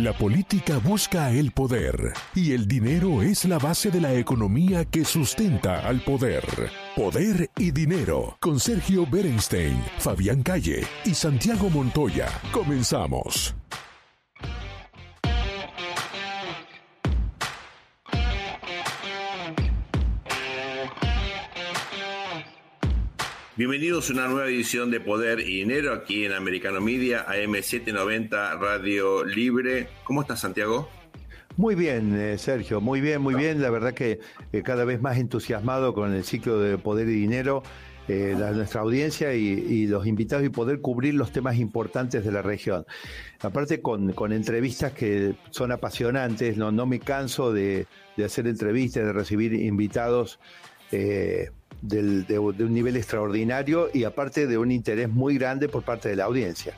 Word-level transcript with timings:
La 0.00 0.14
política 0.14 0.78
busca 0.78 1.30
el 1.30 1.50
poder 1.52 2.14
y 2.34 2.52
el 2.52 2.66
dinero 2.66 3.20
es 3.20 3.44
la 3.44 3.58
base 3.58 3.90
de 3.90 4.00
la 4.00 4.14
economía 4.14 4.86
que 4.86 5.04
sustenta 5.04 5.86
al 5.86 6.00
poder. 6.00 6.42
Poder 6.96 7.50
y 7.58 7.70
dinero 7.70 8.38
con 8.40 8.60
Sergio 8.60 9.06
Berenstein, 9.06 9.78
Fabián 9.98 10.42
Calle 10.42 10.86
y 11.04 11.12
Santiago 11.12 11.68
Montoya. 11.68 12.28
Comenzamos. 12.50 13.54
Bienvenidos 23.60 24.08
a 24.08 24.14
una 24.14 24.26
nueva 24.26 24.48
edición 24.48 24.90
de 24.90 25.00
Poder 25.00 25.40
y 25.40 25.58
Dinero 25.58 25.92
aquí 25.92 26.24
en 26.24 26.32
Americano 26.32 26.80
Media, 26.80 27.26
AM790 27.26 28.58
Radio 28.58 29.22
Libre. 29.22 29.86
¿Cómo 30.04 30.22
estás, 30.22 30.40
Santiago? 30.40 30.88
Muy 31.58 31.74
bien, 31.74 32.18
eh, 32.18 32.38
Sergio, 32.38 32.80
muy 32.80 33.02
bien, 33.02 33.20
muy 33.20 33.34
bien. 33.34 33.60
La 33.60 33.68
verdad 33.68 33.92
que 33.92 34.18
eh, 34.54 34.62
cada 34.62 34.86
vez 34.86 35.02
más 35.02 35.18
entusiasmado 35.18 35.92
con 35.92 36.14
el 36.14 36.24
ciclo 36.24 36.58
de 36.58 36.78
Poder 36.78 37.06
y 37.10 37.12
Dinero, 37.12 37.62
eh, 38.08 38.34
nuestra 38.34 38.80
audiencia 38.80 39.34
y, 39.34 39.86
los 39.88 40.06
invitados 40.06 40.46
y 40.46 40.48
poder 40.48 40.80
cubrir 40.80 41.12
los 41.12 41.30
temas 41.30 41.58
importantes 41.58 42.24
de 42.24 42.32
la 42.32 42.40
región. 42.40 42.86
Aparte 43.40 43.82
con, 43.82 44.10
entrevistas 44.32 44.92
que 44.92 45.34
son 45.50 45.70
apasionantes, 45.70 46.56
no, 46.56 46.72
no 46.72 46.86
me 46.86 46.98
canso 46.98 47.52
de, 47.52 47.86
hacer 48.24 48.46
entrevistas, 48.46 49.04
de 49.04 49.12
recibir 49.12 49.52
invitados 49.52 50.40
de, 51.82 52.38
un 52.38 52.74
nivel 52.74 52.96
extraordinario 52.96 53.90
y 53.92 54.04
aparte 54.04 54.46
de 54.46 54.58
un 54.58 54.70
interés 54.70 55.08
muy 55.08 55.38
grande 55.38 55.68
por 55.68 55.82
parte 55.82 56.08
de 56.08 56.16
la 56.16 56.24
audiencia. 56.24 56.74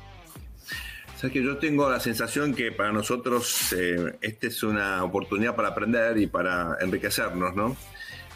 Sabes 1.16 1.34
que 1.34 1.44
yo 1.44 1.56
tengo 1.58 1.88
la 1.88 2.00
sensación 2.00 2.54
que 2.54 2.72
para 2.72 2.92
nosotros 2.92 3.72
eh, 3.72 4.16
esta 4.20 4.46
es 4.48 4.62
una 4.62 5.04
oportunidad 5.04 5.54
para 5.54 5.68
aprender 5.68 6.18
y 6.18 6.26
para 6.26 6.78
enriquecernos, 6.80 7.54
¿no? 7.54 7.76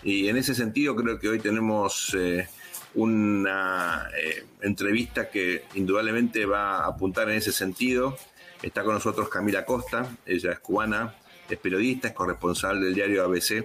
Y 0.05 0.29
en 0.29 0.37
ese 0.37 0.55
sentido 0.55 0.95
creo 0.95 1.19
que 1.19 1.29
hoy 1.29 1.41
tenemos 1.41 2.15
eh, 2.17 2.47
una 2.95 4.09
eh, 4.17 4.45
entrevista 4.63 5.31
que 5.31 5.65
indudablemente 5.75 6.47
va 6.47 6.79
a 6.79 6.87
apuntar 6.87 7.29
en 7.29 7.37
ese 7.39 7.51
sentido. 7.51 8.17
Está 8.63 8.85
con 8.85 8.95
nosotros 8.95 9.29
Camila 9.29 9.65
Costa, 9.65 10.09
ella 10.25 10.53
es 10.53 10.61
cubana, 10.61 11.15
es 11.51 11.59
periodista, 11.59 12.09
es 12.09 12.15
corresponsal 12.15 12.81
del 12.81 12.95
diario 12.95 13.25
ABC 13.25 13.65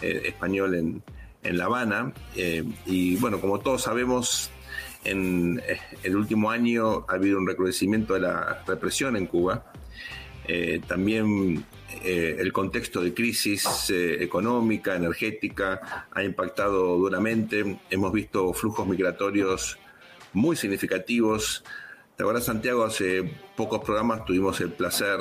español 0.00 0.74
en, 0.76 1.02
en 1.48 1.58
La 1.58 1.64
Habana. 1.64 2.12
Eh, 2.36 2.64
y 2.86 3.16
bueno, 3.16 3.40
como 3.40 3.60
todos 3.60 3.82
sabemos, 3.82 4.50
en 5.04 5.60
eh, 5.66 5.80
el 6.02 6.16
último 6.16 6.50
año 6.50 7.06
ha 7.08 7.14
habido 7.14 7.38
un 7.38 7.46
recrudecimiento 7.46 8.14
de 8.14 8.20
la 8.20 8.62
represión 8.66 9.16
en 9.16 9.26
Cuba. 9.26 9.72
Eh, 10.46 10.80
también 10.86 11.64
el 12.04 12.52
contexto 12.52 13.02
de 13.02 13.12
crisis 13.12 13.90
económica, 13.90 14.94
energética, 14.94 16.06
ha 16.12 16.22
impactado 16.22 16.96
duramente. 16.96 17.80
Hemos 17.90 18.12
visto 18.12 18.52
flujos 18.52 18.86
migratorios 18.86 19.78
muy 20.32 20.54
significativos. 20.54 21.64
¿Te 22.16 22.22
acuerdas, 22.22 22.44
Santiago? 22.44 22.84
Hace 22.84 23.24
pocos 23.56 23.80
programas 23.80 24.24
tuvimos 24.24 24.60
el 24.60 24.70
placer 24.70 25.18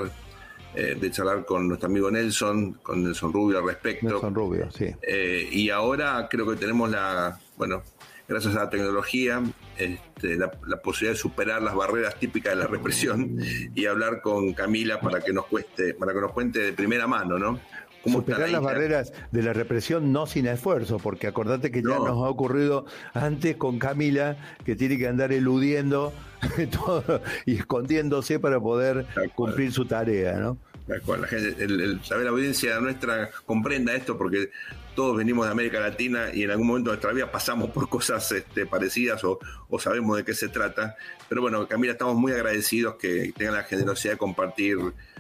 eh, 0.80 0.94
de 0.94 1.09
charlar 1.09 1.44
con 1.44 1.67
nuestro 1.67 1.89
amigo 1.89 2.11
Nelson, 2.11 2.73
con 2.83 3.03
Nelson 3.03 3.33
Rubio 3.33 3.58
al 3.58 3.66
respecto. 3.66 4.06
Nelson 4.06 4.36
Rubio, 4.36 4.70
sí. 4.70 4.86
Eh, 5.02 5.50
y 5.52 5.72
ahora 5.72 6.28
creo 6.30 6.47
que 6.47 6.56
tenemos 6.56 6.92
la, 6.92 7.39
bueno, 7.58 7.81
gracias 8.28 8.56
a 8.56 8.66
la 8.66 8.70
tecnología, 8.70 9.42
este, 9.75 10.36
la, 10.36 10.52
posibilidad 10.83 11.16
de 11.16 11.20
superar 11.20 11.64
las 11.64 11.73
barreras 11.73 12.20
típicas 12.20 12.53
de 12.53 12.59
la 12.61 12.67
represión 12.67 13.39
y 13.73 13.88
hablar 13.88 14.22
con 14.22 14.53
Camila 14.53 15.00
para 15.00 15.22
que 15.22 15.33
nos 15.33 15.48
cueste, 15.48 15.95
para 15.95 16.14
que 16.14 16.22
nos 16.22 16.31
cuente 16.31 16.59
de 16.59 16.73
primera 16.73 17.08
mano, 17.08 17.39
¿no? 17.39 17.59
Superar 18.06 18.50
las 18.50 18.62
barreras 18.62 19.14
de 19.31 19.44
la 19.44 19.53
represión 19.53 20.12
no 20.12 20.28
sin 20.28 20.48
esfuerzo, 20.48 20.98
porque 20.98 21.28
acordate 21.28 21.72
que 21.72 21.81
ya 21.81 21.98
nos 21.98 22.09
ha 22.09 22.30
ocurrido 22.30 22.86
antes 23.14 23.58
con 23.58 23.80
Camila, 23.80 24.38
que 24.64 24.76
tiene 24.76 24.98
que 24.98 25.08
andar 25.08 25.33
eludiendo 25.33 26.14
todo 26.86 27.22
y 27.45 27.58
escondiéndose 27.58 28.39
para 28.39 28.60
poder 28.60 29.05
cumplir 29.36 29.72
su 29.72 29.86
tarea, 29.86 30.33
¿no? 30.38 30.58
la 30.88 31.27
gente, 31.27 31.64
el, 31.64 31.99
saber 32.04 32.26
la 32.26 32.32
audiencia 32.32 32.80
nuestra 32.80 33.30
comprenda 33.45 33.94
esto 33.94 34.17
porque 34.17 34.52
todos 34.95 35.17
venimos 35.17 35.45
de 35.45 35.52
América 35.52 35.80
Latina 35.80 36.30
y 36.33 36.43
en 36.43 36.52
algún 36.52 36.66
momento 36.66 36.89
de 36.89 36.95
nuestra 36.95 37.11
vida 37.11 37.32
pasamos 37.32 37.70
por 37.70 37.88
cosas 37.88 38.32
este, 38.32 38.66
parecidas 38.66 39.23
o, 39.23 39.39
sabemos 39.77 40.17
de 40.17 40.23
qué 40.23 40.33
se 40.33 40.48
trata. 40.48 40.95
Pero 41.30 41.42
bueno, 41.42 41.67
Camila, 41.67 41.92
estamos 41.92 42.16
muy 42.16 42.32
agradecidos 42.32 42.95
que 42.95 43.32
tengan 43.38 43.55
la 43.55 43.64
generosidad 43.64 44.14
de 44.14 44.17
compartir 44.17 44.77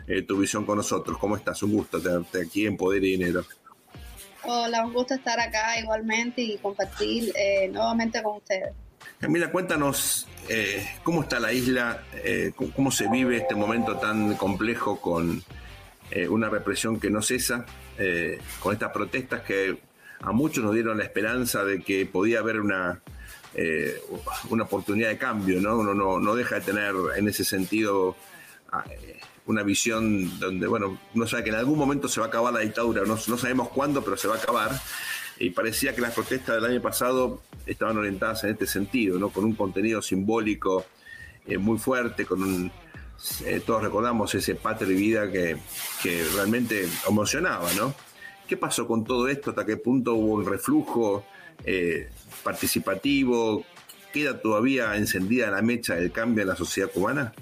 eh, 0.07 0.21
tu 0.21 0.37
visión 0.37 0.65
con 0.65 0.77
nosotros. 0.77 1.17
¿Cómo 1.17 1.35
estás? 1.35 1.61
Un 1.63 1.73
gusto 1.73 2.01
tenerte 2.01 2.41
aquí 2.41 2.65
en 2.65 2.77
Poder 2.77 3.03
y 3.03 3.11
Dinero. 3.11 3.43
Hola, 4.43 4.85
un 4.85 4.93
gusto 4.93 5.13
estar 5.13 5.37
acá 5.37 5.77
igualmente 5.77 6.41
y 6.41 6.57
compartir 6.59 7.33
eh, 7.35 7.67
nuevamente 7.67 8.23
con 8.23 8.37
ustedes. 8.37 8.73
Camila, 9.19 9.51
cuéntanos 9.51 10.27
eh, 10.47 10.87
cómo 11.03 11.23
está 11.23 11.39
la 11.41 11.51
isla, 11.51 12.03
cómo, 12.75 12.89
se 12.89 13.09
vive 13.09 13.37
este 13.37 13.55
momento 13.55 13.97
tan 13.97 14.35
complejo 14.35 15.01
con 15.01 15.43
una 16.29 16.49
represión 16.49 16.99
que 16.99 17.09
no 17.09 17.21
cesa, 17.21 17.65
con 18.59 18.73
estas 18.73 18.91
protestas 18.91 19.41
que 19.41 19.77
a 20.21 20.31
muchos 20.31 20.63
nos 20.63 20.73
dieron 20.73 20.97
la 20.97 21.03
esperanza 21.03 21.63
de 21.63 21.81
que 21.81 22.05
podía 22.05 22.39
haber 22.39 22.59
una, 22.59 23.01
una 24.49 24.63
oportunidad 24.63 25.09
de 25.09 25.17
cambio, 25.17 25.59
¿no? 25.59 25.77
Uno 25.77 26.19
no, 26.19 26.35
deja 26.35 26.55
de 26.55 26.61
tener 26.61 26.93
en 27.17 27.27
ese 27.27 27.43
sentido 27.43 28.15
ah, 28.71 28.85
una 29.47 29.63
visión 29.63 30.39
donde, 30.39 30.67
bueno, 30.67 30.99
uno 31.15 31.27
sabe 31.27 31.43
que 31.45 31.49
en 31.49 31.55
algún 31.55 31.79
momento 31.79 32.07
se 32.07 32.19
va 32.19 32.27
a 32.27 32.29
acabar 32.29 32.53
la 32.53 32.59
dictadura, 32.59 33.03
no, 33.05 33.17
no 33.27 33.37
sabemos 33.37 33.69
cuándo, 33.69 34.03
pero 34.03 34.17
se 34.17 34.27
va 34.27 34.35
a 34.35 34.37
acabar 34.37 34.71
y 35.39 35.49
parecía 35.51 35.95
que 35.95 36.01
las 36.01 36.13
protestas 36.13 36.55
del 36.55 36.65
año 36.65 36.81
pasado 36.81 37.41
estaban 37.65 37.97
orientadas 37.97 38.43
en 38.43 38.51
este 38.51 38.67
sentido, 38.67 39.19
¿no? 39.19 39.29
con 39.29 39.43
un 39.45 39.53
contenido 39.53 40.01
simbólico 40.01 40.85
eh, 41.45 41.57
muy 41.57 41.77
fuerte, 41.77 42.25
con 42.25 42.43
un, 42.43 42.71
eh, 43.45 43.61
todos 43.65 43.83
recordamos 43.83 44.33
ese 44.35 44.55
patria 44.55 44.91
y 44.91 44.95
vida 44.95 45.31
que, 45.31 45.57
realmente 46.35 46.87
emocionaba, 47.07 47.71
¿no? 47.73 47.93
¿Qué 48.47 48.55
pasó 48.55 48.87
con 48.87 49.03
todo 49.03 49.27
esto? 49.27 49.49
¿Hasta 49.49 49.65
qué 49.65 49.75
punto 49.75 50.13
hubo 50.13 50.35
un 50.35 50.45
reflujo 50.45 51.25
eh, 51.65 52.09
participativo? 52.43 53.65
¿Queda 54.13 54.39
todavía 54.39 54.95
encendida 54.95 55.51
la 55.51 55.61
mecha 55.61 55.95
del 55.95 56.11
cambio 56.11 56.43
en 56.43 56.47
la 56.49 56.55
sociedad 56.55 56.89
cubana? 56.89 57.33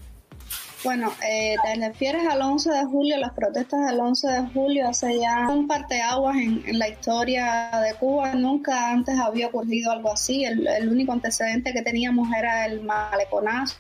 Bueno, 0.86 1.12
eh, 1.28 1.56
te 1.64 1.84
refieres 1.84 2.28
al 2.28 2.44
11 2.44 2.70
de 2.70 2.86
julio, 2.86 3.18
las 3.18 3.34
protestas 3.34 3.88
del 3.88 4.00
11 4.00 4.28
de 4.28 4.42
julio, 4.54 4.88
hace 4.88 5.20
ya 5.20 5.48
un 5.50 5.68
parteaguas 5.68 6.36
en, 6.36 6.62
en 6.64 6.78
la 6.78 6.88
historia 6.88 7.72
de 7.84 7.96
Cuba. 7.96 8.36
Nunca 8.36 8.92
antes 8.92 9.18
había 9.18 9.48
ocurrido 9.48 9.92
algo 9.92 10.14
así. 10.14 10.46
El, 10.46 10.88
único 10.88 11.12
antecedente 11.12 11.74
que 11.74 11.82
teníamos 11.82 12.30
era 12.38 12.68
el 12.68 12.84
maleconazo 12.84 13.78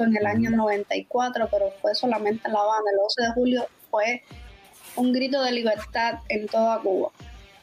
en 0.00 0.14
el 0.18 0.26
año 0.26 0.50
94, 0.50 1.48
pero 1.50 1.72
fue 1.80 1.94
solamente 1.94 2.46
en 2.46 2.52
La 2.52 2.60
Habana. 2.60 2.90
El 2.92 2.98
11 2.98 3.22
de 3.22 3.32
julio 3.32 3.66
fue 3.90 4.22
un 4.96 5.14
grito 5.14 5.42
de 5.42 5.50
libertad 5.50 6.18
en 6.28 6.46
toda 6.46 6.78
Cuba. 6.80 7.10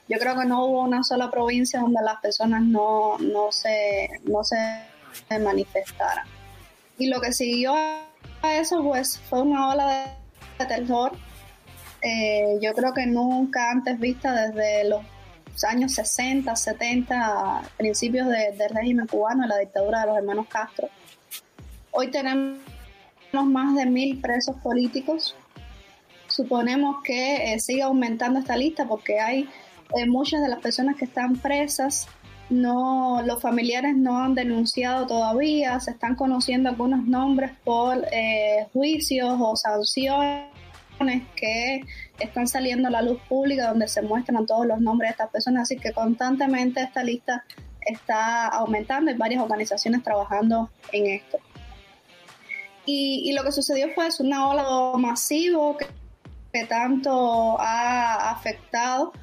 Yo 0.09 0.17
creo 0.17 0.35
que 0.39 0.45
no 0.45 0.65
hubo 0.65 0.81
una 0.81 1.03
sola 1.03 1.29
provincia 1.29 1.79
donde 1.79 2.01
las 2.01 2.19
personas 2.19 2.63
no, 2.63 3.19
no, 3.19 3.51
se, 3.51 4.09
no 4.23 4.43
se 4.43 4.57
manifestaran. 5.39 6.25
Y 6.97 7.09
lo 7.09 7.21
que 7.21 7.31
siguió 7.31 7.75
eso 8.43 8.83
pues 8.83 9.19
fue 9.29 9.41
una 9.41 9.69
ola 9.69 10.15
de, 10.57 10.65
terror. 10.65 11.11
Eh, 12.01 12.57
yo 12.61 12.73
creo 12.73 12.93
que 12.93 13.05
nunca 13.05 13.71
antes 13.71 13.99
vista 13.99 14.47
desde 14.47 14.89
los 14.89 15.01
años 15.63 15.93
60, 15.93 16.55
70, 16.55 17.61
principios 17.77 18.27
del 18.27 18.69
régimen 18.69 19.07
cubano, 19.07 19.45
la 19.47 19.57
dictadura 19.57 20.01
de 20.01 20.07
los 20.07 20.17
hermanos 20.17 20.47
Castro. 20.47 20.89
Hoy 21.91 22.09
tenemos 22.09 22.59
más 23.33 23.75
de 23.75 23.85
mil 23.85 24.19
presos 24.19 24.55
políticos. 24.57 25.35
Suponemos 26.27 27.03
que 27.03 27.53
eh, 27.53 27.59
sigue 27.59 27.81
aumentando 27.81 28.39
esta 28.39 28.55
lista 28.55 28.85
porque 28.85 29.19
hay 29.19 29.49
eh, 29.95 30.05
muchas 30.07 30.41
de 30.41 30.49
las 30.49 30.59
personas 30.59 30.95
que 30.95 31.05
están 31.05 31.35
presas 31.35 32.07
no, 32.51 33.21
los 33.25 33.41
familiares 33.41 33.95
no 33.95 34.21
han 34.21 34.35
denunciado 34.35 35.07
todavía, 35.07 35.79
se 35.79 35.91
están 35.91 36.15
conociendo 36.15 36.69
algunos 36.69 37.05
nombres 37.05 37.51
por 37.63 38.05
eh, 38.11 38.67
juicios 38.73 39.37
o 39.39 39.55
sanciones 39.55 40.51
que 41.35 41.81
están 42.19 42.47
saliendo 42.47 42.89
a 42.89 42.91
la 42.91 43.01
luz 43.01 43.19
pública 43.27 43.69
donde 43.69 43.87
se 43.87 44.01
muestran 44.01 44.45
todos 44.45 44.67
los 44.67 44.79
nombres 44.81 45.09
de 45.09 45.11
estas 45.11 45.29
personas, 45.29 45.63
así 45.63 45.77
que 45.77 45.93
constantemente 45.93 46.81
esta 46.81 47.03
lista 47.03 47.43
está 47.79 48.47
aumentando, 48.47 49.09
hay 49.09 49.17
varias 49.17 49.41
organizaciones 49.41 50.03
trabajando 50.03 50.69
en 50.91 51.07
esto. 51.07 51.39
Y, 52.85 53.31
lo 53.33 53.43
que 53.43 53.51
sucedió 53.51 53.87
fue 53.95 54.09
un 54.19 54.33
ola 54.33 54.97
masivo 54.97 55.77
que, 55.77 56.65
tanto 56.65 57.57
ha 57.61 58.31
afectado 58.31 59.13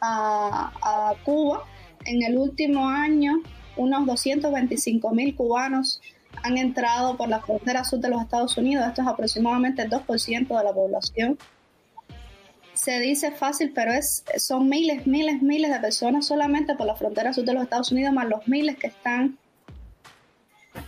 a 0.00 1.14
Cuba 1.24 1.64
en 2.04 2.22
el 2.22 2.38
último 2.38 2.88
año 2.88 3.42
unos 3.76 4.06
225 4.06 5.10
mil 5.10 5.34
cubanos 5.34 6.00
han 6.42 6.58
entrado 6.58 7.16
por 7.16 7.28
la 7.28 7.40
frontera 7.40 7.84
sur 7.84 8.00
de 8.00 8.08
los 8.08 8.22
Estados 8.22 8.56
Unidos. 8.56 8.86
Esto 8.86 9.02
es 9.02 9.08
aproximadamente 9.08 9.82
el 9.82 9.90
2% 9.90 10.58
de 10.58 10.64
la 10.64 10.72
población. 10.72 11.38
Se 12.74 12.98
dice 12.98 13.30
fácil, 13.30 13.72
pero 13.74 13.92
es, 13.92 14.24
son 14.36 14.68
miles, 14.68 15.06
miles, 15.06 15.42
miles 15.42 15.72
de 15.72 15.78
personas 15.78 16.26
solamente 16.26 16.74
por 16.74 16.86
la 16.86 16.96
frontera 16.96 17.32
sur 17.32 17.44
de 17.44 17.54
los 17.54 17.62
Estados 17.62 17.92
Unidos, 17.92 18.12
más 18.12 18.28
los 18.28 18.46
miles 18.48 18.76
que 18.76 18.88
están 18.88 19.38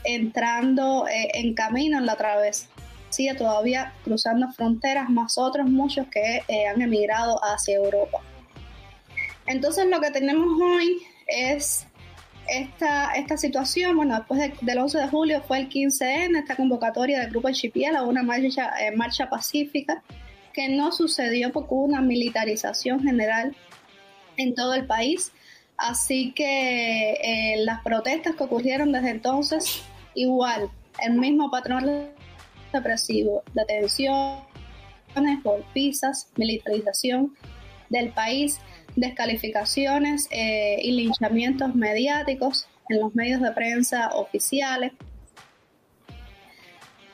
entrando 0.03 1.07
eh, 1.07 1.31
en 1.35 1.55
camino 1.55 1.99
en 1.99 2.07
la 2.07 2.17
travesía, 2.17 3.37
todavía 3.39 3.93
cruzando 4.05 4.51
fronteras, 4.51 5.09
más 5.09 5.39
otros 5.39 5.67
muchos 5.69 6.09
que 6.09 6.43
eh, 6.49 6.67
han 6.67 6.83
emigrado 6.83 7.39
hacia 7.43 7.77
Europa. 7.77 8.19
Entonces 9.47 9.87
lo 9.87 10.01
que 10.01 10.11
tenemos 10.11 10.61
hoy 10.61 11.03
es 11.27 11.87
esta, 12.49 13.13
esta 13.15 13.37
situación, 13.37 13.97
bueno, 13.97 14.17
después 14.17 14.41
del 14.61 14.79
11 14.79 14.99
de 14.99 15.09
julio 15.09 15.43
fue 15.43 15.59
el 15.59 15.69
15N, 15.69 16.39
esta 16.39 16.57
convocatoria 16.57 17.21
del 17.21 17.31
Grupo 17.31 17.51
Chipiela, 17.51 18.03
una 18.03 18.23
marcha, 18.23 18.73
eh, 18.81 18.95
marcha 18.95 19.29
pacífica 19.29 20.03
que 20.53 20.69
no 20.69 20.91
sucedió 20.91 21.53
porque 21.53 21.75
hubo 21.75 21.85
una 21.85 22.01
militarización 22.01 23.03
general 23.03 23.55
en 24.37 24.55
todo 24.55 24.75
el 24.75 24.87
país. 24.87 25.33
Así 25.77 26.33
que 26.33 27.13
eh, 27.13 27.57
las 27.59 27.83
protestas 27.83 28.35
que 28.37 28.45
ocurrieron 28.45 28.91
desde 28.91 29.11
entonces, 29.11 29.83
igual, 30.15 30.71
el 31.05 31.13
mismo 31.13 31.51
patrón 31.51 32.09
represivo, 32.73 33.43
detenciones, 33.53 34.41
golpizas, 35.45 36.31
militarización 36.37 37.37
del 37.91 38.11
país, 38.11 38.59
descalificaciones 38.97 40.27
eh, 40.31 40.79
y 40.83 40.93
linchamientos 40.93 41.75
mediáticos 41.75 42.67
en 42.89 43.01
los 43.01 43.15
medios 43.15 43.41
de 43.41 43.53
prensa 43.53 44.09
oficiales, 44.15 44.93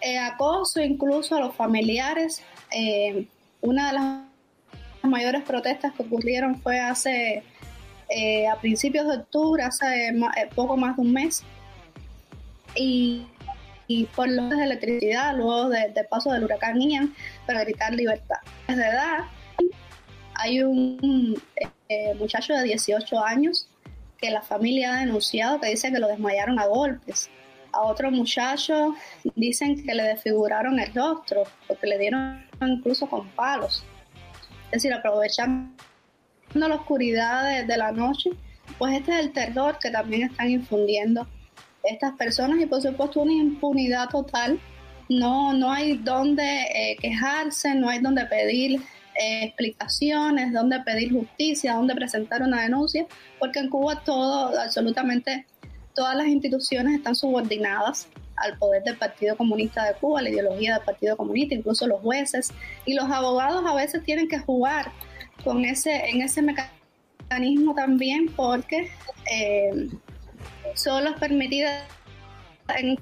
eh, 0.01 0.19
acoso 0.19 0.81
incluso 0.81 1.37
a 1.37 1.41
los 1.41 1.55
familiares. 1.55 2.43
Eh, 2.71 3.27
una 3.61 3.89
de 3.89 3.93
las 3.93 4.23
mayores 5.03 5.43
protestas 5.43 5.93
que 5.93 6.03
ocurrieron 6.03 6.61
fue 6.61 6.81
hace 6.81 7.43
a 8.51 8.61
principios 8.61 9.09
de 9.09 9.17
octubre, 9.17 9.63
hace 9.63 10.13
poco 10.55 10.77
más 10.77 10.97
de 10.97 11.03
un 11.03 11.15
mes, 11.15 11.43
y, 12.77 13.27
por 14.15 14.29
los 14.29 14.51
de 14.51 14.65
electricidad, 14.65 15.35
luego 15.35 15.69
del 15.69 15.93
paso 16.11 16.31
del 16.31 16.45
huracán 16.45 16.79
Ian, 16.81 17.15
para 17.47 17.65
gritar 17.65 17.95
libertad. 17.95 18.37
Desde 18.69 18.87
edad, 18.87 19.25
hay 20.43 20.63
un 20.63 21.41
eh, 21.89 22.15
muchacho 22.15 22.55
de 22.55 22.65
18 22.65 23.25
años 23.25 23.69
que 24.19 24.31
la 24.31 24.43
familia 24.43 24.95
ha 24.95 25.01
denunciado 25.01 25.61
que 25.61 25.69
dice 25.69 25.93
que 25.93 25.99
lo 25.99 26.09
desmayaron 26.09 26.59
a 26.59 26.67
golpes. 26.67 27.31
A 27.73 27.83
otro 27.83 28.11
muchacho 28.11 28.95
dicen 29.35 29.85
que 29.85 29.95
le 29.95 30.03
desfiguraron 30.03 30.79
el 30.79 30.93
rostro 30.95 31.45
porque 31.67 31.87
le 31.87 31.99
dieron 31.99 32.45
incluso 32.61 33.07
con 33.09 33.29
palos. 33.31 33.85
Es 34.67 34.83
decir, 34.83 34.93
aprovechando 34.93 35.73
la 36.55 36.75
oscuridad 36.75 37.67
de, 37.67 37.77
la 37.77 37.93
noche, 37.93 38.31
pues 38.79 38.95
este 38.95 39.13
es 39.13 39.19
el 39.21 39.33
terror 39.33 39.79
que 39.79 39.91
también 39.91 40.31
están 40.31 40.51
infundiendo 40.51 41.27
estas 41.83 42.13
personas 42.13 42.61
y 42.61 42.67
por 42.67 42.83
supuesto 42.83 43.21
una 43.21 43.33
impunidad 43.33 44.09
total. 44.09 44.61
No, 45.09 45.53
no 45.53 45.71
hay 45.71 45.99
donde 45.99 46.43
eh, 46.43 46.97
quejarse, 47.01 47.75
no 47.75 47.89
hay 47.89 48.01
donde 48.01 48.25
pedir 48.27 48.81
explicaciones, 49.15 50.53
dónde 50.53 50.81
pedir 50.81 51.13
justicia, 51.13 51.75
dónde 51.75 51.95
presentar 51.95 52.43
una 52.43 52.63
denuncia, 52.63 53.07
porque 53.39 53.59
en 53.59 53.69
Cuba 53.69 54.03
todo, 54.05 54.59
absolutamente 54.59 55.47
todas 55.95 56.17
las 56.17 56.27
instituciones 56.27 56.97
están 56.97 57.15
subordinadas 57.15 58.09
al 58.37 58.57
poder 58.59 58.83
del 58.83 58.97
Partido 58.97 59.37
Comunista 59.37 59.85
de 59.85 59.95
Cuba, 59.95 60.23
la 60.23 60.31
ideología 60.31 60.75
del 60.75 60.85
Partido 60.85 61.17
Comunista, 61.17 61.55
incluso 61.55 61.87
los 61.87 62.01
jueces 62.01 62.53
y 62.87 62.95
los 62.95 63.11
abogados 63.11 63.65
a 63.67 63.75
veces 63.75 64.03
tienen 64.05 64.29
que 64.29 64.39
jugar 64.39 64.91
con 65.45 65.65
ese, 65.65 66.09
en 66.09 66.23
ese 66.23 66.43
mecanismo 66.43 67.75
también 67.75 68.27
porque 68.35 68.91
eh, 69.31 69.89
solo 70.75 71.11
es 71.11 71.17
permitida 71.19 71.87
en 72.77 72.99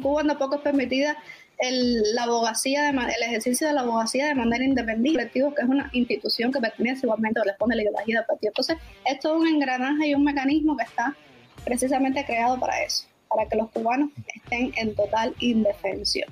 Cuba 0.00 0.24
tampoco 0.24 0.56
es 0.56 0.60
permitida 0.62 1.16
el, 1.60 2.14
la 2.14 2.24
abogacía, 2.24 2.84
de, 2.84 2.90
el 2.90 3.22
ejercicio 3.22 3.66
de 3.66 3.74
la 3.74 3.82
abogacía 3.82 4.28
de 4.28 4.34
manera 4.34 4.64
independiente, 4.64 5.30
que 5.30 5.40
es 5.40 5.68
una 5.68 5.90
institución 5.92 6.52
que 6.52 6.60
pertenece 6.60 7.06
igualmente 7.06 7.40
o 7.40 7.44
responde 7.44 7.74
a 7.74 7.76
la 7.76 7.82
ideología 7.82 8.18
del 8.18 8.26
partido. 8.26 8.50
Entonces, 8.50 8.76
es 9.04 9.24
un 9.24 9.46
engranaje 9.46 10.08
y 10.08 10.14
un 10.14 10.24
mecanismo 10.24 10.76
que 10.76 10.84
está 10.84 11.14
precisamente 11.64 12.24
creado 12.24 12.58
para 12.58 12.82
eso, 12.82 13.06
para 13.28 13.48
que 13.48 13.56
los 13.56 13.70
cubanos 13.70 14.10
estén 14.34 14.72
en 14.76 14.94
total 14.94 15.34
indefensión. 15.40 16.28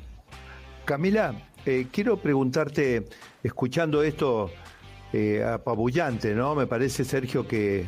Camila, 0.84 1.34
eh, 1.66 1.86
quiero 1.92 2.16
preguntarte, 2.16 3.04
escuchando 3.42 4.02
esto 4.02 4.50
eh, 5.12 5.44
apabullante, 5.44 6.34
¿no? 6.34 6.54
Me 6.54 6.66
parece, 6.66 7.04
Sergio, 7.04 7.46
que, 7.46 7.86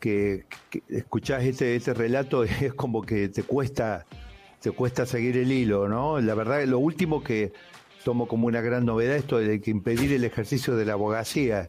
que, 0.00 0.44
que 0.68 0.82
escuchás 0.88 1.44
este, 1.44 1.76
este 1.76 1.94
relato 1.94 2.42
es 2.60 2.74
como 2.74 3.02
que 3.02 3.28
te 3.28 3.44
cuesta 3.44 4.04
te 4.62 4.70
cuesta 4.70 5.04
seguir 5.06 5.36
el 5.36 5.50
hilo, 5.50 5.88
¿no? 5.88 6.20
La 6.20 6.34
verdad, 6.34 6.64
lo 6.64 6.78
último 6.78 7.22
que 7.22 7.52
tomo 8.04 8.26
como 8.26 8.46
una 8.46 8.60
gran 8.60 8.84
novedad 8.84 9.16
esto 9.16 9.38
de 9.38 9.60
que 9.60 9.70
impedir 9.70 10.12
el 10.12 10.24
ejercicio 10.24 10.76
de 10.76 10.84
la 10.84 10.92
abogacía. 10.94 11.68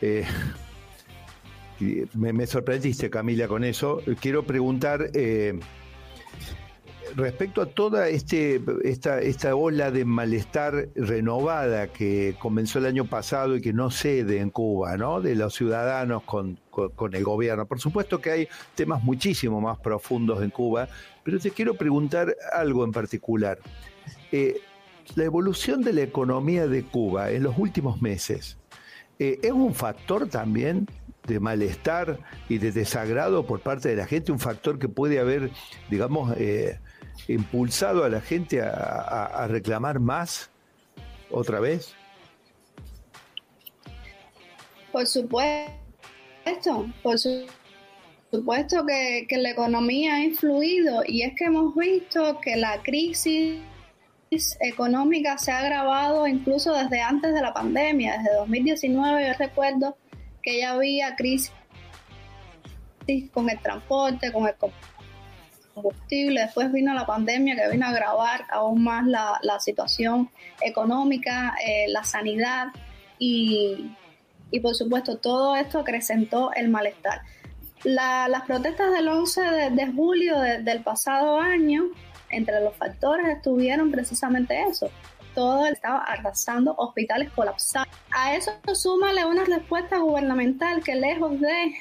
Eh, 0.00 0.24
me, 2.14 2.46
sorprendiste, 2.46 3.10
Camila, 3.10 3.48
con 3.48 3.64
eso. 3.64 4.02
Quiero 4.20 4.44
preguntar 4.44 5.10
eh, 5.14 5.58
respecto 7.16 7.62
a 7.62 7.66
toda 7.66 8.08
este, 8.08 8.60
esta, 8.84 9.20
esta 9.20 9.54
ola 9.54 9.90
de 9.90 10.04
malestar 10.04 10.88
renovada 10.94 11.88
que 11.88 12.36
comenzó 12.38 12.78
el 12.78 12.86
año 12.86 13.04
pasado 13.06 13.56
y 13.56 13.60
que 13.60 13.72
no 13.72 13.90
cede 13.90 14.38
en 14.38 14.50
Cuba, 14.50 14.96
¿no? 14.96 15.20
De 15.20 15.34
los 15.34 15.54
ciudadanos 15.54 16.22
con, 16.24 16.58
con 16.70 17.14
el 17.14 17.24
gobierno. 17.24 17.66
Por 17.66 17.80
supuesto 17.80 18.20
que 18.20 18.30
hay 18.30 18.48
temas 18.74 19.02
muchísimo 19.02 19.60
más 19.60 19.78
profundos 19.78 20.42
en 20.42 20.50
Cuba, 20.50 20.88
pero 21.28 21.40
te 21.40 21.50
quiero 21.50 21.74
preguntar 21.74 22.34
algo 22.54 22.86
en 22.86 22.90
particular. 22.90 23.58
Eh, 24.32 24.62
la 25.14 25.24
evolución 25.24 25.82
de 25.82 25.92
la 25.92 26.00
economía 26.00 26.66
de 26.66 26.84
Cuba 26.84 27.30
en 27.32 27.42
los 27.42 27.58
últimos 27.58 28.00
meses 28.00 28.56
eh, 29.18 29.38
es 29.42 29.52
un 29.52 29.74
factor 29.74 30.26
también 30.30 30.86
de 31.26 31.38
malestar 31.38 32.18
y 32.48 32.56
de 32.56 32.72
desagrado 32.72 33.46
por 33.46 33.60
parte 33.60 33.90
de 33.90 33.96
la 33.96 34.06
gente, 34.06 34.32
un 34.32 34.38
factor 34.38 34.78
que 34.78 34.88
puede 34.88 35.20
haber, 35.20 35.50
digamos, 35.90 36.34
eh, 36.38 36.80
impulsado 37.26 38.04
a 38.04 38.08
la 38.08 38.22
gente 38.22 38.62
a, 38.62 39.46
reclamar 39.50 40.00
más 40.00 40.50
otra 41.30 41.60
vez? 41.60 41.94
Por 44.90 45.06
supuesto, 45.06 45.74
por 47.02 47.18
supuesto 47.18 47.67
supuesto 48.30 48.84
que, 48.86 49.26
la 49.30 49.50
economía 49.50 50.16
ha 50.16 50.24
influido 50.24 51.02
y 51.06 51.22
es 51.22 51.34
que 51.34 51.44
hemos 51.44 51.74
visto 51.74 52.40
que 52.40 52.56
la 52.56 52.82
crisis 52.82 53.60
económica 54.60 55.38
se 55.38 55.50
ha 55.50 55.58
agravado 55.58 56.26
incluso 56.26 56.74
desde 56.74 57.00
antes 57.00 57.32
de 57.32 57.40
la 57.40 57.54
pandemia, 57.54 58.18
desde 58.18 58.36
2019 58.36 59.26
yo 59.26 59.32
recuerdo 59.38 59.96
que 60.42 60.60
ya 60.60 60.72
había 60.72 61.16
crisis 61.16 61.52
con 63.32 63.48
el 63.48 63.58
transporte, 63.60 64.30
con 64.30 64.46
el 64.46 64.54
combustible, 65.74 66.42
después 66.42 66.70
vino 66.70 66.92
la 66.92 67.06
pandemia 67.06 67.56
que 67.56 67.70
vino 67.70 67.86
a 67.86 67.90
agravar 67.90 68.44
aún 68.50 68.84
más 68.84 69.06
la, 69.06 69.58
situación 69.60 70.28
económica, 70.60 71.54
eh, 71.64 71.86
la 71.88 72.04
sanidad 72.04 72.66
y, 73.18 73.90
y 74.50 74.60
por 74.60 74.74
supuesto 74.74 75.16
todo 75.16 75.56
esto 75.56 75.78
acrecentó 75.78 76.52
el 76.52 76.68
malestar 76.68 77.22
las 77.84 78.42
protestas 78.42 78.92
del 78.92 79.08
11 79.08 79.40
de, 79.70 79.92
julio 79.94 80.38
del 80.38 80.82
pasado 80.82 81.40
año, 81.40 81.84
entre 82.30 82.60
los 82.60 82.74
factores 82.76 83.28
estuvieron 83.28 83.90
precisamente 83.90 84.62
eso. 84.62 84.90
Todo 85.34 85.66
estaba 85.66 85.98
arrasando, 85.98 86.74
hospitales 86.76 87.30
colapsados. 87.30 87.88
A 88.10 88.34
eso 88.34 88.52
súmale 88.74 89.24
una 89.24 89.44
respuesta 89.44 89.98
gubernamental 89.98 90.82
que 90.82 90.94
lejos 90.94 91.40
de 91.40 91.74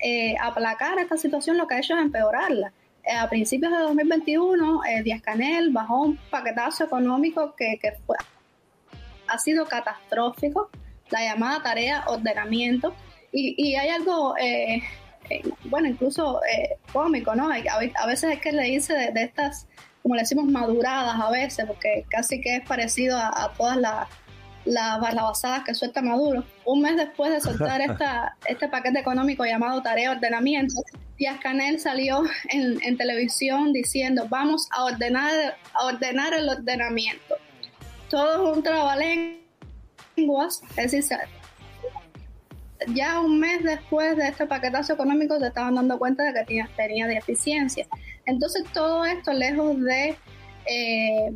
eh, 0.00 0.36
aplacar 0.40 0.98
esta 0.98 1.16
situación, 1.16 1.56
lo 1.56 1.66
que 1.66 1.76
ha 1.76 1.78
hecho 1.78 1.94
es 1.94 2.02
empeorarla. 2.02 2.72
Eh, 3.02 3.12
a 3.12 3.28
principios 3.28 3.72
de 3.72 3.78
2021, 3.78 4.84
eh, 4.84 5.02
Díaz 5.02 5.22
Canel 5.22 5.70
bajó 5.70 6.02
un 6.02 6.16
paquetazo 6.30 6.84
económico 6.84 7.54
que, 7.56 7.78
ha 9.26 9.38
sido 9.38 9.66
catastrófico, 9.66 10.70
la 11.10 11.22
llamada 11.22 11.62
tarea 11.62 12.04
ordenamiento, 12.06 12.94
y, 13.32 13.74
hay 13.74 13.88
algo, 13.90 14.36
eh, 14.38 14.82
eh, 15.30 15.42
bueno, 15.64 15.88
incluso 15.88 16.40
eh, 16.44 16.76
cómico, 16.92 17.34
¿no? 17.34 17.50
A, 17.50 18.06
veces 18.06 18.32
es 18.32 18.40
que 18.40 18.52
le 18.52 18.64
dice 18.64 18.94
de, 19.12 19.22
estas, 19.22 19.66
como 20.02 20.14
le 20.14 20.22
decimos, 20.22 20.46
maduradas 20.46 21.20
a 21.20 21.30
veces, 21.30 21.66
porque 21.66 22.06
casi 22.08 22.40
que 22.40 22.56
es 22.56 22.66
parecido 22.66 23.18
a, 23.18 23.52
todas 23.56 23.76
las 23.76 24.08
las 24.64 25.00
barrabasadas 25.00 25.64
que 25.64 25.72
suelta 25.74 26.02
Maduro. 26.02 26.44
Un 26.66 26.82
mes 26.82 26.96
después 26.96 27.32
de 27.32 27.40
soltar 27.40 27.80
esta, 27.88 28.36
este 28.44 28.68
paquete 28.68 28.98
económico 28.98 29.44
llamado 29.46 29.80
Tarea 29.80 30.10
Ordenamiento, 30.10 30.74
Díaz 31.16 31.40
Canel 31.40 31.80
salió 31.80 32.22
en, 32.50 32.78
en, 32.82 32.96
televisión 32.98 33.72
diciendo 33.72 34.26
vamos 34.28 34.68
a 34.76 34.84
ordenar, 34.84 35.56
a 35.72 35.86
ordenar 35.86 36.34
el 36.34 36.48
ordenamiento. 36.50 37.36
Todo 38.10 38.50
es 38.50 38.56
un 38.56 38.62
trabalenguas, 38.62 40.60
es 40.76 40.92
decir, 40.92 41.18
ya 42.86 43.20
un 43.20 43.38
mes 43.40 43.62
después 43.62 44.16
de 44.16 44.28
este 44.28 44.46
paquetazo 44.46 44.92
económico 44.92 45.38
se 45.38 45.48
estaban 45.48 45.74
dando 45.74 45.98
cuenta 45.98 46.24
de 46.24 46.32
que 46.32 46.44
tenía, 46.44 46.70
tenía 46.76 47.06
deficiencia. 47.06 47.86
Entonces 48.26 48.64
todo 48.72 49.04
esto, 49.04 49.32
lejos 49.32 49.80
de 49.80 50.16
eh, 50.66 51.32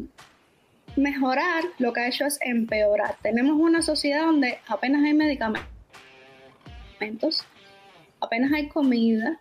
mejorar, 0.96 1.64
lo 1.78 1.92
que 1.92 2.00
ha 2.00 2.08
hecho 2.08 2.26
es 2.26 2.38
empeorar. 2.42 3.16
Tenemos 3.22 3.56
una 3.58 3.82
sociedad 3.82 4.26
donde 4.26 4.58
apenas 4.68 5.02
hay 5.04 5.14
medicamentos, 5.14 5.66
apenas 8.20 8.52
hay 8.52 8.68
comida, 8.68 9.40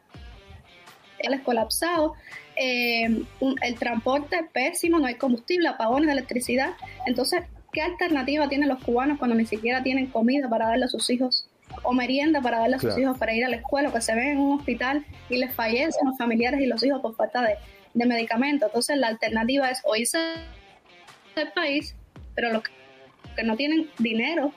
el 1.19 1.43
colapsado, 1.43 2.15
eh, 2.55 3.23
el 3.61 3.75
transporte 3.75 4.43
pésimo, 4.51 4.97
no 4.97 5.05
hay 5.05 5.15
combustible, 5.15 5.67
apagones 5.67 6.07
de 6.07 6.13
electricidad. 6.13 6.73
Entonces, 7.05 7.43
¿qué 7.71 7.81
alternativa 7.81 8.49
tienen 8.49 8.69
los 8.69 8.83
cubanos 8.83 9.19
cuando 9.19 9.35
ni 9.35 9.45
siquiera 9.45 9.83
tienen 9.83 10.07
comida 10.07 10.49
para 10.49 10.67
darle 10.67 10.85
a 10.85 10.89
sus 10.89 11.09
hijos 11.09 11.50
o 11.83 11.93
merienda 11.93 12.41
para 12.41 12.59
darle 12.59 12.75
a 12.75 12.79
sus 12.79 12.97
hijos 12.97 13.17
para 13.17 13.33
ir 13.33 13.45
a 13.45 13.49
la 13.49 13.57
escuela, 13.57 13.89
o 13.89 13.93
que 13.93 14.01
se 14.01 14.15
ven 14.15 14.29
en 14.29 14.37
un 14.37 14.59
hospital 14.59 15.05
y 15.29 15.37
les 15.37 15.53
fallecen 15.53 16.07
los 16.07 16.17
familiares 16.17 16.61
y 16.61 16.65
los 16.65 16.83
hijos 16.83 17.01
por 17.01 17.15
falta 17.15 17.41
de, 17.41 17.55
de 17.93 18.05
medicamentos? 18.05 18.67
Entonces, 18.67 18.97
la 18.97 19.07
alternativa 19.07 19.69
es 19.69 19.81
o 19.83 19.95
irse 19.95 20.19
del 21.35 21.51
país, 21.53 21.95
pero 22.35 22.51
los 22.51 22.63
que 22.63 23.43
no 23.43 23.55
tienen 23.55 23.89
dinero, 23.97 24.53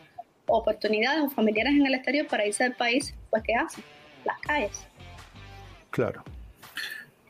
oportunidades 0.46 1.22
o 1.22 1.30
familiares 1.30 1.74
en 1.74 1.86
el 1.86 1.94
exterior 1.94 2.26
para 2.26 2.46
irse 2.46 2.64
del 2.64 2.74
país, 2.74 3.14
pues 3.30 3.42
¿qué 3.42 3.54
hacen? 3.54 3.84
Las 4.24 4.40
calles. 4.40 4.86
Claro. 5.90 6.24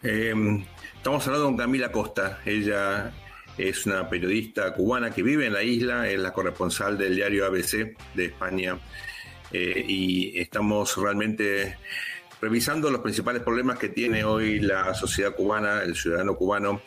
Em, 0.02 0.64
estamos 0.96 1.26
hablando 1.26 1.46
con 1.46 1.56
Camila 1.56 1.90
Costa. 1.90 2.40
Ella 2.44 3.12
es 3.58 3.86
una 3.86 4.08
periodista 4.08 4.74
cubana 4.74 5.10
que 5.10 5.22
vive 5.22 5.46
en 5.46 5.52
la 5.52 5.62
isla, 5.62 6.08
es 6.08 6.18
la 6.18 6.32
corresponsal 6.32 6.98
del 6.98 7.16
diario 7.16 7.46
ABC 7.46 7.96
de 8.14 8.24
España. 8.26 8.78
Eh, 9.54 9.84
y 9.86 10.38
estamos 10.40 10.96
realmente 10.96 11.76
revisando 12.40 12.90
los 12.90 13.00
principales 13.00 13.42
problemas 13.42 13.78
que 13.78 13.88
tiene 13.88 14.24
hoy 14.24 14.58
la 14.58 14.92
sociedad 14.94 15.34
cubana, 15.34 15.82
el 15.82 15.94
ciudadano 15.94 16.34
cubano. 16.34 16.82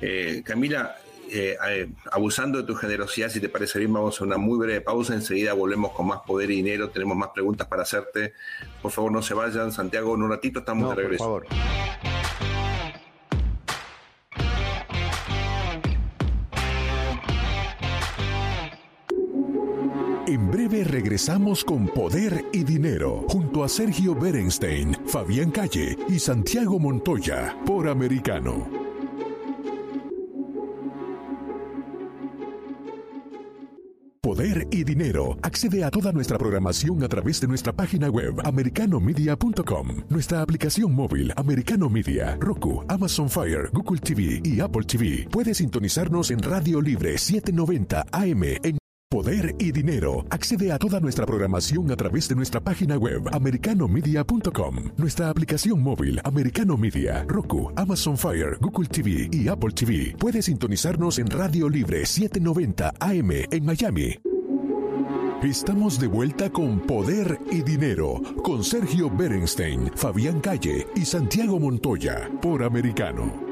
Eh, 0.00 0.42
Camila, 0.44 0.96
eh, 1.30 1.56
eh, 1.68 1.88
abusando 2.10 2.58
de 2.58 2.64
tu 2.64 2.74
generosidad, 2.74 3.30
si 3.30 3.40
te 3.40 3.48
parece 3.48 3.78
bien, 3.78 3.94
vamos 3.94 4.20
a 4.20 4.24
una 4.24 4.36
muy 4.36 4.58
breve 4.58 4.82
pausa. 4.82 5.14
Enseguida 5.14 5.54
volvemos 5.54 5.92
con 5.92 6.06
más 6.06 6.20
poder 6.26 6.50
y 6.50 6.56
dinero. 6.56 6.90
Tenemos 6.90 7.16
más 7.16 7.30
preguntas 7.30 7.66
para 7.66 7.82
hacerte. 7.82 8.34
Por 8.82 8.92
favor, 8.92 9.10
no 9.10 9.22
se 9.22 9.32
vayan. 9.32 9.72
Santiago, 9.72 10.14
en 10.14 10.22
un 10.22 10.30
ratito 10.30 10.58
estamos 10.58 10.90
de 10.90 11.02
regreso. 11.02 11.24
Por 11.24 11.46
favor. 11.46 12.21
Regresamos 20.84 21.64
con 21.64 21.88
Poder 21.88 22.44
y 22.52 22.64
Dinero 22.64 23.24
junto 23.28 23.64
a 23.64 23.68
Sergio 23.68 24.14
Berenstein, 24.14 24.96
Fabián 25.06 25.50
Calle 25.50 25.96
y 26.08 26.18
Santiago 26.18 26.78
Montoya 26.78 27.56
por 27.64 27.88
Americano. 27.88 28.82
Poder 34.22 34.68
y 34.70 34.84
dinero. 34.84 35.36
Accede 35.42 35.84
a 35.84 35.90
toda 35.90 36.10
nuestra 36.10 36.38
programación 36.38 37.02
a 37.02 37.08
través 37.08 37.40
de 37.40 37.48
nuestra 37.48 37.72
página 37.72 38.08
web 38.08 38.34
americanomedia.com, 38.44 40.04
nuestra 40.08 40.40
aplicación 40.40 40.94
móvil 40.94 41.32
Americano 41.36 41.90
Media, 41.90 42.38
Roku, 42.40 42.82
Amazon 42.88 43.28
Fire, 43.28 43.68
Google 43.72 44.00
TV 44.00 44.40
y 44.42 44.60
Apple 44.60 44.84
TV. 44.84 45.28
Puede 45.30 45.52
sintonizarnos 45.54 46.30
en 46.30 46.40
Radio 46.40 46.80
Libre 46.80 47.18
790 47.18 48.06
AM 48.10 48.42
en 48.62 48.81
Poder 49.12 49.54
y 49.58 49.72
Dinero. 49.72 50.24
Accede 50.30 50.72
a 50.72 50.78
toda 50.78 50.98
nuestra 50.98 51.26
programación 51.26 51.90
a 51.90 51.96
través 51.96 52.30
de 52.30 52.34
nuestra 52.34 52.62
página 52.62 52.96
web 52.96 53.28
americanomedia.com, 53.30 54.76
nuestra 54.96 55.28
aplicación 55.28 55.82
móvil 55.82 56.18
Americano 56.24 56.78
Media, 56.78 57.22
Roku, 57.28 57.70
Amazon 57.76 58.16
Fire, 58.16 58.56
Google 58.58 58.88
TV 58.88 59.28
y 59.30 59.48
Apple 59.48 59.72
TV. 59.72 60.16
Puede 60.18 60.40
sintonizarnos 60.40 61.18
en 61.18 61.26
Radio 61.26 61.68
Libre 61.68 62.06
790 62.06 62.94
AM 62.98 63.30
en 63.50 63.64
Miami. 63.66 64.18
Estamos 65.42 66.00
de 66.00 66.06
vuelta 66.06 66.48
con 66.48 66.80
Poder 66.80 67.38
y 67.50 67.60
Dinero 67.60 68.18
con 68.42 68.64
Sergio 68.64 69.10
Berenstein, 69.10 69.90
Fabián 69.94 70.40
Calle 70.40 70.86
y 70.96 71.04
Santiago 71.04 71.60
Montoya 71.60 72.30
por 72.40 72.62
Americano. 72.62 73.51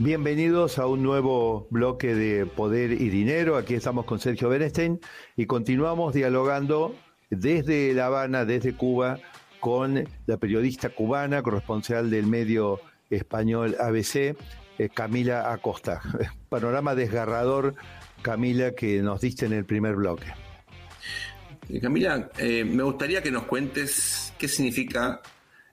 Bienvenidos 0.00 0.78
a 0.78 0.86
un 0.86 1.02
nuevo 1.02 1.66
bloque 1.70 2.14
de 2.14 2.46
Poder 2.46 2.92
y 2.92 3.08
Dinero. 3.08 3.56
Aquí 3.56 3.74
estamos 3.74 4.04
con 4.04 4.20
Sergio 4.20 4.48
Bernstein 4.48 5.00
y 5.36 5.46
continuamos 5.46 6.14
dialogando 6.14 6.94
desde 7.30 7.92
La 7.94 8.06
Habana, 8.06 8.44
desde 8.44 8.74
Cuba, 8.74 9.18
con 9.58 10.04
la 10.26 10.36
periodista 10.36 10.90
cubana, 10.90 11.42
corresponsal 11.42 12.10
del 12.10 12.26
medio 12.26 12.80
español 13.10 13.74
ABC, 13.80 14.36
eh, 14.78 14.88
Camila 14.94 15.52
Acosta. 15.52 16.00
Panorama 16.48 16.94
desgarrador, 16.94 17.74
Camila, 18.22 18.76
que 18.76 19.02
nos 19.02 19.20
diste 19.20 19.46
en 19.46 19.52
el 19.52 19.64
primer 19.64 19.96
bloque. 19.96 20.26
Eh, 21.68 21.80
Camila, 21.80 22.30
eh, 22.38 22.64
me 22.64 22.84
gustaría 22.84 23.20
que 23.20 23.32
nos 23.32 23.46
cuentes 23.46 24.32
qué 24.38 24.46
significa 24.46 25.20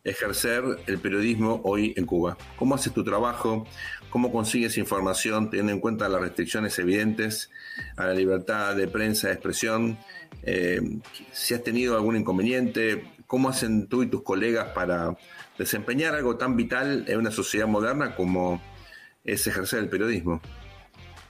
ejercer 0.05 0.63
el 0.85 0.99
periodismo 0.99 1.59
hoy 1.63 1.93
en 1.97 2.05
Cuba. 2.05 2.37
¿Cómo 2.55 2.75
haces 2.75 2.93
tu 2.93 3.03
trabajo? 3.03 3.67
¿Cómo 4.11 4.31
consigues 4.31 4.77
información 4.77 5.49
teniendo 5.49 5.73
en 5.73 5.79
cuenta 5.79 6.07
las 6.07 6.21
restricciones 6.21 6.77
evidentes 6.79 7.49
a 7.97 8.05
la 8.05 8.13
libertad 8.13 8.75
de 8.75 8.87
prensa, 8.87 9.27
de 9.27 9.33
expresión? 9.33 9.97
Eh, 10.43 10.79
si 11.31 11.55
has 11.55 11.63
tenido 11.63 11.95
algún 11.95 12.15
inconveniente, 12.15 13.03
¿cómo 13.25 13.49
hacen 13.49 13.87
tú 13.87 14.03
y 14.03 14.07
tus 14.07 14.21
colegas 14.21 14.69
para 14.75 15.17
desempeñar 15.57 16.13
algo 16.13 16.37
tan 16.37 16.55
vital 16.55 17.05
en 17.07 17.17
una 17.17 17.31
sociedad 17.31 17.67
moderna 17.67 18.15
como 18.15 18.61
es 19.23 19.47
ejercer 19.47 19.79
el 19.79 19.89
periodismo? 19.89 20.39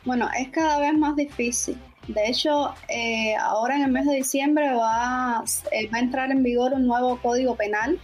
Bueno, 0.04 0.30
es 0.38 0.50
cada 0.50 0.80
vez 0.80 0.94
más 0.94 1.16
difícil. 1.16 1.78
De 2.10 2.28
hecho, 2.28 2.76
eh, 2.90 3.36
ahora 3.40 3.78
en 3.78 3.84
el 3.84 3.92
mes 3.92 4.06
de 4.06 4.18
diciembre 4.18 4.76
va, 4.76 5.44
eh, 5.72 5.90
va 5.92 5.98
a 5.98 6.02
entrar 6.02 6.30
en 6.30 6.44
vigor 6.44 6.74
un 6.74 6.86
nuevo 6.86 7.20
código 7.22 7.56
penal 7.56 8.00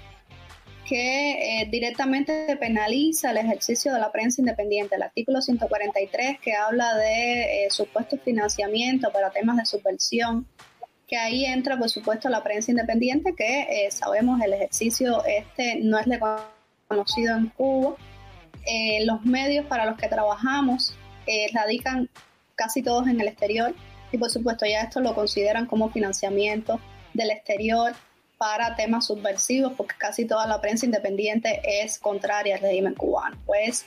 que 0.92 1.62
eh, 1.62 1.70
directamente 1.72 2.58
penaliza 2.58 3.32
el 3.32 3.38
ejercicio 3.38 3.94
de 3.94 4.00
la 4.02 4.12
prensa 4.12 4.42
independiente. 4.42 4.98
El 4.98 5.04
artículo 5.04 5.42
143 5.42 6.38
que 6.42 6.54
habla 6.54 6.98
de 6.98 7.66
eh, 7.66 7.68
supuesto 7.70 8.18
financiamiento 8.18 9.10
para 9.14 9.30
temas 9.32 9.56
de 9.56 9.66
subversión, 9.66 10.46
que 11.08 11.16
ahí 11.16 11.46
entra 11.46 11.80
por 11.80 11.90
supuesto 11.90 12.28
la 12.28 12.44
prensa 12.44 12.72
independiente, 12.72 13.34
que 13.38 13.62
eh, 13.62 13.92
sabemos 13.92 14.42
el 14.42 14.52
ejercicio 14.52 15.24
este 15.24 15.80
no 15.82 15.98
es 15.98 16.08
reconocido 16.08 17.38
en 17.38 17.48
Cuba. 17.56 17.96
los 19.06 19.24
medios 19.24 19.68
para 19.68 19.86
los 19.86 19.98
que 19.98 20.10
trabajamos 20.10 20.94
radican 21.54 22.10
casi 22.56 22.84
todos 22.84 23.08
en 23.08 23.22
el 23.22 23.30
exterior 23.30 23.74
y 24.12 24.18
por 24.18 24.30
supuesto 24.30 24.66
ya 24.66 24.82
esto 24.82 25.00
lo 25.00 25.16
consideran 25.16 25.68
como 25.68 25.90
financiamiento 25.90 26.82
del 27.14 27.32
exterior 27.32 27.94
para 28.42 28.76
temas 28.76 29.06
subversivos, 29.06 29.74
porque 29.74 29.94
casi 30.00 30.26
toda 30.26 30.48
la 30.48 30.60
prensa 30.60 30.88
independiente 30.88 31.62
es 31.64 32.00
contraria 32.00 32.56
al 32.56 32.62
régimen 32.62 32.96
cubano, 32.96 33.38
pues 33.46 33.86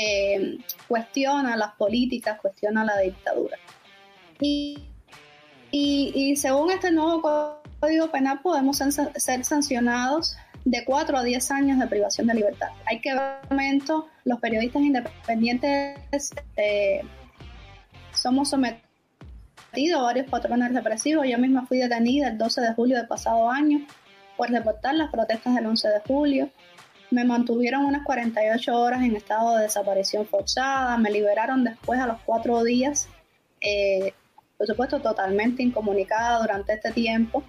eh, 0.00 0.58
cuestiona 0.86 1.56
las 1.56 1.72
políticas, 1.72 2.38
cuestiona 2.40 2.84
la 2.84 2.98
dictadura. 2.98 3.58
Y, 4.38 4.78
y, 5.72 6.36
según 6.36 6.70
este 6.70 6.92
nuevo 6.92 7.60
código 7.80 8.08
penal 8.12 8.38
podemos 8.42 8.76
ser 8.76 9.44
sancionados 9.44 10.36
de 10.64 10.84
4 10.84 11.18
a 11.18 11.24
10 11.24 11.50
años 11.50 11.80
de 11.80 11.88
privación 11.88 12.28
de 12.28 12.34
libertad. 12.34 12.68
Hay 12.84 13.00
que 13.00 13.12
ver 13.12 13.40
momento, 13.50 14.06
los 14.24 14.38
periodistas 14.38 14.82
independientes 14.82 16.32
eh, 16.56 17.00
somos 18.12 18.50
sometidos 18.50 18.85
varios 20.02 20.28
patrones 20.28 20.72
represivos. 20.72 21.26
Yo 21.28 21.38
misma 21.38 21.66
fui 21.66 21.78
detenida 21.78 22.28
el 22.28 22.38
12 22.38 22.60
de 22.60 22.74
julio 22.74 22.96
del 22.96 23.06
pasado 23.06 23.50
año 23.50 23.86
por 24.36 24.50
reportar 24.50 24.94
las 24.94 25.10
protestas 25.10 25.54
del 25.54 25.66
11 25.66 25.88
de 25.88 26.00
julio. 26.06 26.50
Me 27.10 27.24
mantuvieron 27.24 27.84
unas 27.84 28.02
48 28.04 28.74
horas 28.74 29.02
en 29.02 29.16
estado 29.16 29.56
de 29.56 29.64
desaparición 29.64 30.26
forzada, 30.26 30.96
me 30.98 31.10
liberaron 31.10 31.62
después 31.62 32.00
a 32.00 32.06
los 32.06 32.18
cuatro 32.24 32.64
días, 32.64 33.08
eh, 33.60 34.12
por 34.58 34.66
supuesto 34.66 35.00
totalmente 35.00 35.62
incomunicada 35.62 36.40
durante 36.40 36.72
este 36.72 36.90
tiempo. 36.90 37.44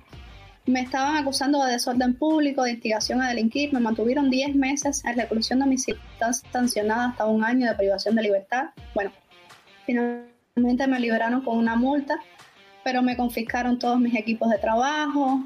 Me 0.67 0.81
estaban 0.81 1.15
acusando 1.15 1.63
de 1.63 1.71
desorden 1.71 2.13
público, 2.15 2.63
de 2.63 2.71
instigación 2.71 3.21
a 3.21 3.29
delinquir, 3.29 3.73
me 3.73 3.79
mantuvieron 3.79 4.29
10 4.29 4.55
meses 4.55 5.03
en 5.05 5.15
reclusión 5.15 5.59
domiciliaria 5.59 6.33
sancionada 6.51 7.09
hasta 7.09 7.25
un 7.25 7.43
año 7.43 7.67
de 7.67 7.75
privación 7.75 8.15
de 8.15 8.23
libertad. 8.23 8.65
Bueno, 8.93 9.11
finalmente 9.85 10.36
me 10.57 10.99
liberaron 10.99 11.41
con 11.41 11.57
una 11.57 11.75
multa, 11.75 12.19
pero 12.83 13.01
me 13.01 13.15
confiscaron 13.15 13.79
todos 13.79 13.99
mis 13.99 14.15
equipos 14.15 14.49
de 14.49 14.57
trabajo, 14.57 15.43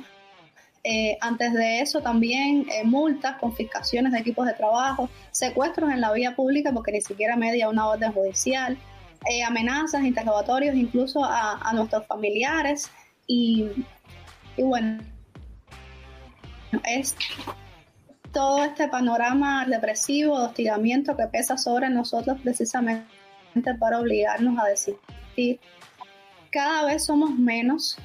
eh, 0.83 1.17
antes 1.21 1.53
de 1.53 1.81
eso 1.81 2.01
también 2.01 2.65
eh, 2.71 2.83
multas, 2.83 3.37
confiscaciones 3.37 4.13
de 4.13 4.19
equipos 4.19 4.47
de 4.47 4.53
trabajo, 4.53 5.09
secuestros 5.29 5.91
en 5.91 6.01
la 6.01 6.11
vía 6.11 6.35
pública 6.35 6.71
porque 6.73 6.91
ni 6.91 7.01
siquiera 7.01 7.35
media 7.35 7.69
una 7.69 7.87
orden 7.87 8.11
judicial, 8.11 8.77
eh, 9.29 9.43
amenazas, 9.43 10.03
interrogatorios 10.03 10.75
incluso 10.75 11.23
a, 11.23 11.71
nuestros 11.73 12.07
familiares. 12.07 12.89
Y, 13.27 13.67
y, 14.57 14.63
bueno, 14.63 15.03
es 16.83 17.15
todo 18.31 18.63
este 18.63 18.87
panorama 18.87 19.65
depresivo, 19.67 20.39
de 20.39 20.45
hostigamiento 20.47 21.15
que 21.15 21.27
pesa 21.27 21.57
sobre 21.57 21.89
nosotros 21.89 22.39
precisamente 22.41 23.20
para 23.79 23.99
obligarnos 23.99 24.57
a 24.59 24.67
desistir. 24.67 25.59
Cada 26.51 26.85
vez 26.85 27.05
somos 27.05 27.31
menos 27.31 27.97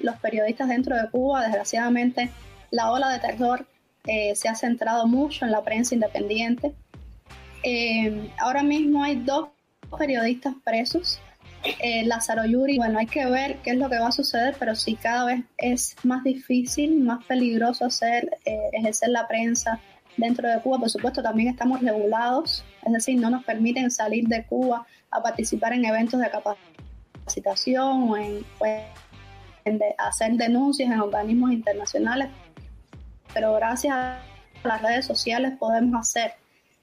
los 0.00 0.16
periodistas 0.16 0.68
dentro 0.68 0.96
de 0.96 1.08
Cuba. 1.10 1.42
Desgraciadamente, 1.42 2.30
la 2.70 2.90
ola 2.90 3.10
de 3.10 3.18
terror 3.20 3.66
eh, 4.06 4.34
se 4.34 4.48
ha 4.48 4.54
centrado 4.54 5.06
mucho 5.06 5.44
en 5.44 5.50
la 5.50 5.62
prensa 5.62 5.94
independiente. 5.94 6.74
Eh, 7.62 8.30
ahora 8.38 8.62
mismo 8.62 9.02
hay 9.02 9.16
dos 9.16 9.48
periodistas 9.98 10.54
presos. 10.64 11.20
Eh, 11.80 12.04
Lázaro 12.04 12.44
Yuri, 12.44 12.78
bueno, 12.78 13.00
hay 13.00 13.06
que 13.06 13.26
ver 13.26 13.56
qué 13.58 13.70
es 13.70 13.78
lo 13.78 13.90
que 13.90 13.98
va 13.98 14.08
a 14.08 14.12
suceder, 14.12 14.54
pero 14.58 14.76
sí 14.76 14.94
cada 14.94 15.24
vez 15.24 15.40
es 15.56 15.96
más 16.04 16.22
difícil, 16.22 17.00
más 17.00 17.24
peligroso 17.24 17.86
hacer, 17.86 18.38
ejercer 18.72 19.08
la 19.08 19.26
prensa 19.26 19.80
dentro 20.18 20.48
de 20.48 20.60
Cuba. 20.60 20.78
Por 20.78 20.90
supuesto, 20.90 21.22
también 21.22 21.48
estamos 21.48 21.80
regulados, 21.80 22.64
es 22.84 22.92
decir, 22.92 23.18
no 23.18 23.30
nos 23.30 23.44
permiten 23.44 23.90
salir 23.90 24.28
de 24.28 24.44
Cuba 24.44 24.86
a 25.10 25.22
participar 25.22 25.72
en 25.72 25.86
eventos 25.86 26.20
de 26.20 26.30
capacitación 26.30 28.10
o 28.10 28.16
en, 28.16 28.44
pues, 28.58 28.82
hacer 29.98 30.32
denuncias 30.32 30.90
en 30.90 31.00
organismos 31.00 31.52
internacionales, 31.52 32.28
pero 33.32 33.54
gracias 33.54 33.94
a 33.94 34.20
las 34.64 34.82
redes 34.82 35.06
sociales 35.06 35.52
podemos 35.58 36.00
hacer 36.00 36.32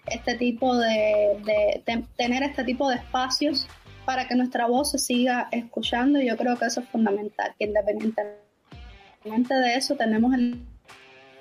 este 0.06 0.36
tipo 0.36 0.78
de, 0.78 1.84
tener 2.16 2.44
este 2.44 2.64
tipo 2.64 2.90
de 2.90 2.98
espacios 2.98 3.68
para 4.06 4.28
que 4.28 4.36
nuestra 4.36 4.68
voz 4.68 4.92
se 4.92 5.00
siga 5.00 5.48
escuchando 5.52 6.22
y 6.22 6.28
yo 6.28 6.38
creo 6.38 6.56
que 6.58 6.66
eso 6.66 6.82
es 6.82 6.90
fundamental, 6.90 7.56
que 7.58 7.66
independientemente 7.66 9.56
de 9.56 9.76
eso 9.76 9.96
tenemos 9.96 10.34
el 10.36 10.64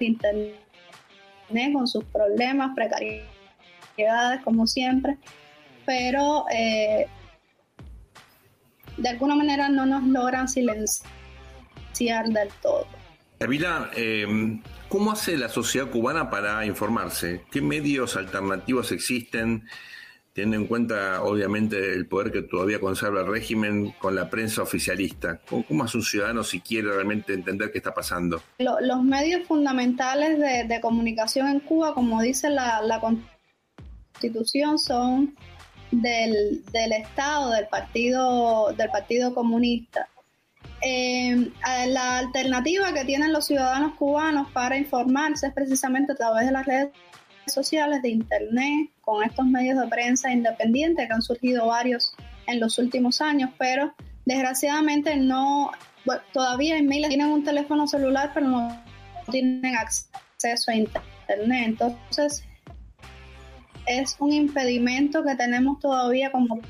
internet 0.01 0.64
con 1.73 1.87
sus 1.87 2.05
problemas, 2.05 2.75
precariedades 2.75 4.43
como 4.45 4.67
siempre, 4.67 5.19
pero 5.87 6.47
eh, 6.53 7.07
de 8.97 9.09
alguna 9.09 9.35
manera 9.35 9.69
no 9.69 9.87
nos 9.87 10.03
logran 10.05 10.49
silenciar 10.49 11.05
del 12.29 12.49
todo. 12.63 12.87
Avila, 13.41 13.91
eh, 13.95 14.61
¿cómo 14.89 15.13
hace 15.13 15.37
la 15.37 15.49
sociedad 15.49 15.91
cubana 15.91 16.31
para 16.31 16.65
informarse? 16.65 17.43
¿Qué 17.51 17.61
medios 17.61 18.17
alternativos 18.17 18.93
existen? 18.93 19.69
Teniendo 20.35 20.57
en 20.57 20.67
cuenta, 20.67 21.23
obviamente, 21.23 21.93
el 21.93 22.09
poder 22.09 22.33
que 22.33 22.43
todavía 22.43 22.81
conserva 22.81 23.21
el 23.21 23.29
régimen 23.29 23.93
con 24.01 24.17
la 24.17 24.29
prensa 24.29 24.63
oficialista. 24.63 25.41
¿Cómo, 25.49 25.85
hace 25.85 25.97
un 25.97 26.03
ciudadano 26.03 26.43
si 26.43 26.61
quiere 26.61 26.89
realmente 26.89 27.33
entender 27.33 27.71
qué 27.71 27.79
está 27.79 27.95
pasando? 27.95 28.43
los 28.59 29.03
medios 29.05 29.47
fundamentales 29.47 30.41
de, 30.69 30.81
comunicación 30.81 31.47
en 31.47 31.61
Cuba, 31.61 31.95
como 31.95 32.21
dice 32.21 32.51
la, 32.51 33.01
Constitución, 33.01 34.77
son 34.81 35.37
del, 35.93 36.65
Estado, 36.73 37.53
del 37.53 37.69
Partido, 37.69 38.73
del 38.77 38.91
Partido 38.91 39.33
Comunista. 39.35 40.09
Eh, 40.83 41.53
la 41.87 42.19
alternativa 42.19 42.93
que 42.93 43.05
tienen 43.05 43.33
los 43.33 43.47
ciudadanos 43.47 43.95
cubanos 43.95 44.51
para 44.51 44.77
informarse 44.77 45.47
es 45.47 45.55
precisamente 45.55 46.13
a 46.13 46.17
través 46.17 46.47
de 46.47 46.53
las 46.53 46.67
redes 46.67 46.89
sociales, 47.53 48.03
de 48.03 48.11
Internet, 48.11 48.91
con 49.01 49.23
estos 49.23 49.47
medios 49.47 49.81
de 49.81 49.89
prensa 49.89 50.33
independientes 50.33 51.07
que 51.07 51.13
han 51.13 51.23
surgido 51.23 51.67
varios 51.67 52.15
en 52.47 52.61
los 52.61 52.79
últimos 52.79 53.21
años, 53.21 53.51
pero 53.59 53.95
desgraciadamente 54.25 55.17
no, 55.17 55.73
todavía 56.33 56.77
en 56.77 56.87
miles 56.87 57.09
tienen 57.09 57.29
un 57.29 57.45
teléfono 57.45 57.87
celular, 57.87 58.31
pero 58.35 58.49
no 58.49 58.83
tienen 59.31 59.77
acceso 59.77 60.71
a 60.71 60.75
Internet. 60.75 61.67
Entonces, 61.67 62.45
es 63.87 64.17
un 64.19 64.33
impedimento 64.33 65.25
que 65.25 65.35
tenemos 65.35 65.79
todavía 65.81 66.31
como 66.33 66.61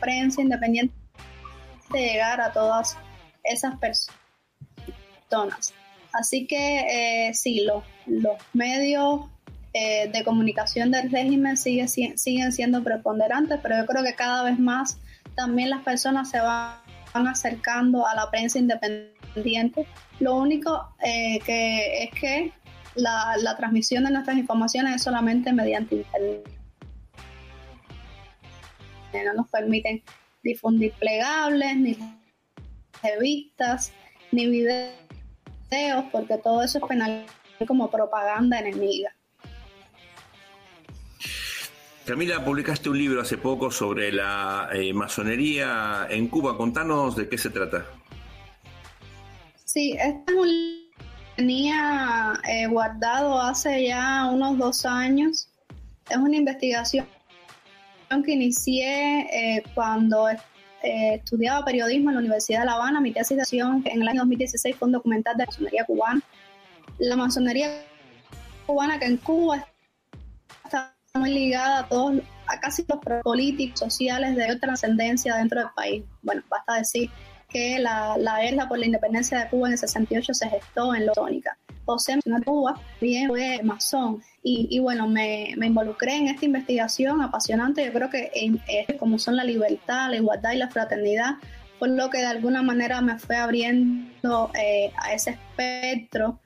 prensa 0.00 0.42
independiente 0.42 0.94
de 1.92 2.00
llegar 2.00 2.40
a 2.40 2.52
todas 2.52 2.96
esas 3.44 3.74
personas. 3.78 5.74
Así 6.12 6.46
que 6.46 7.28
eh, 7.28 7.34
sí, 7.34 7.64
los, 7.64 7.82
los 8.06 8.36
medios 8.52 9.31
eh, 9.74 10.10
de 10.12 10.24
comunicación 10.24 10.90
del 10.90 11.10
régimen 11.10 11.56
sigue, 11.56 11.88
siguen 11.88 12.52
siendo 12.52 12.82
preponderantes, 12.84 13.58
pero 13.62 13.78
yo 13.78 13.86
creo 13.86 14.04
que 14.04 14.14
cada 14.14 14.42
vez 14.42 14.58
más 14.58 14.98
también 15.34 15.70
las 15.70 15.82
personas 15.82 16.28
se 16.30 16.40
van, 16.40 16.76
acercando 17.14 18.06
a 18.06 18.14
la 18.14 18.30
prensa 18.30 18.58
independiente. 18.58 19.86
Lo 20.20 20.36
único 20.36 20.94
eh, 21.02 21.38
que 21.44 22.04
es 22.04 22.10
que 22.18 22.52
la, 22.94 23.36
la, 23.38 23.56
transmisión 23.56 24.04
de 24.04 24.10
nuestras 24.10 24.36
informaciones 24.36 24.96
es 24.96 25.02
solamente 25.02 25.52
mediante 25.52 25.96
internet. 25.96 26.48
No 29.12 29.34
nos 29.34 29.48
permiten 29.48 30.02
difundir 30.42 30.92
plegables 30.98 31.76
ni 31.76 31.98
revistas 33.02 33.92
ni 34.30 34.46
videos, 34.46 36.04
porque 36.10 36.38
todo 36.38 36.62
eso 36.62 36.78
es 36.78 36.84
penal 36.84 37.26
como 37.66 37.90
propaganda 37.90 38.58
enemiga. 38.58 39.14
Camila, 42.12 42.44
publicaste 42.44 42.90
un 42.90 42.98
libro 42.98 43.22
hace 43.22 43.38
poco 43.38 43.70
sobre 43.70 44.12
la 44.12 44.68
eh, 44.70 44.92
masonería 44.92 46.06
en 46.10 46.28
Cuba. 46.28 46.58
Contanos 46.58 47.16
de 47.16 47.26
qué 47.26 47.38
se 47.38 47.48
trata. 47.48 47.86
Sí, 49.64 49.92
este 49.92 50.30
es 50.30 50.38
un 50.38 50.48
tenía 51.36 52.34
eh, 52.46 52.66
guardado 52.66 53.40
hace 53.40 53.86
ya 53.86 54.28
unos 54.30 54.58
dos 54.58 54.84
años. 54.84 55.48
Es 56.10 56.18
una 56.18 56.36
investigación 56.36 57.06
que 58.26 58.32
inicié 58.32 59.20
eh, 59.56 59.62
cuando 59.74 60.28
eh, 60.28 60.38
estudiaba 61.14 61.64
periodismo 61.64 62.10
en 62.10 62.16
la 62.16 62.20
Universidad 62.20 62.60
de 62.60 62.66
La 62.66 62.72
Habana. 62.74 63.00
Mi 63.00 63.12
tesis 63.12 63.38
de 63.38 63.58
en 63.58 64.02
el 64.02 64.06
año 64.06 64.20
2016 64.20 64.76
fue 64.76 64.84
un 64.84 64.92
documental 64.92 65.34
de 65.38 65.44
la 65.44 65.46
masonería 65.46 65.84
cubana. 65.86 66.20
La 66.98 67.16
masonería 67.16 67.70
cubana 68.66 68.98
que 68.98 69.06
en 69.06 69.16
Cuba 69.16 69.66
muy 71.14 71.30
ligada 71.30 71.80
a 71.80 71.88
todos, 71.88 72.22
a 72.46 72.58
casi 72.60 72.84
los 72.88 73.22
políticos, 73.22 73.78
sociales 73.78 74.34
de 74.34 74.56
trascendencia 74.56 75.36
dentro 75.36 75.60
del 75.60 75.68
país. 75.74 76.04
Bueno, 76.22 76.42
basta 76.48 76.76
decir 76.76 77.10
que 77.48 77.78
la, 77.78 78.16
la 78.16 78.66
por 78.66 78.78
la 78.78 78.86
independencia 78.86 79.40
de 79.40 79.48
Cuba 79.50 79.68
en 79.68 79.72
el 79.72 79.78
68 79.78 80.32
se 80.32 80.48
gestó 80.48 80.94
en 80.94 81.06
Lónica. 81.14 81.56
José 81.84 82.18
de 82.24 82.44
Cuba 82.44 82.80
bien 83.00 83.28
fue 83.28 83.60
masón 83.62 84.22
y, 84.42 84.78
bueno, 84.78 85.06
me, 85.06 85.50
involucré 85.50 86.16
en 86.16 86.28
esta 86.28 86.46
investigación 86.46 87.20
apasionante. 87.20 87.84
Yo 87.84 87.92
creo 87.92 88.08
que 88.08 88.30
es 88.66 88.96
como 88.98 89.18
son 89.18 89.36
la 89.36 89.44
libertad, 89.44 90.10
la 90.10 90.16
igualdad 90.16 90.52
y 90.52 90.58
la 90.58 90.70
fraternidad, 90.70 91.34
fue 91.78 91.88
lo 91.88 92.08
que 92.08 92.18
de 92.18 92.26
alguna 92.26 92.62
manera 92.62 93.00
me 93.00 93.18
fue 93.18 93.36
abriendo 93.36 94.50
eh, 94.54 94.92
a 94.96 95.12
ese 95.12 95.30
espectro 95.30 96.38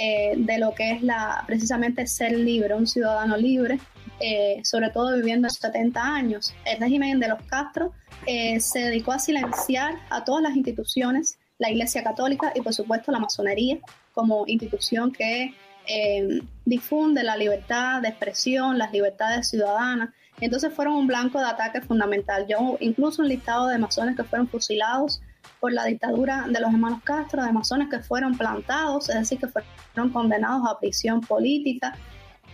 eh, 0.00 0.34
de 0.36 0.58
lo 0.58 0.74
que 0.74 0.92
es 0.92 1.02
la 1.02 1.42
precisamente 1.46 2.06
ser 2.06 2.32
libre, 2.32 2.74
un 2.74 2.86
ciudadano 2.86 3.36
libre, 3.36 3.78
eh, 4.20 4.60
sobre 4.64 4.90
todo 4.90 5.14
viviendo 5.16 5.48
70 5.48 6.00
años. 6.00 6.54
El 6.64 6.80
régimen 6.80 7.20
de 7.20 7.28
los 7.28 7.42
Castro 7.42 7.92
se 8.26 8.80
dedicó 8.80 9.12
a 9.12 9.18
silenciar 9.18 9.94
a 10.10 10.22
todas 10.22 10.42
las 10.42 10.54
instituciones, 10.54 11.38
la 11.58 11.70
Iglesia 11.70 12.02
Católica 12.02 12.52
y 12.54 12.60
por 12.60 12.74
supuesto 12.74 13.10
la 13.10 13.20
masonería 13.20 13.78
como 14.12 14.44
institución 14.46 15.12
que 15.12 15.54
eh, 15.90 16.42
difunde 16.66 17.22
la 17.22 17.36
libertad 17.36 18.02
de 18.02 18.08
expresión, 18.08 18.76
las 18.76 18.92
libertades 18.92 19.48
ciudadanas. 19.48 20.10
Entonces 20.38 20.72
fueron 20.72 20.94
un 20.94 21.06
blanco 21.06 21.38
de 21.38 21.46
ataque 21.46 21.80
fundamental. 21.80 22.46
Yo 22.46 22.76
incluso 22.80 23.22
un 23.22 23.28
listado 23.28 23.68
de 23.68 23.78
masones 23.78 24.14
que 24.14 24.24
fueron 24.24 24.46
fusilados 24.46 25.22
por 25.60 25.72
la 25.72 25.86
dictadura 25.86 26.46
de 26.46 26.60
los 26.60 26.72
hermanos 26.72 27.00
Castro, 27.02 27.42
de 27.42 27.52
masones 27.52 27.88
que 27.88 28.00
fueron 28.00 28.36
plantados, 28.36 29.08
es 29.08 29.14
decir, 29.14 29.38
que 29.38 29.48
fueron 29.48 30.10
condenados 30.12 30.68
a 30.68 30.78
prisión 30.78 31.22
política. 31.22 31.96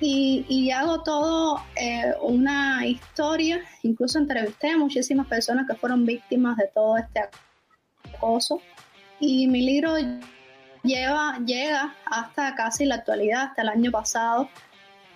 Y, 0.01 0.71
hago 0.71 1.03
todo 1.03 1.63
eh, 1.77 2.13
una 2.21 2.87
historia, 2.87 3.61
incluso 3.83 4.19
entrevisté 4.19 4.71
a 4.71 4.79
muchísimas 4.79 5.27
personas 5.27 5.67
que 5.67 5.75
fueron 5.77 6.05
víctimas 6.05 6.57
de 6.57 6.69
todo 6.75 6.97
este 6.99 7.21
acoso. 8.13 8.61
Y 9.21 9.47
mi 9.47 9.63
libro 9.63 9.95
lleva, 10.83 11.39
llega 11.45 11.95
hasta 12.07 12.55
casi 12.55 12.85
la 12.85 12.97
actualidad, 12.97 13.45
hasta 13.45 13.63
el 13.63 13.69
año 13.69 13.91
pasado, 13.91 14.49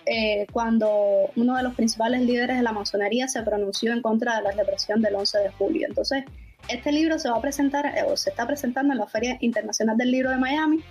eh, 0.05 0.47
cuando 0.51 1.29
uno 1.35 1.55
de 1.55 1.63
los 1.63 1.75
principales 1.75 2.21
líderes 2.21 2.57
de 2.57 2.63
la 2.63 2.71
masonería 2.71 3.27
se 3.27 3.43
pronunció 3.43 3.93
en 3.93 4.01
contra 4.01 4.37
de 4.37 4.41
la 4.43 4.51
represión 4.51 5.01
del 5.01 5.15
11 5.15 5.37
de 5.39 5.49
julio. 5.51 5.87
Entonces, 5.87 6.23
este 6.67 6.91
libro 6.91 7.19
se 7.19 7.29
va 7.29 7.37
a 7.37 7.41
presentar, 7.41 7.85
eh, 7.85 8.03
o 8.07 8.17
se 8.17 8.31
está 8.31 8.47
presentando 8.47 8.93
en 8.93 8.99
la 8.99 9.07
Feria 9.07 9.37
Internacional 9.41 9.97
del 9.97 10.11
Libro 10.11 10.31
de 10.31 10.37
Miami, 10.37 10.83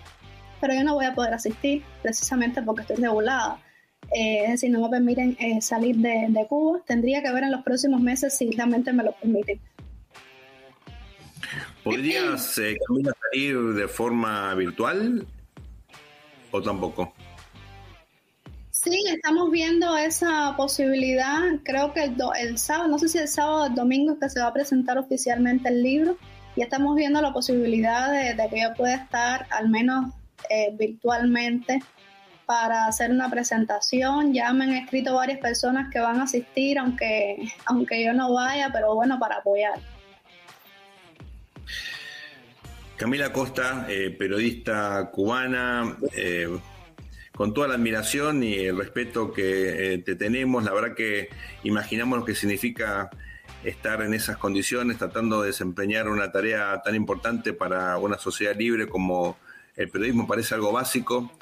pero 0.61 0.75
yo 0.75 0.85
no 0.85 0.95
voy 0.95 1.07
a 1.07 1.15
poder 1.15 1.35
asistir 1.35 1.83
precisamente 2.03 2.63
porque 2.63 2.83
estoy 2.83 2.97
regulada. 2.97 3.59
Eh, 4.13 4.45
es 4.45 4.51
decir, 4.53 4.71
no 4.71 4.81
me 4.81 4.89
permiten 4.89 5.37
salir 5.61 5.97
de, 5.97 6.27
de, 6.29 6.47
Cuba. 6.47 6.81
Tendría 6.87 7.23
que 7.23 7.33
ver 7.33 7.45
en 7.45 7.53
los 7.53 7.63
próximos 7.63 8.01
meses 8.01 8.37
si 8.37 8.51
realmente 8.51 8.93
me 8.93 9.05
lo 9.05 9.13
permiten. 9.13 9.61
¿Podrías, 11.85 12.55
salir 12.55 13.59
de 13.75 13.89
forma 13.89 14.55
virtual 14.55 15.27
o 16.51 16.63
tampoco? 16.63 17.15
Sí, 18.71 19.05
estamos 19.09 19.51
viendo 19.51 19.97
esa 19.97 20.55
posibilidad. 20.57 21.41
Creo 21.65 21.93
que 21.93 22.05
el, 22.05 22.59
sábado, 22.59 22.89
no 22.89 22.99
sé 22.99 23.09
si 23.09 23.19
el 23.19 23.29
sábado 23.29 23.63
o 23.63 23.67
el 23.67 23.75
domingo 23.75 24.19
que 24.19 24.29
se 24.29 24.41
va 24.41 24.49
a 24.49 24.53
presentar 24.53 24.99
oficialmente 24.99 25.69
el 25.69 25.83
libro. 25.83 26.17
Y 26.57 26.63
estamos 26.63 26.95
viendo 26.95 27.21
la 27.21 27.33
posibilidad 27.33 28.11
de, 28.13 28.49
que 28.49 28.61
yo 28.61 28.75
pueda 28.77 28.95
estar 28.97 29.47
al 29.51 29.69
menos 29.69 30.13
eh, 30.51 30.75
virtualmente 30.79 31.81
para 32.49 32.87
hacer 32.87 33.11
una 33.11 33.31
presentación. 33.31 34.33
Ya 34.33 34.51
me 34.55 34.65
han 34.65 34.73
escrito 34.73 35.15
varias 35.15 35.39
personas 35.39 35.93
que 35.93 36.01
van 36.01 36.19
a 36.19 36.23
asistir, 36.23 36.79
aunque, 36.79 37.37
aunque 37.67 38.03
yo 38.03 38.15
no 38.15 38.33
vaya, 38.33 38.71
pero 38.73 38.95
bueno, 38.95 39.19
para 39.19 39.37
apoyar. 39.37 39.79
Camila 42.97 43.35
Costa, 43.35 43.85
eh, 43.91 44.17
periodista 44.19 45.11
cubana, 45.13 45.95
eh, 46.17 46.59
con 47.37 47.53
toda 47.53 47.69
la 47.69 47.75
admiración 47.75 48.43
y 48.43 48.55
el 48.55 48.79
respeto 48.79 49.31
que 49.31 49.93
eh, 49.93 49.99
te 49.99 50.17
tenemos. 50.17 50.65
La 50.65 50.73
verdad 50.73 50.97
que 50.97 51.29
imaginamos 51.65 52.19
lo 52.19 52.25
que 52.25 52.35
significa 52.35 53.11
estar 53.63 54.01
en 54.01 54.15
esas 54.15 54.39
condiciones, 54.39 54.97
tratando 54.97 55.43
de 55.43 55.49
desempeñar 55.49 56.09
una 56.09 56.33
tarea 56.33 56.81
tan 56.83 56.95
importante 56.95 57.53
para 57.53 57.99
una 57.99 58.17
sociedad 58.17 58.57
libre 58.57 58.89
como 58.89 59.37
el 59.79 59.89
periodismo 59.89 60.27
parece 60.27 60.55
algo 60.55 60.73
básico. 60.73 61.33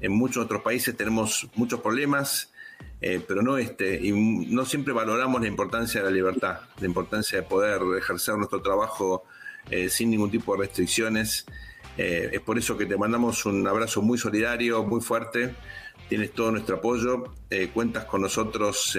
En 0.00 0.12
muchos 0.12 0.44
otros 0.44 0.62
países 0.62 0.96
tenemos 0.96 1.46
muchos 1.54 1.80
problemas, 1.80 2.52
eh, 3.00 3.22
pero 3.26 3.42
no 3.42 3.58
este, 3.58 4.00
y 4.02 4.12
no 4.12 4.64
siempre 4.64 4.92
valoramos 4.94 5.40
la 5.40 5.46
importancia 5.46 6.00
de 6.00 6.06
la 6.08 6.12
libertad, 6.12 6.60
la 6.80 6.86
importancia 6.86 7.38
de 7.38 7.44
poder 7.44 7.80
ejercer 7.98 8.36
nuestro 8.36 8.62
trabajo 8.62 9.24
eh, 9.70 9.90
sin 9.90 10.10
ningún 10.10 10.30
tipo 10.30 10.56
de 10.56 10.62
restricciones. 10.62 11.44
Eh, 11.98 12.30
es 12.32 12.40
por 12.40 12.58
eso 12.58 12.78
que 12.78 12.86
te 12.86 12.96
mandamos 12.96 13.44
un 13.44 13.68
abrazo 13.68 14.00
muy 14.00 14.16
solidario, 14.16 14.82
muy 14.82 15.02
fuerte. 15.02 15.54
Tienes 16.08 16.32
todo 16.32 16.50
nuestro 16.50 16.76
apoyo. 16.76 17.34
Cuentas 17.74 18.06
con 18.06 18.22
nosotros 18.22 18.98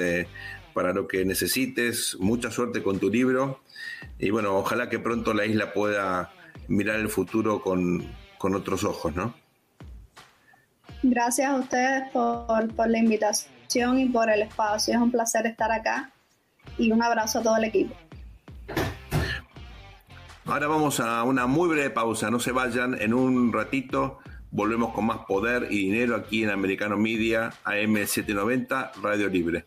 para 0.73 0.93
lo 0.93 1.07
que 1.07 1.25
necesites. 1.25 2.15
Mucha 2.19 2.49
suerte 2.49 2.81
con 2.81 2.99
tu 2.99 3.09
libro. 3.09 3.61
Y 4.19 4.29
bueno, 4.29 4.55
ojalá 4.55 4.89
que 4.89 4.99
pronto 4.99 5.33
la 5.33 5.45
isla 5.45 5.73
pueda 5.73 6.31
mirar 6.67 6.99
el 6.99 7.09
futuro 7.09 7.61
con, 7.61 8.07
otros 8.55 8.83
ojos, 8.83 9.15
¿no? 9.15 9.33
Gracias 11.01 11.49
a 11.49 11.55
ustedes 11.55 12.09
por, 12.11 12.73
por 12.75 12.89
la 12.89 12.97
invitación 12.97 13.99
y 13.99 14.09
por 14.09 14.29
el 14.29 14.41
espacio. 14.41 14.93
Es 14.93 14.99
un 14.99 15.11
placer 15.11 15.45
estar 15.45 15.71
acá. 15.71 16.11
Y 16.77 16.91
un 16.91 17.03
abrazo 17.03 17.39
a 17.39 17.43
todo 17.43 17.57
el 17.57 17.65
equipo. 17.65 17.95
Ahora 20.45 20.67
vamos 20.67 20.99
a 20.99 21.23
una 21.23 21.47
muy 21.47 21.69
breve 21.69 21.89
pausa, 21.89 22.29
no 22.29 22.39
se 22.39 22.51
vayan, 22.51 22.99
en 22.99 23.13
un 23.13 23.53
ratito 23.53 24.19
volvemos 24.51 24.93
con 24.93 25.05
más 25.05 25.19
poder 25.25 25.67
y 25.71 25.89
dinero 25.89 26.15
aquí 26.15 26.43
en 26.43 26.51
Americano 26.51 26.97
Media 26.97 27.51
AM790 27.65 28.91
Radio 29.01 29.29
Libre. 29.29 29.65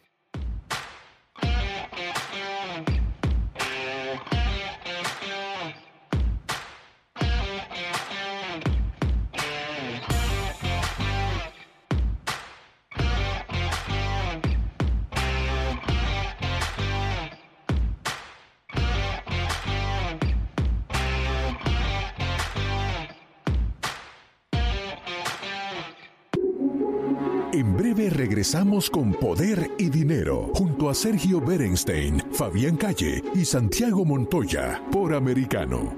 Regresamos 27.57 28.91
con 28.91 29.15
Poder 29.15 29.71
y 29.79 29.89
Dinero 29.89 30.51
junto 30.53 30.91
a 30.91 30.95
Sergio 30.95 31.41
Berenstein, 31.41 32.23
Fabián 32.33 32.77
Calle 32.77 33.23
y 33.35 33.47
Santiago 33.47 34.05
Montoya 34.05 34.83
por 34.93 35.15
Americano. 35.15 35.95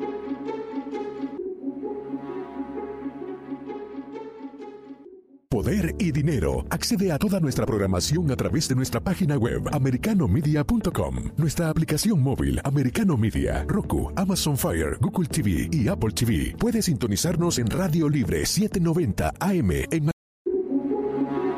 Poder 5.49 5.97
y 5.99 6.13
Dinero. 6.13 6.65
Accede 6.71 7.11
a 7.11 7.19
toda 7.19 7.41
nuestra 7.41 7.67
programación 7.67 8.31
a 8.31 8.37
través 8.37 8.69
de 8.69 8.77
nuestra 8.77 9.01
página 9.01 9.37
web 9.37 9.63
americanomedia.com, 9.73 11.33
nuestra 11.37 11.71
aplicación 11.71 12.23
móvil 12.23 12.61
Americano 12.63 13.17
Media, 13.17 13.65
Roku, 13.67 14.13
Amazon 14.15 14.57
Fire, 14.57 14.97
Google 15.01 15.27
TV 15.27 15.69
y 15.73 15.89
Apple 15.89 16.13
TV. 16.13 16.55
Puede 16.57 16.83
sintonizarnos 16.83 17.59
en 17.59 17.69
Radio 17.69 18.09
Libre 18.09 18.47
790 18.47 19.35
AM 19.41 19.71
en 19.91 20.18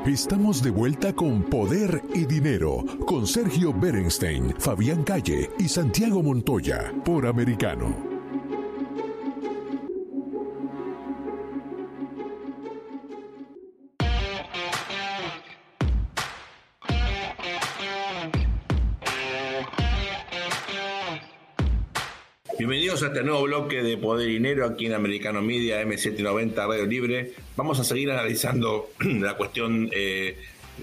Estamos 0.06 0.62
de 0.62 0.70
vuelta 0.70 1.12
con 1.12 1.42
Poder 1.42 2.02
y 2.14 2.24
Dinero, 2.24 2.84
con 3.06 3.26
Sergio 3.26 3.74
Berenstein, 3.74 4.54
Fabián 4.58 5.04
Calle 5.04 5.50
y 5.58 5.68
Santiago 5.68 6.22
Montoya, 6.22 6.90
por 7.04 7.26
Americano. 7.26 8.09
Bienvenidos 22.60 23.02
a 23.02 23.06
este 23.06 23.22
nuevo 23.22 23.44
bloque 23.44 23.82
de 23.82 23.96
Poder 23.96 24.28
y 24.28 24.34
Dinero 24.34 24.66
aquí 24.66 24.84
en 24.84 24.92
Americano 24.92 25.40
Media 25.40 25.82
M790 25.82 26.54
Radio 26.54 26.84
Libre. 26.84 27.32
Vamos 27.56 27.80
a 27.80 27.84
seguir 27.84 28.10
analizando 28.10 28.90
la 29.00 29.34
cuestión 29.34 29.88
eh, 29.90 30.36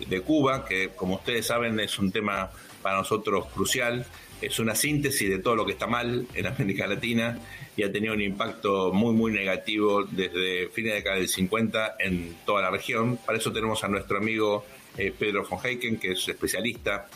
de 0.10 0.22
Cuba, 0.22 0.66
que 0.66 0.90
como 0.96 1.18
ustedes 1.18 1.46
saben 1.46 1.80
es 1.80 2.00
un 2.00 2.12
tema 2.12 2.50
para 2.82 2.98
nosotros 2.98 3.46
crucial. 3.54 4.08
Es 4.42 4.58
una 4.58 4.74
síntesis 4.74 5.30
de 5.30 5.38
todo 5.38 5.56
lo 5.56 5.68
que 5.68 5.74
está 5.74 5.86
mal 5.86 6.26
en 6.34 6.48
América 6.48 6.88
Latina 6.88 7.38
y 7.76 7.84
ha 7.84 7.92
tenido 7.92 8.16
un 8.16 8.22
impacto 8.22 8.92
muy, 8.92 9.14
muy 9.14 9.32
negativo 9.32 10.04
desde 10.04 10.70
fines 10.70 10.94
de 10.94 10.98
década 10.98 11.18
del 11.18 11.30
50 11.30 11.98
en 12.00 12.38
toda 12.44 12.64
la 12.64 12.72
región. 12.72 13.18
Para 13.18 13.38
eso 13.38 13.54
tenemos 13.54 13.84
a 13.84 13.88
nuestro 13.88 14.18
amigo 14.18 14.66
eh, 14.98 15.14
Pedro 15.16 15.48
von 15.48 15.60
Heiken, 15.64 15.98
que 15.98 16.14
es 16.14 16.28
especialista 16.28 17.08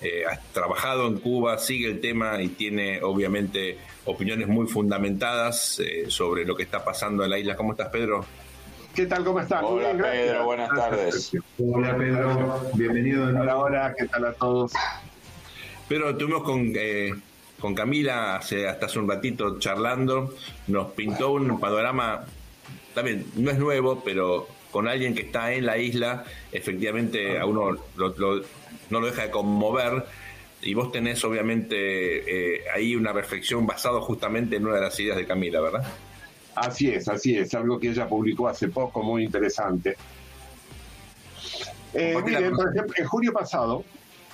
eh, 0.00 0.24
ha 0.30 0.38
trabajado 0.52 1.06
en 1.06 1.18
Cuba, 1.18 1.58
sigue 1.58 1.86
el 1.86 2.00
tema 2.00 2.40
y 2.40 2.48
tiene 2.48 3.02
obviamente 3.02 3.78
opiniones 4.06 4.48
muy 4.48 4.66
fundamentadas 4.66 5.78
eh, 5.80 6.06
sobre 6.08 6.44
lo 6.44 6.56
que 6.56 6.62
está 6.62 6.84
pasando 6.84 7.22
en 7.24 7.30
la 7.30 7.38
isla. 7.38 7.56
¿Cómo 7.56 7.72
estás, 7.72 7.88
Pedro? 7.88 8.24
¿Qué 8.94 9.06
tal? 9.06 9.24
¿Cómo 9.24 9.40
estás? 9.40 9.62
Hola, 9.62 9.92
Pedro. 9.92 10.44
Buenas 10.46 10.70
tardes. 10.70 11.32
Hola, 11.58 11.96
Pedro. 11.96 12.60
Bienvenido 12.74 13.26
de 13.26 13.32
nuevo. 13.34 13.60
Hola, 13.60 13.94
¿qué 13.96 14.06
tal 14.06 14.24
a 14.24 14.32
todos? 14.32 14.72
Pedro, 15.88 16.10
estuvimos 16.10 16.42
con, 16.42 16.72
eh, 16.74 17.12
con 17.60 17.74
Camila 17.74 18.36
hace, 18.36 18.66
hasta 18.66 18.86
hace 18.86 18.98
un 18.98 19.08
ratito 19.08 19.58
charlando. 19.58 20.34
Nos 20.66 20.92
pintó 20.92 21.32
un 21.32 21.60
panorama, 21.60 22.24
también 22.94 23.26
no 23.36 23.50
es 23.50 23.58
nuevo, 23.58 24.02
pero 24.04 24.48
con 24.70 24.88
alguien 24.88 25.14
que 25.14 25.22
está 25.22 25.52
en 25.52 25.66
la 25.66 25.78
isla, 25.78 26.24
efectivamente 26.52 27.38
a 27.38 27.46
uno 27.46 27.72
lo, 27.96 28.14
no 28.90 29.00
lo 29.00 29.06
deja 29.06 29.22
de 29.22 29.30
conmover. 29.30 30.04
Y 30.62 30.74
vos 30.74 30.92
tenés 30.92 31.24
obviamente 31.24 32.56
eh, 32.56 32.64
ahí 32.74 32.94
una 32.94 33.12
reflexión 33.12 33.66
basada 33.66 34.00
justamente 34.00 34.56
en 34.56 34.66
una 34.66 34.76
de 34.76 34.82
las 34.82 35.00
ideas 35.00 35.16
de 35.16 35.26
Camila, 35.26 35.60
¿verdad? 35.60 35.84
Así 36.54 36.90
es, 36.90 37.08
así 37.08 37.36
es, 37.36 37.54
algo 37.54 37.80
que 37.80 37.88
ella 37.88 38.06
publicó 38.06 38.48
hace 38.48 38.68
poco, 38.68 39.02
muy 39.02 39.24
interesante. 39.24 39.96
Eh, 41.94 42.14
miren, 42.24 42.54
por 42.54 42.68
ejemplo, 42.68 42.94
en 42.98 43.06
junio 43.06 43.32
pasado, 43.32 43.84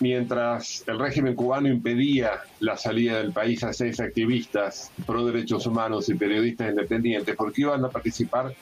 mientras 0.00 0.82
el 0.86 0.98
régimen 0.98 1.34
cubano 1.34 1.68
impedía 1.68 2.40
la 2.60 2.76
salida 2.76 3.18
del 3.18 3.32
país 3.32 3.62
a 3.62 3.72
seis 3.72 4.00
activistas 4.00 4.90
pro 5.06 5.24
derechos 5.24 5.66
humanos 5.66 6.08
y 6.08 6.14
periodistas 6.14 6.70
independientes, 6.70 7.36
porque 7.36 7.62
iban 7.62 7.84
a 7.84 7.88
participar 7.88 8.54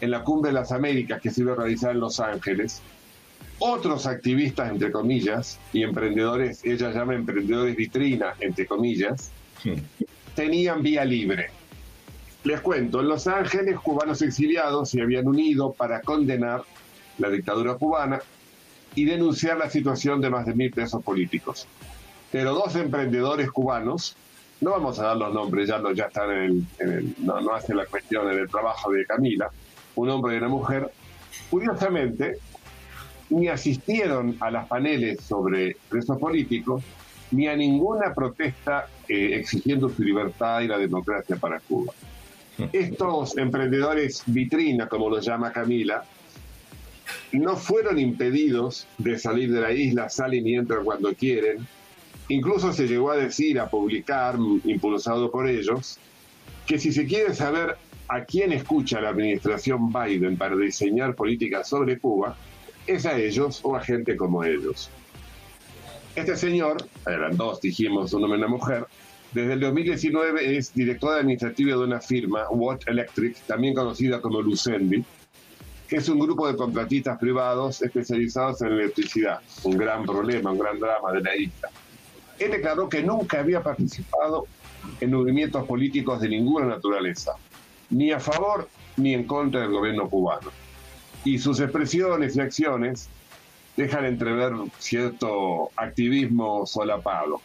en 0.00 0.10
la 0.10 0.22
Cumbre 0.22 0.50
de 0.50 0.54
las 0.54 0.72
Américas 0.72 1.20
que 1.20 1.30
se 1.30 1.42
iba 1.42 1.52
a 1.52 1.56
realizar 1.56 1.92
en 1.92 2.00
Los 2.00 2.20
Ángeles, 2.20 2.82
otros 3.58 4.06
activistas, 4.06 4.70
entre 4.70 4.92
comillas, 4.92 5.58
y 5.72 5.82
emprendedores, 5.82 6.64
ella 6.64 6.90
llama 6.90 7.14
emprendedores 7.14 7.74
vitrina, 7.74 8.34
entre 8.40 8.66
comillas, 8.66 9.30
tenían 10.34 10.82
vía 10.82 11.04
libre. 11.04 11.50
Les 12.44 12.60
cuento, 12.60 13.00
en 13.00 13.08
Los 13.08 13.26
Ángeles 13.26 13.78
cubanos 13.80 14.22
exiliados 14.22 14.90
se 14.90 15.00
habían 15.00 15.26
unido 15.26 15.72
para 15.72 16.02
condenar 16.02 16.62
la 17.18 17.30
dictadura 17.30 17.74
cubana 17.74 18.20
y 18.94 19.04
denunciar 19.04 19.56
la 19.56 19.70
situación 19.70 20.20
de 20.20 20.30
más 20.30 20.46
de 20.46 20.54
mil 20.54 20.70
presos 20.70 21.02
políticos. 21.02 21.66
Pero 22.30 22.54
dos 22.54 22.76
emprendedores 22.76 23.50
cubanos, 23.50 24.16
no 24.60 24.72
vamos 24.72 24.98
a 24.98 25.06
dar 25.06 25.16
los 25.16 25.32
nombres, 25.32 25.68
ya, 25.68 25.78
no, 25.78 25.92
ya 25.92 26.04
están 26.04 26.30
en 26.30 26.66
el, 26.78 27.14
no, 27.18 27.40
no 27.40 27.54
hace 27.54 27.74
la 27.74 27.86
cuestión 27.86 28.30
en 28.30 28.38
el 28.38 28.48
trabajo 28.48 28.90
de 28.90 29.04
Camila, 29.06 29.50
un 29.96 30.10
hombre 30.10 30.34
y 30.34 30.38
una 30.38 30.48
mujer, 30.48 30.90
curiosamente, 31.50 32.38
ni 33.30 33.48
asistieron 33.48 34.36
a 34.40 34.50
las 34.50 34.66
paneles 34.68 35.20
sobre 35.20 35.76
presos 35.88 36.18
políticos, 36.18 36.82
ni 37.32 37.48
a 37.48 37.56
ninguna 37.56 38.14
protesta 38.14 38.86
eh, 39.08 39.30
exigiendo 39.34 39.88
su 39.88 40.02
libertad 40.02 40.60
y 40.60 40.68
la 40.68 40.78
democracia 40.78 41.36
para 41.36 41.58
Cuba. 41.60 41.92
Estos 42.72 43.36
emprendedores 43.36 44.22
vitrina, 44.26 44.88
como 44.88 45.10
los 45.10 45.24
llama 45.26 45.52
Camila, 45.52 46.04
no 47.32 47.56
fueron 47.56 47.98
impedidos 47.98 48.86
de 48.98 49.18
salir 49.18 49.52
de 49.52 49.60
la 49.60 49.72
isla, 49.72 50.08
salen 50.08 50.46
y 50.46 50.54
entran 50.54 50.84
cuando 50.84 51.12
quieren. 51.14 51.66
Incluso 52.28 52.72
se 52.72 52.86
llegó 52.86 53.10
a 53.10 53.16
decir, 53.16 53.60
a 53.60 53.68
publicar, 53.68 54.36
impulsado 54.64 55.30
por 55.30 55.48
ellos, 55.48 55.98
que 56.66 56.78
si 56.78 56.92
se 56.92 57.06
quiere 57.06 57.34
saber 57.34 57.76
a 58.08 58.24
quién 58.24 58.52
escucha 58.52 59.00
la 59.00 59.10
administración 59.10 59.92
Biden 59.92 60.36
para 60.36 60.56
diseñar 60.56 61.14
políticas 61.14 61.68
sobre 61.68 61.98
Cuba, 61.98 62.36
es 62.86 63.04
a 63.06 63.18
ellos 63.18 63.60
o 63.62 63.76
a 63.76 63.80
gente 63.80 64.16
como 64.16 64.44
ellos. 64.44 64.90
Este 66.14 66.36
señor, 66.36 66.76
eran 67.06 67.36
dos, 67.36 67.60
dijimos, 67.60 68.12
un 68.14 68.24
hombre 68.24 68.38
y 68.38 68.42
una 68.42 68.48
mujer, 68.48 68.86
desde 69.32 69.52
el 69.52 69.60
2019 69.60 70.56
es 70.56 70.72
director 70.72 71.18
administrativo 71.18 71.78
de 71.78 71.84
una 71.84 72.00
firma, 72.00 72.48
Watt 72.48 72.88
Electric, 72.88 73.36
también 73.46 73.74
conocida 73.74 74.20
como 74.20 74.40
Lucendi, 74.40 75.04
que 75.88 75.96
es 75.96 76.08
un 76.08 76.18
grupo 76.18 76.48
de 76.48 76.56
contratistas 76.56 77.18
privados 77.18 77.82
especializados 77.82 78.62
en 78.62 78.68
electricidad. 78.68 79.40
Un 79.64 79.76
gran 79.76 80.04
problema, 80.04 80.52
un 80.52 80.58
gran 80.58 80.78
drama 80.78 81.12
de 81.12 81.20
la 81.20 81.36
isla. 81.36 81.68
Él 82.38 82.50
declaró 82.50 82.88
que 82.88 83.02
nunca 83.02 83.40
había 83.40 83.62
participado 83.62 84.46
en 85.00 85.12
movimientos 85.12 85.66
políticos 85.66 86.20
de 86.20 86.28
ninguna 86.28 86.66
naturaleza, 86.66 87.32
ni 87.90 88.12
a 88.12 88.20
favor 88.20 88.68
ni 88.96 89.14
en 89.14 89.24
contra 89.24 89.60
del 89.60 89.70
gobierno 89.70 90.08
cubano. 90.08 90.50
Y 91.24 91.38
sus 91.38 91.60
expresiones 91.60 92.36
y 92.36 92.40
acciones 92.40 93.08
dejan 93.76 94.04
entrever 94.04 94.52
cierto 94.78 95.70
activismo 95.76 96.66
solapado. 96.66 97.40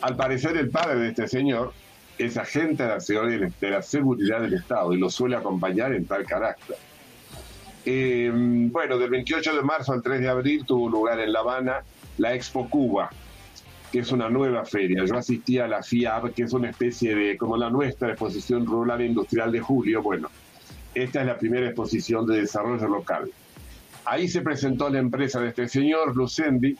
Al 0.00 0.16
parecer 0.16 0.56
el 0.56 0.70
padre 0.70 0.96
de 0.96 1.08
este 1.08 1.28
señor 1.28 1.72
es 2.18 2.36
agente 2.36 2.84
de 2.84 3.70
la 3.70 3.82
seguridad 3.82 4.40
del 4.40 4.54
Estado 4.54 4.92
y 4.92 4.98
lo 4.98 5.10
suele 5.10 5.36
acompañar 5.36 5.92
en 5.92 6.06
tal 6.06 6.24
carácter. 6.24 6.76
Eh, 7.84 8.30
bueno, 8.32 8.98
del 8.98 9.10
28 9.10 9.56
de 9.56 9.62
marzo 9.62 9.92
al 9.92 10.02
3 10.02 10.20
de 10.20 10.28
abril 10.28 10.64
tuvo 10.64 10.88
lugar 10.88 11.18
en 11.18 11.32
La 11.32 11.40
Habana 11.40 11.82
la 12.18 12.34
Expo 12.34 12.68
Cuba, 12.68 13.10
que 13.92 13.98
es 13.98 14.10
una 14.10 14.30
nueva 14.30 14.64
feria. 14.64 15.04
Yo 15.04 15.16
asistí 15.18 15.58
a 15.58 15.68
la 15.68 15.82
FIAB, 15.82 16.32
que 16.32 16.44
es 16.44 16.52
una 16.54 16.70
especie 16.70 17.14
de, 17.14 17.36
como 17.36 17.58
la 17.58 17.68
nuestra, 17.68 18.08
exposición 18.08 18.64
rural 18.64 19.02
e 19.02 19.06
industrial 19.06 19.52
de 19.52 19.60
julio. 19.60 20.02
Bueno, 20.02 20.30
esta 20.94 21.20
es 21.20 21.26
la 21.26 21.36
primera 21.36 21.66
exposición 21.66 22.26
de 22.26 22.40
desarrollo 22.40 22.88
local. 22.88 23.30
Ahí 24.06 24.28
se 24.28 24.40
presentó 24.40 24.88
la 24.88 24.98
empresa 24.98 25.40
de 25.40 25.48
este 25.48 25.68
señor, 25.68 26.16
Lucendi, 26.16 26.74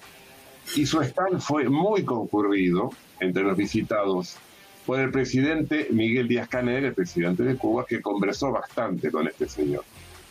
y 0.74 0.86
su 0.86 1.02
stand 1.02 1.40
fue 1.40 1.68
muy 1.68 2.02
concurrido 2.02 2.90
entre 3.20 3.42
los 3.42 3.58
visitados 3.58 4.38
por 4.86 4.98
el 4.98 5.10
presidente 5.10 5.88
Miguel 5.90 6.26
Díaz 6.26 6.48
Canel, 6.48 6.86
el 6.86 6.94
presidente 6.94 7.42
de 7.42 7.56
Cuba, 7.56 7.84
que 7.86 8.00
conversó 8.00 8.50
bastante 8.50 9.10
con 9.10 9.28
este 9.28 9.48
señor. 9.48 9.84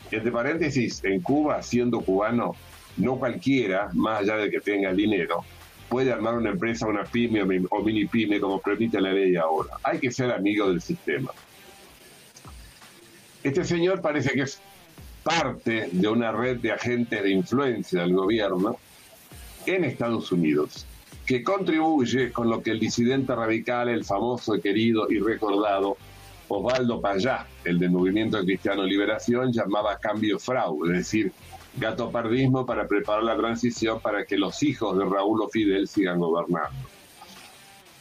Entre 0.09 0.31
paréntesis, 0.31 1.03
en 1.03 1.21
Cuba, 1.21 1.61
siendo 1.61 2.01
cubano, 2.01 2.55
no 2.97 3.17
cualquiera, 3.17 3.89
más 3.93 4.21
allá 4.21 4.37
de 4.37 4.49
que 4.49 4.59
tenga 4.59 4.91
dinero, 4.93 5.45
puede 5.91 6.13
armar 6.13 6.35
una 6.35 6.51
empresa, 6.51 6.87
una 6.87 7.03
pyme 7.03 7.41
o 7.69 7.83
mini 7.83 8.05
pyme 8.05 8.39
como 8.39 8.61
permite 8.61 9.01
la 9.01 9.11
ley 9.11 9.35
ahora. 9.35 9.71
Hay 9.83 9.99
que 9.99 10.09
ser 10.09 10.31
amigo 10.31 10.69
del 10.69 10.81
sistema. 10.81 11.31
Este 13.43 13.65
señor 13.65 14.01
parece 14.01 14.29
que 14.31 14.43
es 14.43 14.61
parte 15.21 15.89
de 15.91 16.07
una 16.07 16.31
red 16.31 16.59
de 16.59 16.71
agentes 16.71 17.21
de 17.21 17.31
influencia 17.31 18.03
del 18.03 18.13
gobierno 18.13 18.77
en 19.65 19.83
Estados 19.83 20.31
Unidos, 20.31 20.85
que 21.25 21.43
contribuye 21.43 22.31
con 22.31 22.49
lo 22.49 22.63
que 22.63 22.71
el 22.71 22.79
disidente 22.79 23.35
radical, 23.35 23.89
el 23.89 24.05
famoso, 24.05 24.61
querido 24.61 25.11
y 25.11 25.19
recordado 25.19 25.97
Osvaldo 26.47 27.01
Payá, 27.01 27.47
el 27.65 27.79
del 27.79 27.91
Movimiento 27.91 28.39
Cristiano 28.45 28.85
Liberación, 28.85 29.51
llamaba 29.51 29.99
cambio 29.99 30.39
fraude, 30.39 30.93
es 30.93 30.97
decir, 30.99 31.33
gatopardismo 31.77 32.65
para 32.65 32.87
preparar 32.87 33.23
la 33.23 33.37
transición 33.37 33.99
para 33.99 34.25
que 34.25 34.37
los 34.37 34.61
hijos 34.63 34.97
de 34.97 35.05
Raúl 35.05 35.41
o 35.41 35.49
Fidel 35.49 35.87
sigan 35.87 36.19
gobernando. 36.19 36.87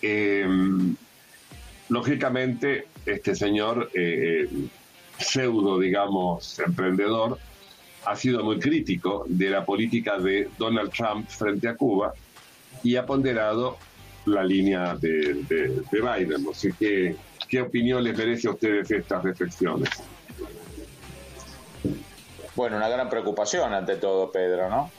Em, 0.02 0.96
lógicamente, 1.88 2.86
este 3.06 3.34
señor 3.34 3.90
eh, 3.94 4.48
pseudo, 5.18 5.78
digamos, 5.78 6.58
emprendedor, 6.58 7.38
ha 8.06 8.16
sido 8.16 8.42
muy 8.42 8.58
crítico 8.58 9.24
de 9.28 9.50
la 9.50 9.64
política 9.64 10.18
de 10.18 10.48
Donald 10.58 10.90
Trump 10.90 11.28
frente 11.28 11.68
a 11.68 11.76
Cuba 11.76 12.14
y 12.82 12.96
ha 12.96 13.04
ponderado 13.04 13.76
la 14.24 14.42
línea 14.42 14.96
de, 14.96 15.34
de 15.44 16.00
Biden. 16.00 16.46
Así 16.50 16.72
que 16.72 17.14
¿Qué 17.50 17.60
opinión 17.60 18.04
les 18.04 18.16
merece 18.16 18.46
a 18.46 18.52
ustedes 18.52 18.88
estas 18.92 19.24
reflexiones? 19.24 19.90
Bueno, 22.60 22.76
una 22.76 22.90
gran 22.90 23.08
preocupación 23.08 23.72
ante 23.72 23.96
todo, 23.96 24.30
Pedro, 24.30 24.68
¿no? 24.68 24.90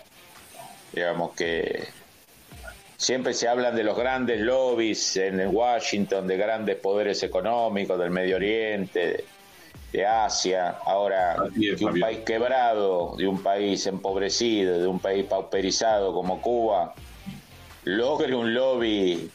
Digamos 0.93 1.33
que 1.33 1.89
siempre 2.97 3.35
se 3.35 3.47
hablan 3.47 3.75
de 3.75 3.83
los 3.83 3.95
grandes 3.95 4.41
lobbies 4.41 5.15
en 5.17 5.39
Washington, 5.55 6.25
de 6.25 6.37
grandes 6.37 6.77
poderes 6.77 7.21
económicos 7.21 7.99
del 7.99 8.09
Medio 8.09 8.37
Oriente, 8.37 9.25
de 9.93 10.05
Asia. 10.07 10.77
Ahora, 10.83 11.35
de 11.51 11.85
un 11.85 11.99
país 11.99 12.17
quebrado, 12.25 13.15
de 13.15 13.27
un 13.27 13.43
país 13.43 13.85
empobrecido, 13.85 14.79
de 14.79 14.87
un 14.87 14.97
país 14.97 15.27
pauperizado 15.27 16.15
como 16.15 16.41
Cuba, 16.41 16.95
logre 17.83 18.33
un 18.33 18.55
lobby 18.55 19.29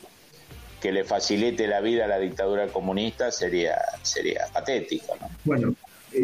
que 0.80 0.90
le 0.90 1.04
facilite 1.04 1.68
la 1.68 1.80
vida 1.80 2.06
a 2.06 2.08
la 2.08 2.18
dictadura 2.18 2.66
comunista 2.66 3.30
sería, 3.30 3.76
sería 4.02 4.48
patético. 4.52 5.16
¿no? 5.20 5.30
Bueno, 5.44 5.75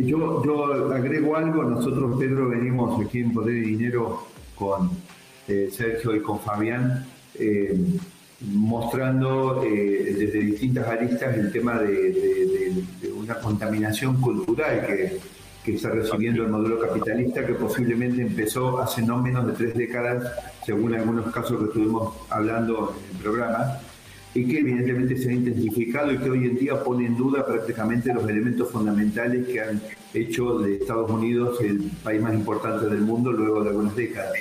yo, 0.05 0.45
yo 0.45 0.93
agrego 0.93 1.37
algo, 1.37 1.65
nosotros 1.65 2.19
Pedro 2.19 2.49
venimos 2.49 3.05
aquí 3.05 3.21
en 3.21 3.33
Poder 3.33 3.57
y 3.57 3.77
Dinero 3.77 4.27
con 4.55 4.91
eh, 5.49 5.69
Sergio 5.73 6.15
y 6.17 6.21
con 6.21 6.41
Fabián 6.41 7.05
eh, 7.35 7.77
mostrando 8.41 9.63
desde 9.63 10.41
distintas 10.41 10.89
aristas 10.89 11.37
el 11.37 11.53
tema 11.53 11.79
de, 11.79 12.85
una 13.17 13.35
contaminación 13.37 14.21
cultural 14.21 14.85
que, 14.85 15.19
que 15.65 15.75
está 15.75 15.91
recibiendo 15.91 16.43
el 16.43 16.49
modelo 16.49 16.81
capitalista 16.81 17.47
que 17.47 17.55
posiblemente 17.55 18.23
empezó 18.23 18.81
hace 18.81 19.03
no 19.03 19.19
menos 19.19 19.47
de 19.47 19.53
tres 19.53 19.75
décadas, 19.75 20.33
según 20.65 20.95
algunos 20.95 21.33
casos 21.33 21.59
que 21.59 21.65
estuvimos 21.67 22.15
hablando 22.31 22.97
en 22.99 23.17
el 23.17 23.23
programa, 23.23 23.79
y 24.35 24.47
que 24.47 24.61
evidentemente 24.61 25.17
se 25.17 25.31
ha 25.31 25.33
intensificado 25.33 26.13
y 26.13 26.19
que 26.19 26.31
hoy 26.31 26.47
en 26.47 26.57
día 26.57 26.83
pone 26.83 27.07
en 27.07 27.17
duda 27.17 27.45
prácticamente 27.45 28.15
los 28.15 28.29
elementos 28.29 28.71
fundamentales 28.71 29.47
que 29.47 29.61
han 29.61 29.83
hecho 30.15 30.59
de 30.59 30.77
Estados 30.77 31.11
Unidos 31.11 31.61
el 31.61 31.91
país 32.03 32.23
más 32.23 32.35
importante 32.35 32.87
del 32.87 33.03
mundo 33.03 33.31
luego 33.33 33.63
de 33.63 33.71
algunas 33.71 33.95
décadas. 33.95 34.33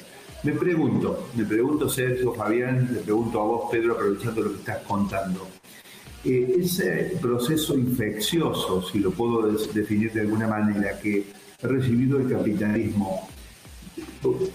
Me 0.44 0.54
pregunto, 0.54 1.28
me 1.36 1.46
pregunto 1.46 1.88
Sergio, 1.88 2.34
Fabián, 2.34 2.90
le 2.92 3.02
pregunto 3.02 3.42
a 3.42 3.46
vos 3.46 3.62
Pedro, 3.72 3.94
aprovechando 3.94 4.42
lo 4.42 4.52
que 4.54 4.58
estás 4.58 4.80
contando. 4.88 5.48
Eh, 6.24 6.56
ese 6.60 7.18
proceso 7.22 7.78
infeccioso, 7.78 8.82
si 8.82 9.00
lo 9.00 9.12
puedo 9.12 9.52
definir 9.74 10.12
de 10.14 10.22
alguna 10.22 10.48
manera, 10.48 10.98
que 11.00 11.26
ha 11.62 11.68
recibido 11.68 12.20
el 12.20 12.30
capitalismo, 12.30 13.28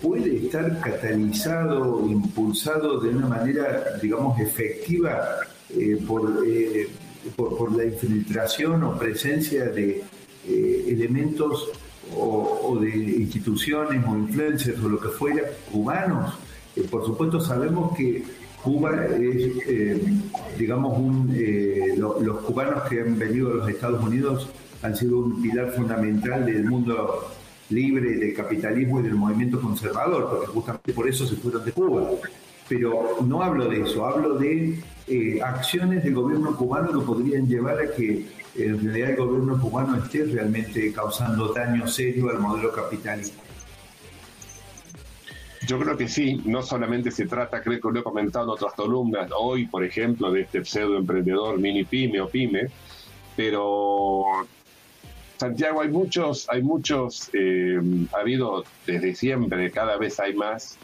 puede 0.00 0.37
estar 0.37 0.80
catalizado, 0.80 2.06
impulsado 2.09 3.00
de 3.00 3.11
una 3.11 3.26
manera, 3.26 3.98
digamos, 4.00 4.38
efectiva 4.40 5.20
eh, 5.70 5.98
eh, 6.46 6.88
por, 7.35 7.56
por, 7.56 7.76
la 7.76 7.85
infiltración 7.85 8.85
o 8.85 8.96
presencia 8.96 9.66
de 9.66 10.04
eh, 10.48 10.85
elementos 10.88 11.70
o, 12.14 12.78
de 12.80 12.90
instituciones 12.90 14.04
o 14.06 14.16
influencers 14.16 14.78
o 14.80 14.88
lo 14.88 15.00
que 15.00 15.09
fuera 15.09 15.42
cubanos. 15.72 16.35
Por 16.90 17.04
supuesto 17.04 17.40
sabemos 17.40 17.96
que 17.96 18.22
Cuba 18.62 19.06
es, 19.06 19.52
digamos, 20.59 20.98
los 22.20 22.40
cubanos 22.42 22.82
que 22.88 23.00
han 23.00 23.18
venido 23.18 23.50
a 23.50 23.54
los 23.54 23.68
Estados 23.68 24.02
Unidos 24.04 24.48
han 24.82 24.94
sido 24.94 25.18
un 25.18 25.42
pilar 25.42 25.72
fundamental 25.72 26.44
del 26.44 26.64
mundo 26.64 27.28
libre, 27.70 28.16
del 28.16 28.35
capitalismo 28.35 29.00
y 29.00 29.05
del 29.05 29.14
movimiento 29.14 29.61
conservador, 29.61 30.29
porque 30.31 30.46
justamente 30.46 30.92
por 30.92 31.09
eso 31.09 31.26
se 31.26 31.37
fueron 31.37 31.64
de 31.64 31.72
Cuba. 31.72 32.11
Pero 32.68 33.18
no 33.24 33.42
hablo 33.42 33.68
de 33.68 33.83
eso, 33.83 34.05
hablo 34.05 34.38
de 34.38 34.83
acciones 35.42 36.02
del 36.02 36.14
gobierno 36.14 36.57
cubano 36.57 36.98
que 36.98 37.07
podrían 37.07 37.46
llevar 37.46 37.79
a 37.79 37.92
que 37.92 38.26
en 38.57 38.85
realidad 38.85 39.11
el 39.11 39.16
gobierno 39.16 39.61
cubano 39.61 39.96
esté 40.02 40.24
realmente 40.24 40.92
causando 40.92 41.52
daño 41.52 41.87
serio 41.87 42.31
al 42.31 42.40
modelo 42.40 42.72
capitalista. 42.72 43.42
Yo 45.66 45.79
creo 45.79 45.96
que 45.96 46.09
sí, 46.09 46.42
no 46.44 46.62
solamente 46.62 47.11
se 47.11 47.26
trata, 47.26 47.61
creo 47.61 47.81
que 47.81 47.90
lo 47.90 48.00
he 48.00 48.02
comentado 48.02 48.44
en 48.44 48.50
otras 48.50 48.72
columnas, 48.74 49.31
hoy, 49.37 49.66
por 49.66 49.85
ejemplo, 49.85 50.31
de 50.31 50.42
este 50.42 50.64
pseudo 50.64 50.96
emprendedor 50.96 51.59
mini 51.59 51.85
pyme 51.85 52.20
o 52.20 52.29
pyme, 52.29 52.68
pero 53.37 54.24
Santiago, 55.38 55.83
hay 55.83 55.88
muchos, 55.88 56.46
hay 56.49 56.62
muchos, 56.62 57.29
eh, 57.35 57.79
ha 58.12 58.20
habido 58.20 58.64
desde 58.87 59.14
siempre, 59.14 59.70
cada 59.70 59.99
vez 59.99 60.18
hay 60.18 60.35
más, 60.35 60.79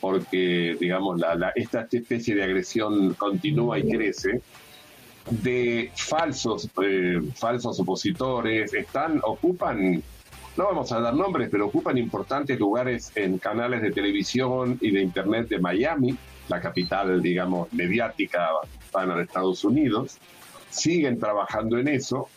porque, 0.00 0.76
digamos, 0.80 1.20
la, 1.20 1.52
esta 1.54 1.86
especie 1.90 2.34
de 2.34 2.42
agresión 2.42 3.14
continúa 3.14 3.78
y 3.78 3.88
crece 3.88 4.40
de 5.30 5.92
falsos, 5.94 6.68
eh, 6.82 7.20
falsos 7.36 7.78
opositores, 7.78 8.74
están, 8.74 9.20
ocupan, 9.22 10.02
no 10.56 10.64
vamos 10.64 10.90
a 10.90 11.00
dar 11.00 11.14
nombres, 11.14 11.48
pero 11.48 11.66
ocupan 11.66 11.96
importantes 11.96 12.58
lugares 12.58 13.12
en 13.14 13.38
canales 13.38 13.82
de 13.82 13.92
televisión 13.92 14.78
y 14.80 14.90
de 14.90 15.00
internet 15.00 15.48
de 15.48 15.60
Miami, 15.60 16.16
la 16.48 16.60
capital, 16.60 17.22
digamos, 17.22 17.72
mediática 17.72 18.48
para 18.90 19.22
Estados 19.22 19.62
Unidos, 19.64 20.18
siguen 20.70 21.20
trabajando 21.20 21.78
en 21.78 21.86
eso 21.86 22.28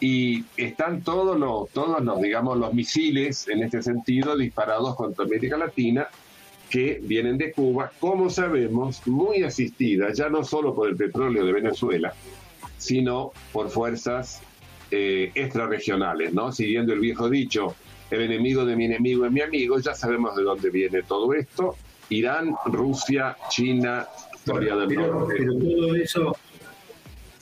y 0.00 0.44
están 0.56 1.02
todos 1.02 1.38
los, 1.38 1.70
todos 1.70 2.02
los, 2.02 2.20
digamos, 2.20 2.58
los 2.58 2.74
misiles 2.74 3.48
en 3.48 3.62
este 3.62 3.82
sentido 3.82 4.36
disparados 4.36 4.94
contra 4.94 5.24
América 5.24 5.56
Latina 5.56 6.08
que 6.68 7.00
vienen 7.02 7.38
de 7.38 7.52
Cuba, 7.52 7.92
como 8.00 8.28
sabemos, 8.28 9.06
muy 9.06 9.42
asistidas 9.44 10.16
ya 10.18 10.28
no 10.28 10.42
solo 10.44 10.74
por 10.74 10.88
el 10.88 10.96
petróleo 10.96 11.46
de 11.46 11.52
Venezuela, 11.52 12.12
sino 12.76 13.32
por 13.52 13.70
fuerzas 13.70 14.42
eh, 14.90 15.30
extrarregionales, 15.34 16.32
¿no? 16.32 16.52
Siguiendo 16.52 16.92
el 16.92 17.00
viejo 17.00 17.30
dicho, 17.30 17.74
el 18.10 18.22
enemigo 18.22 18.64
de 18.64 18.76
mi 18.76 18.84
enemigo 18.84 19.26
es 19.26 19.32
mi 19.32 19.40
amigo, 19.40 19.78
ya 19.78 19.94
sabemos 19.94 20.36
de 20.36 20.42
dónde 20.42 20.70
viene 20.70 21.02
todo 21.02 21.32
esto. 21.34 21.76
Irán, 22.08 22.54
Rusia, 22.66 23.36
China, 23.48 24.06
Corea 24.46 24.76
del 24.76 24.94
Norte. 24.94 25.34
Pero 25.38 25.54
todo 25.54 25.94
eso, 25.96 26.36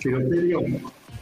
pero 0.03 0.21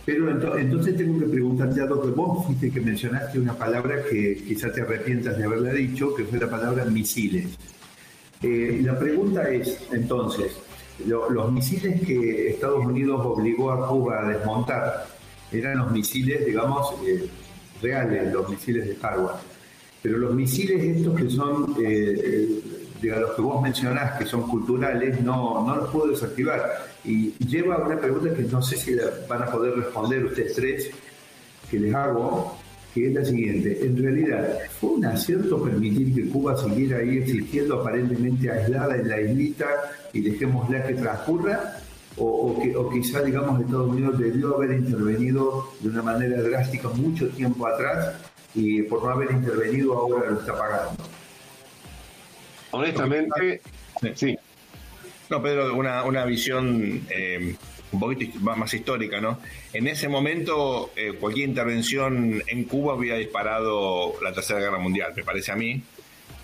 pero 0.04 0.30
entonces 0.58 0.96
tengo 0.96 1.18
que 1.20 1.26
preguntarte 1.26 1.80
algo 1.80 2.02
que 2.02 2.10
vos 2.10 2.44
fuiste 2.46 2.70
que 2.70 2.80
mencionaste 2.80 3.38
una 3.38 3.54
palabra 3.54 4.02
que 4.02 4.36
quizás 4.36 4.72
te 4.72 4.80
arrepientas 4.80 5.38
de 5.38 5.44
haberla 5.44 5.72
dicho, 5.72 6.14
que 6.14 6.24
fue 6.24 6.40
la 6.40 6.50
palabra 6.50 6.84
misiles. 6.86 7.56
Eh, 8.42 8.80
la 8.82 8.98
pregunta 8.98 9.48
es, 9.48 9.78
entonces, 9.92 10.58
los 11.06 11.52
misiles 11.52 12.00
que 12.00 12.50
Estados 12.50 12.84
Unidos 12.84 13.20
obligó 13.24 13.70
a 13.70 13.88
Cuba 13.88 14.26
a 14.26 14.28
desmontar 14.28 15.06
eran 15.52 15.78
los 15.78 15.92
misiles, 15.92 16.44
digamos, 16.46 16.94
eh, 17.06 17.28
reales, 17.80 18.32
los 18.32 18.48
misiles 18.48 18.88
de 18.88 18.96
hardware. 18.96 19.36
Pero 20.02 20.18
los 20.18 20.34
misiles 20.34 20.82
estos 20.82 21.14
que 21.14 21.30
son, 21.30 21.76
eh, 21.80 22.61
los 23.08 23.32
que 23.34 23.42
vos 23.42 23.60
mencionás, 23.60 24.18
que 24.18 24.26
son 24.26 24.42
culturales, 24.42 25.20
no, 25.20 25.64
no 25.66 25.76
los 25.76 25.90
puedo 25.90 26.08
desactivar. 26.08 26.86
Y 27.04 27.32
lleva 27.44 27.78
una 27.78 27.98
pregunta 27.98 28.32
que 28.34 28.42
no 28.42 28.62
sé 28.62 28.76
si 28.76 28.96
van 29.28 29.42
a 29.42 29.46
poder 29.46 29.74
responder 29.74 30.24
ustedes 30.24 30.54
tres, 30.54 30.90
que 31.70 31.78
les 31.80 31.94
hago, 31.94 32.56
que 32.94 33.08
es 33.08 33.14
la 33.14 33.24
siguiente. 33.24 33.84
En 33.84 33.96
realidad, 33.96 34.58
¿fue 34.80 34.90
un 34.90 35.04
acierto 35.04 35.62
permitir 35.62 36.14
que 36.14 36.28
Cuba 36.28 36.56
siguiera 36.56 36.98
ahí 36.98 37.18
existiendo 37.18 37.80
aparentemente 37.80 38.50
aislada 38.50 38.96
en 38.96 39.08
la 39.08 39.20
islita 39.20 39.66
y 40.12 40.20
dejémosla 40.20 40.86
que 40.86 40.94
transcurra? 40.94 41.78
O, 42.18 42.60
que, 42.62 42.76
o 42.76 42.90
quizá, 42.90 43.22
digamos, 43.22 43.58
Estados 43.58 43.88
Unidos 43.88 44.18
debió 44.18 44.56
haber 44.56 44.72
intervenido 44.72 45.68
de 45.80 45.88
una 45.88 46.02
manera 46.02 46.42
drástica 46.42 46.88
mucho 46.88 47.26
tiempo 47.30 47.66
atrás 47.66 48.16
y 48.54 48.82
por 48.82 49.02
no 49.02 49.08
haber 49.08 49.30
intervenido 49.30 49.94
ahora 49.94 50.30
lo 50.30 50.40
está 50.40 50.56
pagando. 50.56 51.02
Honestamente, 52.72 53.60
sí. 54.14 54.36
No, 55.30 55.42
Pedro, 55.42 55.74
una, 55.74 56.02
una 56.04 56.24
visión 56.24 57.06
eh, 57.08 57.54
un 57.92 58.00
poquito 58.00 58.38
más, 58.40 58.72
histórica, 58.74 59.20
¿no? 59.20 59.38
En 59.72 59.86
ese 59.86 60.08
momento, 60.08 60.90
eh, 60.96 61.12
cualquier 61.18 61.48
intervención 61.48 62.42
en 62.46 62.64
Cuba 62.64 62.94
hubiera 62.94 63.16
disparado 63.16 64.14
la 64.22 64.32
Tercera 64.32 64.60
Guerra 64.60 64.78
Mundial, 64.78 65.12
me 65.14 65.22
parece 65.22 65.52
a 65.52 65.56
mí, 65.56 65.82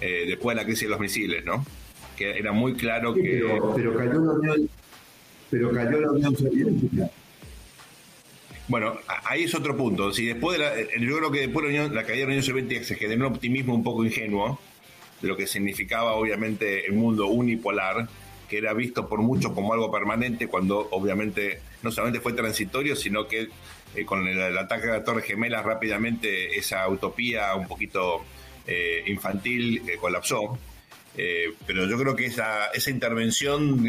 eh, 0.01 0.25
después 0.29 0.55
de 0.55 0.63
la 0.63 0.67
crisis 0.67 0.85
de 0.85 0.91
los 0.91 1.01
misiles, 1.01 1.45
¿no? 1.45 1.65
Que 2.17 2.39
era 2.39 2.53
muy 2.53 2.75
claro 2.75 3.15
que... 3.15 3.43
Pero, 3.75 3.97
cayó 3.97 4.13
la 4.13 4.33
Unión, 4.33 4.71
pero 5.51 5.73
cayó 5.73 6.01
la 6.01 6.11
Unión 6.13 6.37
Soviética. 6.37 7.11
Bueno, 8.69 8.99
ahí 9.25 9.45
es 9.45 9.55
otro 9.55 9.75
punto. 9.77 10.13
Si 10.13 10.27
después 10.27 10.59
de 10.59 10.65
la, 10.65 10.79
eh, 10.79 10.89
yo 11.01 11.17
creo 11.17 11.31
que 11.31 11.41
después 11.41 11.67
de 11.67 11.73
la, 11.73 11.79
Unión, 11.81 11.95
la 11.95 12.05
caída 12.05 12.21
de 12.21 12.23
la 12.23 12.29
Unión 12.29 12.43
Soviética 12.43 12.85
se 12.85 12.97
generó 12.97 13.29
un 13.29 13.35
optimismo 13.35 13.75
un 13.75 13.83
poco 13.83 14.05
ingenuo 14.05 14.61
lo 15.23 15.37
que 15.37 15.47
significaba 15.47 16.13
obviamente 16.13 16.87
el 16.87 16.93
mundo 16.93 17.27
unipolar 17.27 18.09
que 18.49 18.59
era 18.59 18.73
visto 18.73 19.09
por 19.09 19.21
muchos 19.21 19.53
como 19.53 19.75
algo 19.75 19.93
permanente, 19.93 20.49
cuando 20.49 20.89
obviamente 20.91 21.61
no 21.83 21.93
solamente 21.93 22.21
fue 22.21 22.33
transitorio, 22.33 22.97
sino 22.97 23.29
que 23.29 23.49
eh, 23.95 24.05
con 24.05 24.27
el, 24.27 24.57
ataque 24.57 24.89
a 24.89 24.93
la 24.93 25.05
Torre 25.05 25.23
Gemelas 25.23 25.65
rápidamente 25.65 26.57
esa 26.57 26.89
utopía 26.89 27.55
un 27.55 27.69
poquito 27.69 28.25
eh, 28.67 29.05
infantil 29.07 29.83
eh, 29.89 29.97
colapsó. 30.01 30.59
pero 31.67 31.87
yo 31.87 31.99
creo 31.99 32.17
que 32.17 32.27
esa, 32.27 32.67
esa 32.69 32.91
intervención, 32.91 33.85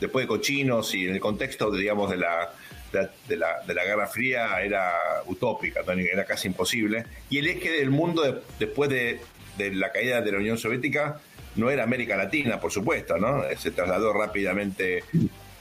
después 0.00 0.24
de 0.24 0.28
Cochinos 0.28 0.94
y 0.94 1.06
en 1.06 1.14
el 1.14 1.20
contexto, 1.20 1.70
digamos, 1.70 2.10
de 2.10 2.16
la, 2.16 2.52
de, 2.92 3.36
la, 3.36 3.62
de 3.66 3.74
la 3.74 3.84
Guerra 3.84 4.08
Fría, 4.08 4.60
era 4.60 4.92
utópica, 5.26 5.80
era 5.80 6.24
casi 6.24 6.48
imposible. 6.48 7.04
Y 7.30 7.38
el 7.38 7.46
eje 7.46 7.70
del 7.70 7.90
mundo 7.90 8.42
después 8.58 8.90
de, 8.90 9.20
de 9.60 9.74
la 9.74 9.92
caída 9.92 10.20
de 10.20 10.32
la 10.32 10.38
Unión 10.38 10.58
Soviética 10.58 11.20
no 11.56 11.70
era 11.70 11.84
América 11.84 12.16
Latina, 12.16 12.60
por 12.60 12.70
supuesto, 12.70 13.18
¿no? 13.18 13.42
Se 13.56 13.70
trasladó 13.70 14.12
rápidamente. 14.12 15.04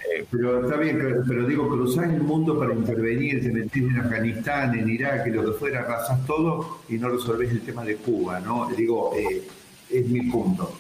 Eh, 0.10 0.26
pero 0.32 0.64
está 0.64 0.78
bien, 0.78 1.24
pero, 1.28 1.46
digo, 1.46 1.68
cruzás 1.68 2.06
el 2.06 2.22
mundo 2.22 2.58
para 2.58 2.74
intervenir, 2.74 3.42
te 3.42 3.52
metís 3.52 3.84
en 3.84 3.98
Afganistán, 3.98 4.78
en 4.78 4.90
Irak, 4.90 5.28
y 5.28 5.32
lo 5.32 5.46
que 5.46 5.60
fuera, 5.60 5.82
arrasás 5.82 6.26
todo 6.26 6.80
y 6.90 6.96
no 6.96 7.10
resolvés 7.10 7.52
el 7.52 7.62
tema 7.62 7.84
de 7.84 7.96
Cuba, 7.98 8.40
¿no? 8.40 8.70
Digo, 8.76 9.14
eh, 9.16 9.44
es 9.90 10.06
mi 10.08 10.22
punto. 10.22 10.74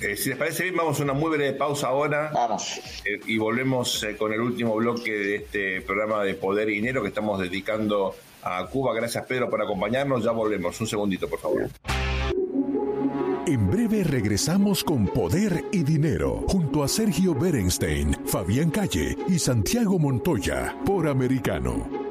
Eh, 0.00 0.16
si 0.16 0.30
les 0.30 0.38
parece 0.38 0.64
bien, 0.64 0.76
vamos 0.76 0.98
a 1.00 1.04
una 1.04 1.12
muy 1.12 1.30
breve 1.30 1.56
pausa 1.56 1.88
ahora. 1.88 2.30
Vamos. 2.34 2.80
y 3.26 3.38
volvemos 3.38 4.04
con 4.18 4.32
el 4.32 4.40
último 4.40 4.74
bloque 4.74 5.12
de 5.12 5.34
este 5.36 5.80
programa 5.82 6.24
de 6.24 6.34
Poder 6.34 6.68
y 6.68 6.74
Dinero 6.74 7.00
que 7.00 7.08
estamos 7.08 7.40
dedicando 7.40 8.14
a 8.44 8.66
Cuba. 8.66 8.94
Gracias, 8.94 9.24
Pedro, 9.26 9.48
por 9.48 9.62
acompañarnos. 9.62 10.22
Ya 10.22 10.30
volvemos. 10.30 10.80
Un 10.80 10.86
segundito, 10.86 11.28
por 11.28 11.38
favor. 11.38 11.68
En 13.46 13.70
breve 13.70 14.04
regresamos 14.04 14.82
con 14.82 15.06
Poder 15.06 15.64
y 15.70 15.82
Dinero, 15.82 16.44
junto 16.48 16.82
a 16.82 16.88
Sergio 16.88 17.34
Berenstein, 17.34 18.16
Fabián 18.24 18.70
Calle 18.70 19.16
y 19.28 19.38
Santiago 19.38 19.98
Montoya, 19.98 20.74
por 20.86 21.06
Americano. 21.06 22.03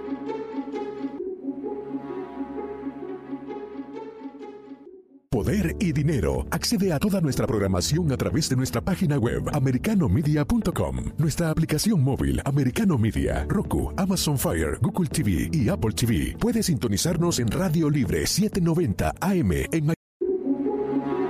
Poder 5.33 5.75
y 5.79 5.91
Dinero. 5.93 6.45
Accede 6.51 6.93
a 6.93 6.99
toda 6.99 7.19
nuestra 7.19 7.47
programación 7.47 8.11
a 8.11 8.17
través 8.17 8.49
de 8.49 8.55
nuestra 8.55 8.81
página 8.81 9.17
web 9.17 9.41
americanomedia.com, 9.51 10.97
nuestra 11.17 11.49
aplicación 11.49 12.03
móvil 12.03 12.39
Americano 12.45 12.99
Media, 12.99 13.43
Roku, 13.49 13.91
Amazon 13.97 14.37
Fire, 14.37 14.77
Google 14.79 15.09
TV 15.09 15.49
y 15.51 15.69
Apple 15.69 15.93
TV. 15.93 16.37
Puede 16.39 16.61
sintonizarnos 16.61 17.39
en 17.39 17.47
Radio 17.47 17.89
Libre 17.89 18.27
790 18.27 19.15
AM 19.19 19.51
en 19.71 19.93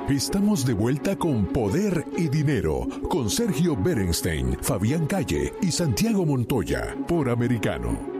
Estamos 0.10 0.66
de 0.66 0.74
vuelta 0.74 1.16
con 1.16 1.46
Poder 1.46 2.04
y 2.18 2.28
Dinero, 2.28 2.86
con 3.10 3.30
Sergio 3.30 3.78
Berenstein, 3.78 4.58
Fabián 4.62 5.08
Calle 5.08 5.54
y 5.62 5.72
Santiago 5.72 6.26
Montoya, 6.26 6.94
por 7.08 7.30
Americano. 7.30 8.13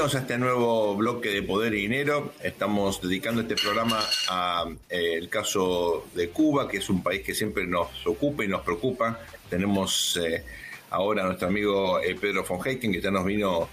Bienvenidos 0.00 0.18
a 0.18 0.24
este 0.24 0.38
nuevo 0.38 0.96
bloque 0.96 1.28
de 1.28 1.42
Poder 1.42 1.74
y 1.74 1.82
Dinero. 1.82 2.32
Estamos 2.42 3.02
dedicando 3.02 3.42
este 3.42 3.54
programa 3.54 4.02
al 4.30 4.78
eh, 4.88 5.28
caso 5.28 6.06
de 6.14 6.30
Cuba, 6.30 6.66
que 6.66 6.78
es 6.78 6.88
un 6.88 7.02
país 7.02 7.20
que 7.20 7.34
siempre 7.34 7.66
nos 7.66 8.06
ocupa 8.06 8.42
y 8.42 8.48
nos 8.48 8.62
preocupa. 8.62 9.20
Tenemos 9.50 10.18
eh, 10.24 10.42
ahora 10.88 11.22
a 11.22 11.26
nuestro 11.26 11.48
amigo 11.48 12.00
eh, 12.00 12.16
Pedro 12.18 12.46
von 12.48 12.66
Heiken, 12.66 12.90
que 12.92 13.02
ya 13.02 13.10
nos 13.10 13.26
vino 13.26 13.68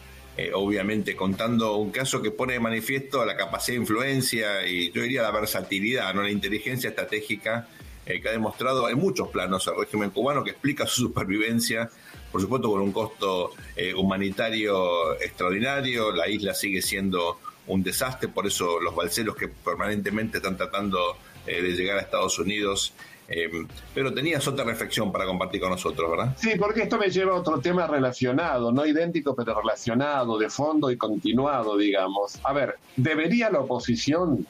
obviamente 0.54 1.16
contando 1.16 1.78
un 1.78 1.92
caso 1.92 2.22
que 2.22 2.32
pone 2.32 2.54
de 2.54 2.60
manifiesto 2.60 3.24
la 3.24 3.38
capacidad 3.38 3.78
de 3.78 3.82
influencia 3.84 4.68
y 4.68 4.92
yo 4.92 5.04
diría 5.04 5.22
la 5.22 5.32
versatilidad, 5.32 6.14
¿no? 6.14 6.24
la 6.24 6.30
inteligencia 6.30 6.90
estratégica 6.90 7.70
que 8.06 8.22
ha 8.28 8.32
demostrado 8.34 8.90
en 8.90 8.98
muchos 8.98 9.30
planos 9.30 9.66
el 9.68 9.80
régimen 9.80 10.10
cubano, 10.10 10.44
que 10.44 10.52
explica 10.52 10.86
su 10.86 11.04
supervivencia 11.04 11.90
por 12.38 12.44
supuesto 12.44 12.70
con 12.70 12.82
un 12.82 12.92
costo 12.92 13.50
eh, 13.76 13.96
humanitario 13.96 15.20
extraordinario, 15.20 16.12
la 16.12 16.30
isla 16.30 16.54
sigue 16.54 16.84
siendo 16.84 17.40
un 17.66 17.82
desastre, 17.82 18.28
por 18.28 18.46
eso 18.46 18.80
los 18.80 18.94
balseros 18.94 19.36
que 19.36 19.48
permanentemente 19.48 20.38
están 20.38 20.56
tratando 20.56 21.18
eh, 21.48 21.64
de 21.64 21.72
llegar 21.72 21.98
a 21.98 22.02
Estados 22.02 22.38
Unidos. 22.38 22.94
Eh, 23.28 23.50
pero 23.92 24.14
tenías 24.14 24.48
otra 24.48 24.64
reflexión 24.66 25.12
para 25.12 25.26
compartir 25.26 25.62
con 25.62 25.72
nosotros, 25.72 26.12
¿verdad? 26.12 26.36
Sí, 26.38 26.52
porque 26.60 26.84
esto 26.84 27.00
me 27.00 27.10
lleva 27.10 27.32
a 27.32 27.40
otro 27.40 27.60
tema 27.60 27.88
relacionado, 27.88 28.72
no 28.72 28.86
idéntico, 28.86 29.36
pero 29.36 29.60
relacionado, 29.60 30.38
de 30.38 30.52
fondo 30.52 30.92
y 30.92 30.98
continuado, 30.98 31.76
digamos. 31.76 32.38
A 32.44 32.54
ver, 32.54 32.76
¿debería 32.96 33.50
la 33.50 33.62
oposición 33.62 34.46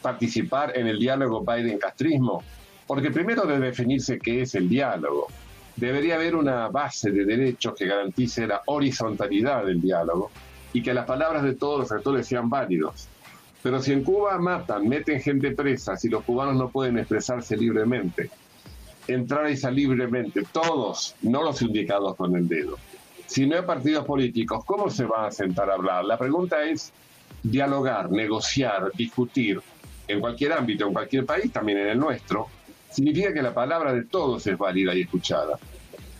participar 0.00 0.78
en 0.78 0.86
el 0.86 0.98
diálogo 0.98 1.44
Biden-Castrismo? 1.44 2.42
Porque 2.86 3.10
primero 3.10 3.42
debe 3.42 3.66
definirse 3.66 4.18
qué 4.18 4.40
es 4.40 4.54
el 4.54 4.66
diálogo 4.66 5.28
debería 5.76 6.16
haber 6.16 6.36
una 6.36 6.68
base 6.68 7.10
de 7.10 7.24
derechos 7.24 7.74
que 7.76 7.86
garantice 7.86 8.46
la 8.46 8.62
horizontalidad 8.66 9.64
del 9.64 9.80
diálogo 9.80 10.30
y 10.72 10.82
que 10.82 10.94
las 10.94 11.06
palabras 11.06 11.42
de 11.42 11.54
todos 11.54 11.80
los 11.80 11.92
actores 11.92 12.26
sean 12.26 12.48
válidos. 12.48 13.08
Pero 13.62 13.80
si 13.80 13.92
en 13.92 14.04
Cuba 14.04 14.38
matan, 14.38 14.88
meten 14.88 15.20
gente 15.20 15.52
presa, 15.52 15.96
si 15.96 16.08
los 16.08 16.22
cubanos 16.24 16.56
no 16.56 16.68
pueden 16.68 16.98
expresarse 16.98 17.56
libremente, 17.56 18.30
entrar 19.08 19.50
y 19.50 19.56
salir 19.56 19.88
libremente, 19.88 20.42
todos, 20.52 21.14
no 21.22 21.42
los 21.42 21.62
indicados 21.62 22.14
con 22.16 22.36
el 22.36 22.46
dedo, 22.46 22.76
si 23.26 23.46
no 23.46 23.56
hay 23.56 23.62
partidos 23.62 24.04
políticos, 24.04 24.64
¿cómo 24.66 24.90
se 24.90 25.06
va 25.06 25.26
a 25.26 25.30
sentar 25.30 25.70
a 25.70 25.74
hablar? 25.74 26.04
La 26.04 26.18
pregunta 26.18 26.62
es 26.64 26.92
dialogar, 27.42 28.10
negociar, 28.10 28.92
discutir 28.94 29.60
en 30.06 30.20
cualquier 30.20 30.52
ámbito, 30.52 30.86
en 30.86 30.92
cualquier 30.92 31.24
país, 31.24 31.50
también 31.50 31.78
en 31.78 31.88
el 31.88 31.98
nuestro, 31.98 32.48
significa 32.94 33.32
que 33.32 33.42
la 33.42 33.52
palabra 33.52 33.92
de 33.92 34.04
todos 34.04 34.46
es 34.46 34.56
válida 34.56 34.94
y 34.94 35.02
escuchada. 35.02 35.58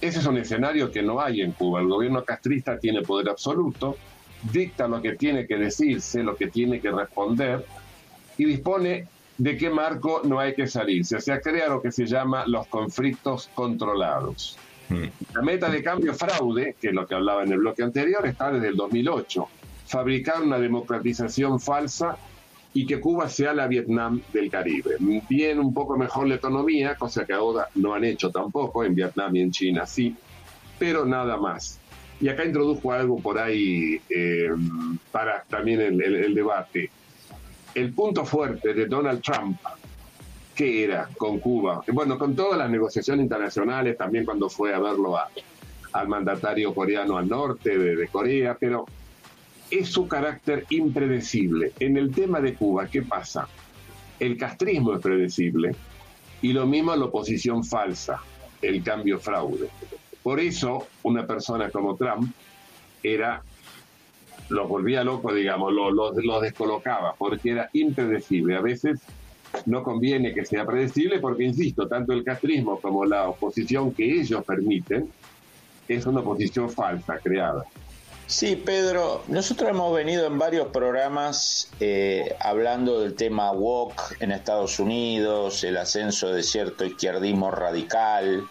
Ese 0.00 0.18
es 0.18 0.26
un 0.26 0.36
escenario 0.36 0.90
que 0.90 1.02
no 1.02 1.20
hay 1.20 1.40
en 1.40 1.52
Cuba. 1.52 1.80
El 1.80 1.88
gobierno 1.88 2.24
castrista 2.24 2.78
tiene 2.78 3.02
poder 3.02 3.28
absoluto, 3.28 3.96
dicta 4.52 4.88
lo 4.88 5.00
que 5.00 5.14
tiene 5.14 5.46
que 5.46 5.56
decirse, 5.56 6.22
lo 6.22 6.36
que 6.36 6.48
tiene 6.48 6.80
que 6.80 6.90
responder 6.90 7.64
y 8.36 8.44
dispone 8.44 9.06
de 9.38 9.56
qué 9.56 9.70
marco 9.70 10.22
no 10.24 10.40
hay 10.40 10.54
que 10.54 10.66
salirse. 10.66 11.20
Se 11.20 11.32
ha 11.32 11.40
creado 11.40 11.76
lo 11.76 11.82
que 11.82 11.92
se 11.92 12.06
llama 12.06 12.44
los 12.46 12.66
conflictos 12.66 13.48
controlados. 13.54 14.58
Hmm. 14.88 15.04
La 15.32 15.42
meta 15.42 15.70
de 15.70 15.82
cambio 15.82 16.12
fraude, 16.12 16.76
que 16.80 16.88
es 16.88 16.94
lo 16.94 17.06
que 17.06 17.14
hablaba 17.14 17.44
en 17.44 17.52
el 17.52 17.58
bloque 17.58 17.82
anterior, 17.82 18.26
está 18.26 18.50
desde 18.50 18.68
el 18.68 18.76
2008. 18.76 19.48
Fabricar 19.86 20.42
una 20.42 20.58
democratización 20.58 21.60
falsa 21.60 22.18
y 22.76 22.84
que 22.86 23.00
Cuba 23.00 23.28
sea 23.28 23.54
la 23.54 23.68
Vietnam 23.68 24.20
del 24.32 24.50
Caribe. 24.50 24.96
Bien 25.28 25.60
un 25.60 25.72
poco 25.72 25.96
mejor 25.96 26.26
la 26.26 26.34
economía, 26.34 26.96
cosa 26.96 27.24
que 27.24 27.32
ahora 27.32 27.68
no 27.76 27.94
han 27.94 28.02
hecho 28.04 28.30
tampoco, 28.30 28.84
en 28.84 28.96
Vietnam 28.96 29.34
y 29.36 29.40
en 29.42 29.52
China 29.52 29.86
sí, 29.86 30.14
pero 30.76 31.06
nada 31.06 31.36
más. 31.36 31.78
Y 32.20 32.28
acá 32.28 32.44
introdujo 32.44 32.90
algo 32.90 33.20
por 33.20 33.38
ahí 33.38 34.00
eh, 34.10 34.50
para 35.12 35.44
también 35.44 35.80
el, 35.80 36.02
el, 36.02 36.34
debate. 36.34 36.90
El 37.76 37.92
punto 37.92 38.24
fuerte 38.24 38.74
de 38.74 38.86
Donald 38.86 39.22
Trump, 39.22 39.56
¿qué 40.56 40.84
era 40.84 41.08
con 41.16 41.38
Cuba? 41.38 41.84
Bueno, 41.92 42.18
con 42.18 42.34
todas 42.34 42.58
las 42.58 42.70
negociaciones 42.70 43.22
internacionales, 43.22 43.96
también 43.96 44.24
cuando 44.24 44.48
fue 44.48 44.74
a 44.74 44.80
verlo 44.80 45.16
al 45.92 46.08
mandatario 46.08 46.74
coreano 46.74 47.18
al 47.18 47.28
norte 47.28 47.78
de, 47.78 47.94
de 47.94 48.08
Corea, 48.08 48.56
pero 48.58 48.84
es 49.78 49.88
su 49.88 50.06
carácter 50.06 50.66
impredecible. 50.70 51.72
En 51.80 51.96
el 51.96 52.12
tema 52.12 52.40
de 52.40 52.54
Cuba, 52.54 52.86
¿qué 52.86 53.02
pasa? 53.02 53.48
El 54.20 54.36
castrismo 54.36 54.94
es 54.94 55.00
predecible 55.00 55.74
y 56.42 56.52
lo 56.52 56.66
mismo 56.66 56.94
la 56.94 57.06
oposición 57.06 57.64
falsa, 57.64 58.20
el 58.62 58.82
cambio 58.84 59.18
fraude. 59.18 59.68
Por 60.22 60.38
eso, 60.38 60.86
una 61.02 61.26
persona 61.26 61.70
como 61.70 61.96
Trump 61.96 62.32
era, 63.02 63.42
los 64.48 64.68
volvía 64.68 65.02
locos, 65.02 65.34
digamos, 65.34 65.72
los, 65.72 65.92
los 65.92 66.42
descolocaba, 66.42 67.14
porque 67.18 67.50
era 67.50 67.68
impredecible. 67.72 68.56
A 68.56 68.60
veces 68.60 69.00
no 69.66 69.82
conviene 69.82 70.32
que 70.32 70.44
sea 70.44 70.64
predecible, 70.64 71.18
porque, 71.18 71.44
insisto, 71.44 71.88
tanto 71.88 72.12
el 72.12 72.22
castrismo 72.22 72.80
como 72.80 73.04
la 73.04 73.28
oposición 73.28 73.92
que 73.92 74.20
ellos 74.20 74.44
permiten 74.44 75.10
es 75.88 76.06
una 76.06 76.20
oposición 76.20 76.70
falsa, 76.70 77.18
creada. 77.18 77.64
Sí, 78.26 78.56
Pedro, 78.56 79.22
nosotros 79.28 79.68
hemos 79.68 79.94
venido 79.94 80.26
en 80.26 80.38
varios 80.38 80.68
programas 80.68 81.68
eh, 81.78 82.34
hablando 82.40 83.00
del 83.00 83.14
tema 83.14 83.52
woke 83.52 84.16
en 84.20 84.32
Estados 84.32 84.78
Unidos, 84.78 85.62
el 85.62 85.76
ascenso 85.76 86.32
de 86.32 86.42
cierto 86.42 86.86
izquierdismo 86.86 87.50
radical, 87.50 88.48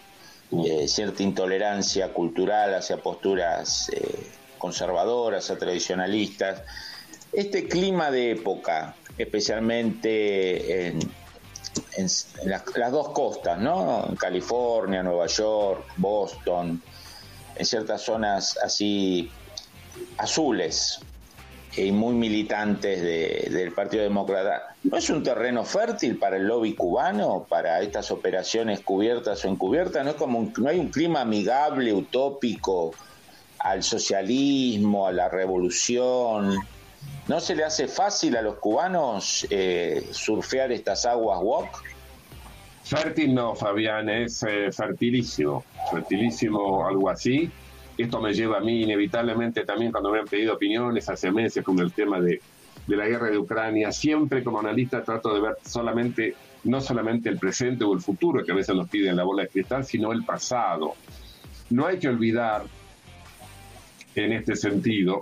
eh, 0.52 0.88
cierta 0.88 1.24
intolerancia 1.24 2.14
cultural 2.14 2.76
hacia 2.76 2.98
posturas 2.98 3.90
eh, 3.90 4.28
conservadoras, 4.60 5.50
a 5.50 5.58
tradicionalistas. 5.58 6.62
Este 7.32 7.68
clima 7.68 8.12
de 8.12 8.32
época, 8.32 8.96
especialmente 9.18 10.88
en, 10.88 11.00
las, 12.46 12.64
las, 12.76 12.92
dos 12.92 13.10
costas, 13.10 13.58
¿no? 13.58 14.06
En 14.08 14.16
California, 14.18 15.02
Nueva 15.02 15.26
York, 15.26 15.84
Boston, 15.98 16.80
en 17.56 17.66
ciertas 17.66 18.04
zonas 18.04 18.56
así 18.64 19.32
azules 20.18 21.00
y 21.76 21.92
muy 21.92 22.14
militantes 22.14 23.02
del 23.52 23.72
Partido 23.72 24.04
Demócrata, 24.04 24.76
¿no 24.84 24.98
es 24.98 25.10
un 25.10 25.24
terreno 25.24 25.66
fértil 25.66 26.18
para 26.18 26.38
el 26.38 26.46
lobby 26.46 26.76
cubano, 26.76 27.46
para 27.50 27.82
estas 27.82 28.12
operaciones 28.12 28.82
cubiertas 28.82 29.44
o 29.44 29.48
encubiertas? 29.48 30.04
¿No, 30.04 30.12
es 30.12 30.16
como 30.16 30.52
no 30.58 30.70
hay 30.70 30.80
un 30.80 30.90
clima 30.90 31.22
amigable, 31.22 31.92
utópico 31.92 32.92
al 33.60 33.82
socialismo, 33.82 35.08
a 35.08 35.12
la 35.12 35.30
revolución? 35.30 36.58
¿No 37.28 37.40
se 37.40 37.56
le 37.56 37.64
hace 37.64 37.88
fácil 37.88 38.38
a 38.38 38.42
los 38.42 38.56
cubanos 38.56 39.48
eh, 39.50 40.08
surfear 40.12 40.72
estas 40.72 41.06
aguas 41.06 41.40
WOC? 41.42 41.84
Fértil 42.84 43.34
no, 43.34 43.56
Fabián, 43.56 44.10
es 44.10 44.44
eh, 44.44 44.72
fertilísimo, 44.72 45.64
fertilísimo, 45.90 46.86
algo 46.86 47.10
así 47.10 47.50
esto 47.98 48.20
me 48.20 48.34
lleva 48.34 48.58
a 48.58 48.62
mí 48.62 48.84
inevitablemente 48.84 49.66
también 49.66 49.92
cuando 49.92 50.12
me 50.12 50.20
han 50.20 50.26
pedido 50.26 50.56
opiniones 50.56 51.10
hace 51.10 51.32
meses 51.32 51.64
con 51.64 51.80
el 51.80 51.92
tema 51.92 52.20
de, 52.20 52.42
la 52.88 53.08
guerra 53.08 53.30
de 53.30 53.38
Ucrania. 53.38 53.92
Siempre 53.92 54.44
como 54.44 54.60
analista 54.60 55.04
trato 55.04 55.34
de 55.34 55.42
ver 55.42 55.58
solamente, 55.64 56.36
no 56.66 56.82
solamente 56.82 57.30
el 57.30 57.38
presente 57.38 57.84
o 57.84 57.94
el 57.94 58.02
futuro, 58.02 58.44
que 58.44 58.52
a 58.52 58.56
veces 58.56 58.76
nos 58.76 58.90
piden 58.90 59.16
la 59.16 59.24
bola 59.24 59.44
de 59.44 59.50
cristal, 59.50 59.86
sino 59.86 60.12
el 60.12 60.24
pasado. 60.24 60.96
No 61.70 61.86
hay 61.86 62.00
que 62.00 62.10
olvidar, 62.10 62.64
en 64.16 64.34
este 64.34 64.56
sentido, 64.56 65.22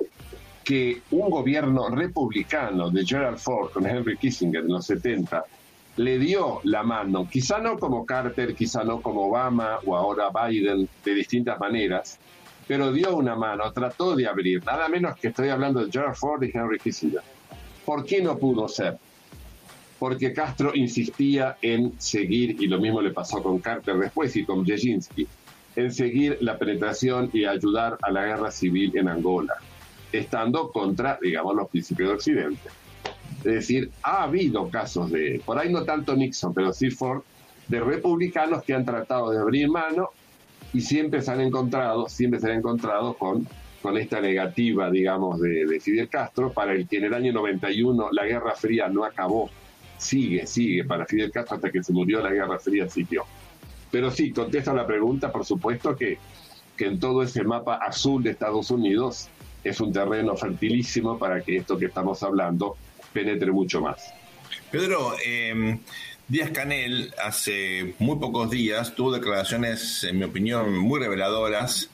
que 0.63 1.01
un 1.11 1.29
gobierno 1.29 1.89
republicano 1.89 2.89
de 2.89 3.05
Gerald 3.05 3.37
Ford 3.37 3.71
con 3.71 3.85
Henry 3.85 4.17
Kissinger 4.17 4.61
en 4.61 4.71
los 4.71 4.85
70 4.85 5.43
le 5.97 6.17
dio 6.17 6.61
la 6.63 6.83
mano, 6.83 7.27
quizá 7.29 7.59
no 7.59 7.77
como 7.77 8.05
Carter, 8.05 8.55
quizá 8.55 8.83
no 8.83 9.01
como 9.01 9.27
Obama 9.27 9.79
o 9.85 9.95
ahora 9.95 10.29
Biden, 10.29 10.87
de 11.03 11.13
distintas 11.13 11.59
maneras, 11.59 12.17
pero 12.71 12.93
dio 12.93 13.17
una 13.17 13.35
mano, 13.35 13.69
trató 13.73 14.15
de 14.15 14.25
abrir, 14.25 14.63
nada 14.63 14.87
menos 14.87 15.17
que 15.17 15.27
estoy 15.27 15.49
hablando 15.49 15.83
de 15.83 15.91
Gerald 15.91 16.15
Ford 16.15 16.41
y 16.41 16.51
Henry 16.53 16.79
Kissinger. 16.79 17.19
¿Por 17.83 18.05
qué 18.05 18.21
no 18.21 18.37
pudo 18.37 18.65
ser? 18.69 18.97
Porque 19.99 20.31
Castro 20.31 20.71
insistía 20.73 21.57
en 21.61 21.99
seguir, 21.99 22.55
y 22.61 22.67
lo 22.67 22.79
mismo 22.79 23.01
le 23.01 23.11
pasó 23.11 23.43
con 23.43 23.59
Carter 23.59 23.97
después 23.97 24.33
y 24.37 24.45
con 24.45 24.63
Brzezinski, 24.63 25.27
en 25.75 25.91
seguir 25.91 26.37
la 26.39 26.57
penetración 26.57 27.29
y 27.33 27.43
ayudar 27.43 27.97
a 28.01 28.09
la 28.09 28.23
guerra 28.23 28.51
civil 28.51 28.95
en 28.95 29.09
Angola, 29.09 29.55
estando 30.13 30.71
contra, 30.71 31.19
digamos, 31.21 31.53
los 31.53 31.67
principios 31.67 32.07
de 32.07 32.15
Occidente. 32.15 32.69
Es 33.39 33.53
decir, 33.53 33.91
ha 34.01 34.23
habido 34.23 34.69
casos 34.69 35.11
de, 35.11 35.41
por 35.45 35.59
ahí 35.59 35.69
no 35.69 35.83
tanto 35.83 36.15
Nixon, 36.15 36.53
pero 36.53 36.71
sí 36.71 36.89
Ford, 36.89 37.23
de 37.67 37.81
republicanos 37.81 38.63
que 38.63 38.73
han 38.73 38.85
tratado 38.85 39.29
de 39.29 39.39
abrir 39.39 39.69
mano 39.69 40.11
y 40.73 40.81
siempre 40.81 41.21
se 41.21 41.31
han 41.31 41.41
encontrado, 41.41 42.07
siempre 42.07 42.39
se 42.39 42.47
han 42.51 42.59
encontrado 42.59 43.13
con, 43.15 43.47
con 43.81 43.97
esta 43.97 44.21
negativa, 44.21 44.89
digamos, 44.89 45.41
de, 45.41 45.79
Fidel 45.81 46.09
Castro, 46.09 46.51
para 46.53 46.73
el 46.73 46.87
que 46.87 46.97
en 46.97 47.05
el 47.05 47.13
año 47.13 47.33
91 47.33 48.09
la 48.11 48.25
Guerra 48.25 48.55
Fría 48.55 48.87
no 48.87 49.03
acabó, 49.03 49.49
sigue, 49.97 50.47
sigue, 50.47 50.83
para 50.85 51.05
Fidel 51.05 51.31
Castro 51.31 51.55
hasta 51.55 51.71
que 51.71 51.83
se 51.83 51.93
murió 51.93 52.21
la 52.21 52.31
Guerra 52.31 52.59
Fría 52.59 52.87
siguió. 52.89 53.25
Pero 53.91 54.09
sí, 54.09 54.31
contesta 54.31 54.73
la 54.73 54.87
pregunta, 54.87 55.31
por 55.31 55.45
supuesto 55.45 55.95
que, 55.95 56.17
que 56.77 56.85
en 56.85 56.99
todo 56.99 57.23
ese 57.23 57.43
mapa 57.43 57.75
azul 57.75 58.23
de 58.23 58.31
Estados 58.31 58.71
Unidos 58.71 59.29
es 59.63 59.79
un 59.81 59.91
terreno 59.91 60.35
fertilísimo 60.37 61.19
para 61.19 61.41
que 61.41 61.57
esto 61.57 61.77
que 61.77 61.85
estamos 61.85 62.23
hablando 62.23 62.77
penetre 63.13 63.51
mucho 63.51 63.81
más. 63.81 64.13
Pedro, 64.71 65.13
eh, 65.25 65.77
Díaz 66.31 66.51
Canel 66.51 67.13
hace 67.21 67.93
muy 67.99 68.15
pocos 68.15 68.49
días 68.49 68.95
tuvo 68.95 69.11
declaraciones, 69.11 70.05
en 70.05 70.17
mi 70.17 70.23
opinión, 70.23 70.77
muy 70.77 70.97
reveladoras 70.97 71.89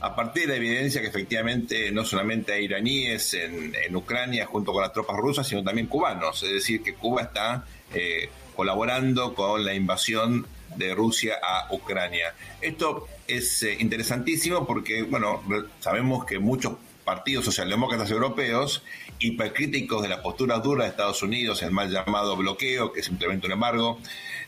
a 0.00 0.14
partir 0.14 0.42
de 0.42 0.48
la 0.50 0.56
evidencia 0.56 1.00
que 1.00 1.06
efectivamente 1.06 1.90
no 1.90 2.04
solamente 2.04 2.52
hay 2.52 2.64
iraníes 2.64 3.32
en, 3.32 3.96
Ucrania 3.96 4.44
junto 4.44 4.74
con 4.74 4.82
las 4.82 4.92
tropas 4.92 5.16
rusas, 5.16 5.48
sino 5.48 5.64
también 5.64 5.86
cubanos. 5.86 6.42
Es 6.42 6.52
decir, 6.52 6.82
que 6.82 6.96
Cuba 6.96 7.22
está 7.22 7.64
eh, 7.94 8.28
colaborando 8.54 9.32
con 9.32 9.64
la 9.64 9.72
invasión 9.72 10.46
de 10.76 10.94
Rusia 10.94 11.38
a 11.42 11.72
Ucrania. 11.72 12.34
Esto 12.60 13.08
es 13.26 13.62
eh, 13.62 13.78
interesantísimo 13.80 14.66
porque, 14.66 15.04
bueno, 15.04 15.42
sabemos 15.80 16.26
que 16.26 16.38
muchos 16.38 16.74
partidos 17.08 17.46
socialdemócratas 17.46 18.10
europeos, 18.10 18.82
hipercríticos 19.18 20.02
de 20.02 20.10
la 20.10 20.20
postura 20.20 20.58
dura 20.58 20.84
de 20.84 20.90
Estados 20.90 21.22
Unidos, 21.22 21.62
el 21.62 21.70
mal 21.70 21.90
llamado 21.90 22.36
bloqueo, 22.36 22.92
que 22.92 23.02
simplemente 23.02 23.46
un 23.46 23.54
embargo, 23.54 23.98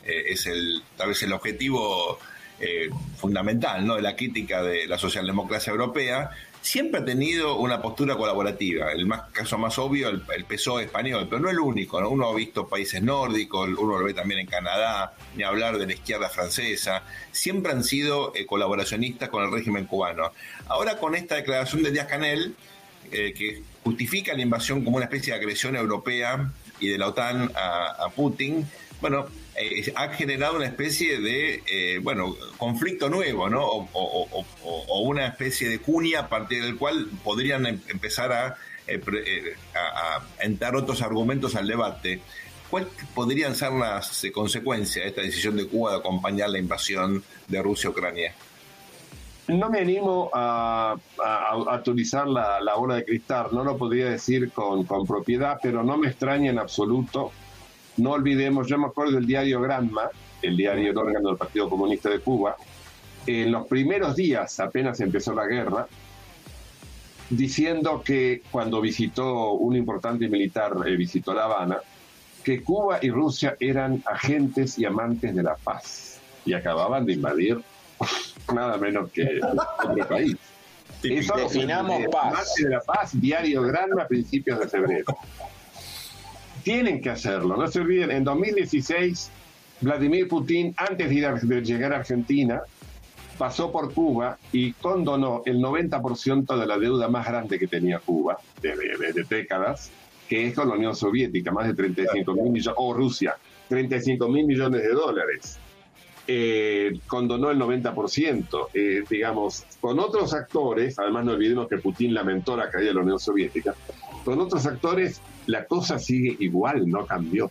eh, 0.05 0.25
es 0.29 0.45
el 0.45 0.83
tal 0.95 1.09
vez 1.09 1.23
el 1.23 1.33
objetivo 1.33 2.19
eh, 2.61 2.91
fundamental 3.17 3.87
¿no? 3.87 3.95
de 3.95 4.03
la 4.03 4.15
crítica 4.15 4.63
de 4.63 4.87
la 4.87 4.99
socialdemocracia 4.99 5.71
europea, 5.71 6.33
siempre 6.63 7.01
ha 7.01 7.05
tenido 7.05 7.57
una 7.57 7.81
postura 7.81 8.17
colaborativa. 8.17 8.93
El 8.93 9.07
más, 9.07 9.23
caso 9.33 9.59
más 9.59 9.79
obvio, 9.79 10.09
el, 10.09 10.23
el 10.35 10.45
PSOE 10.45 10.85
español, 10.85 11.27
pero 11.29 11.41
no 11.41 11.51
el 11.51 11.59
único. 11.59 11.99
Uno 12.09 12.29
ha 12.29 12.35
visto 12.35 12.69
países 12.69 13.03
nórdicos, 13.03 13.69
uno 13.69 13.99
lo 13.99 14.05
ve 14.05 14.15
también 14.15 14.41
en 14.41 14.47
Canadá, 14.47 15.15
ni 15.37 15.43
hablar 15.43 15.79
de 15.79 15.87
la 15.87 15.93
izquierda 15.93 16.29
francesa. 16.29 17.03
Siempre 17.33 17.73
han 17.73 17.85
sido 17.85 18.35
eh, 18.35 18.47
colaboracionistas 18.47 19.29
con 19.29 19.45
el 19.45 19.53
régimen 19.53 19.87
cubano. 19.87 20.33
Ahora 20.69 20.99
con 20.99 21.15
esta 21.15 21.37
declaración 21.37 21.83
de 21.83 21.91
Díaz 21.91 22.07
Canel, 22.07 22.55
eh, 23.13 23.35
que 23.37 23.63
justifica 23.83 24.35
la 24.35 24.43
invasión 24.43 24.85
como 24.85 24.97
una 24.97 25.07
especie 25.07 25.33
de 25.33 25.39
agresión 25.39 25.75
europea 25.77 26.51
y 26.79 26.89
de 26.89 26.99
la 26.99 27.09
OTAN 27.09 27.51
a 27.55 28.09
Putin, 28.15 28.67
bueno, 29.01 29.27
eh, 29.61 29.93
ha 29.95 30.09
generado 30.09 30.57
una 30.57 30.67
especie 30.67 31.21
de, 31.21 31.63
eh, 31.67 31.99
bueno, 32.03 32.35
conflicto 32.57 33.11
nuevo, 33.11 33.49
¿no? 33.51 33.65
O, 33.93 35.01
una 35.03 35.27
especie 35.27 35.69
de 35.69 35.81
cuña 35.81 36.21
a 36.21 36.29
partir 36.29 36.63
del 36.63 36.77
cual 36.77 37.09
podrían 37.25 37.67
em, 37.67 37.81
empezar 37.89 38.57
eh, 38.87 39.57
a, 39.75 40.17
a, 40.17 40.45
entrar 40.45 40.77
otros 40.77 41.03
argumentos 41.03 41.55
al 41.57 41.67
debate. 41.67 42.21
¿Cuáles 42.71 42.89
podrían 43.15 43.55
ser 43.55 43.73
las 43.73 44.25
consecuencias 44.33 45.05
de 45.05 45.09
esta 45.11 45.23
decisión 45.23 45.57
de 45.57 45.67
Cuba 45.67 45.93
de 45.93 45.99
acompañar 45.99 46.51
la 46.51 46.59
invasión 46.59 47.23
de 47.49 47.63
Rusia 47.63 47.89
a 47.89 47.91
Ucrania? 47.91 48.35
No 49.49 49.69
me 49.69 49.81
animo 49.81 50.31
a, 50.33 50.97
autorizar 51.19 52.29
la, 52.29 52.61
la, 52.61 52.77
bola 52.77 52.97
de 52.97 53.05
cristal, 53.05 53.49
no 53.53 53.65
lo 53.65 53.77
podría 53.77 54.11
decir 54.11 54.53
con, 54.53 54.85
con 54.85 55.05
propiedad, 55.07 55.59
pero 55.61 55.83
no 55.83 55.97
me 55.97 56.09
extraña 56.09 56.51
en 56.51 56.59
absoluto 56.61 57.33
no 57.97 58.13
olvidemos, 58.13 58.67
yo 58.67 58.79
me 58.79 58.87
acuerdo 58.87 59.13
del 59.13 59.27
diario 59.27 59.61
Granma, 59.61 60.11
el 60.43 60.57
diario, 60.57 60.91
el 60.91 60.99
órgano 60.99 61.29
del 61.29 61.39
Partido 61.39 61.69
Comunista 61.69 62.09
de 62.09 62.21
Cuba, 62.21 62.57
en 63.27 63.53
los 63.53 63.67
primeros 63.67 64.17
días, 64.17 64.59
apenas 64.61 65.01
empezó 65.01 65.35
la 65.35 65.47
guerra, 65.47 65.87
diciendo 67.29 68.03
que 68.03 68.43
cuando 68.51 68.81
visitó 68.81 69.53
un 69.53 69.77
importante 69.77 70.29
militar, 70.29 70.75
eh, 70.87 70.97
visitó 70.97 71.35
La 71.35 71.45
Habana, 71.45 71.79
que 72.43 72.63
Cuba 72.63 72.99
y 73.03 73.11
Rusia 73.11 73.57
eran 73.61 74.03
agentes 74.07 74.79
y 74.79 74.85
amantes 74.87 75.35
de 75.35 75.43
la 75.43 75.57
paz 75.57 76.19
y 76.47 76.55
acababan 76.55 77.05
de 77.05 77.13
invadir 77.13 77.61
nada 78.55 78.79
menos 78.79 79.11
que 79.13 79.41
otro 79.43 80.09
país. 80.09 80.37
Eso 81.03 81.35
Definamos 81.37 82.03
paz. 82.11 82.55
de 82.57 82.71
la 82.71 82.81
paz, 82.81 83.11
diario 83.21 83.63
Granma 83.63 84.03
a 84.03 84.09
principios 84.09 84.59
de 84.59 84.69
febrero 84.69 85.17
tienen 86.63 87.01
que 87.01 87.11
hacerlo. 87.11 87.57
No 87.57 87.69
se 87.69 87.81
olviden, 87.81 88.11
en 88.11 88.25
2016, 88.25 89.31
Vladimir 89.81 90.29
Putin, 90.29 90.75
antes 90.77 91.09
de, 91.09 91.15
ir 91.15 91.27
a, 91.27 91.37
llegar 91.37 91.93
a 91.93 91.97
Argentina, 91.99 92.63
pasó 93.39 93.73
por 93.73 93.93
Cuba 93.95 94.39
y 94.53 94.73
condonó 94.75 95.43
el 95.47 95.59
90% 95.59 96.59
de 96.59 96.67
la 96.67 96.79
deuda 96.79 97.09
más 97.09 97.27
grande 97.27 97.59
que 97.59 97.67
tenía 97.67 97.99
Cuba 97.99 98.39
desde, 98.61 99.25
décadas, 99.25 99.91
que 100.29 100.47
es 100.47 100.55
con 100.55 100.69
la 100.69 100.75
Unión 100.75 100.95
Soviética, 100.95 101.51
más 101.51 101.67
de 101.67 101.75
35 101.75 102.35
mil 102.35 102.51
millones, 102.51 102.75
o 102.77 102.93
Rusia, 102.93 103.37
35 103.69 104.29
mil 104.29 104.47
millones 104.47 104.83
de 104.83 104.91
dólares. 104.91 105.59
Eh, 106.27 107.01
condonó 107.07 107.51
el 107.51 107.59
90%, 107.59 108.69
eh, 108.75 109.03
digamos, 109.09 109.65
con 109.81 109.99
otros 109.99 110.33
actores, 110.35 110.97
además 110.99 111.25
no 111.25 111.33
olvidemos 111.33 111.67
que 111.67 111.79
Putin 111.79 112.15
lamentó 112.15 112.57
la 112.57 112.71
caída 112.71 112.89
de 112.89 112.95
la 112.95 113.01
Unión 113.01 113.19
Soviética, 113.19 113.75
con 114.25 114.39
otros 114.39 114.65
actores 114.67 115.21
la 115.47 115.67
cosa 115.67 115.99
sigue 115.99 116.37
igual, 116.41 116.89
no 116.89 117.07
cambió. 117.07 117.51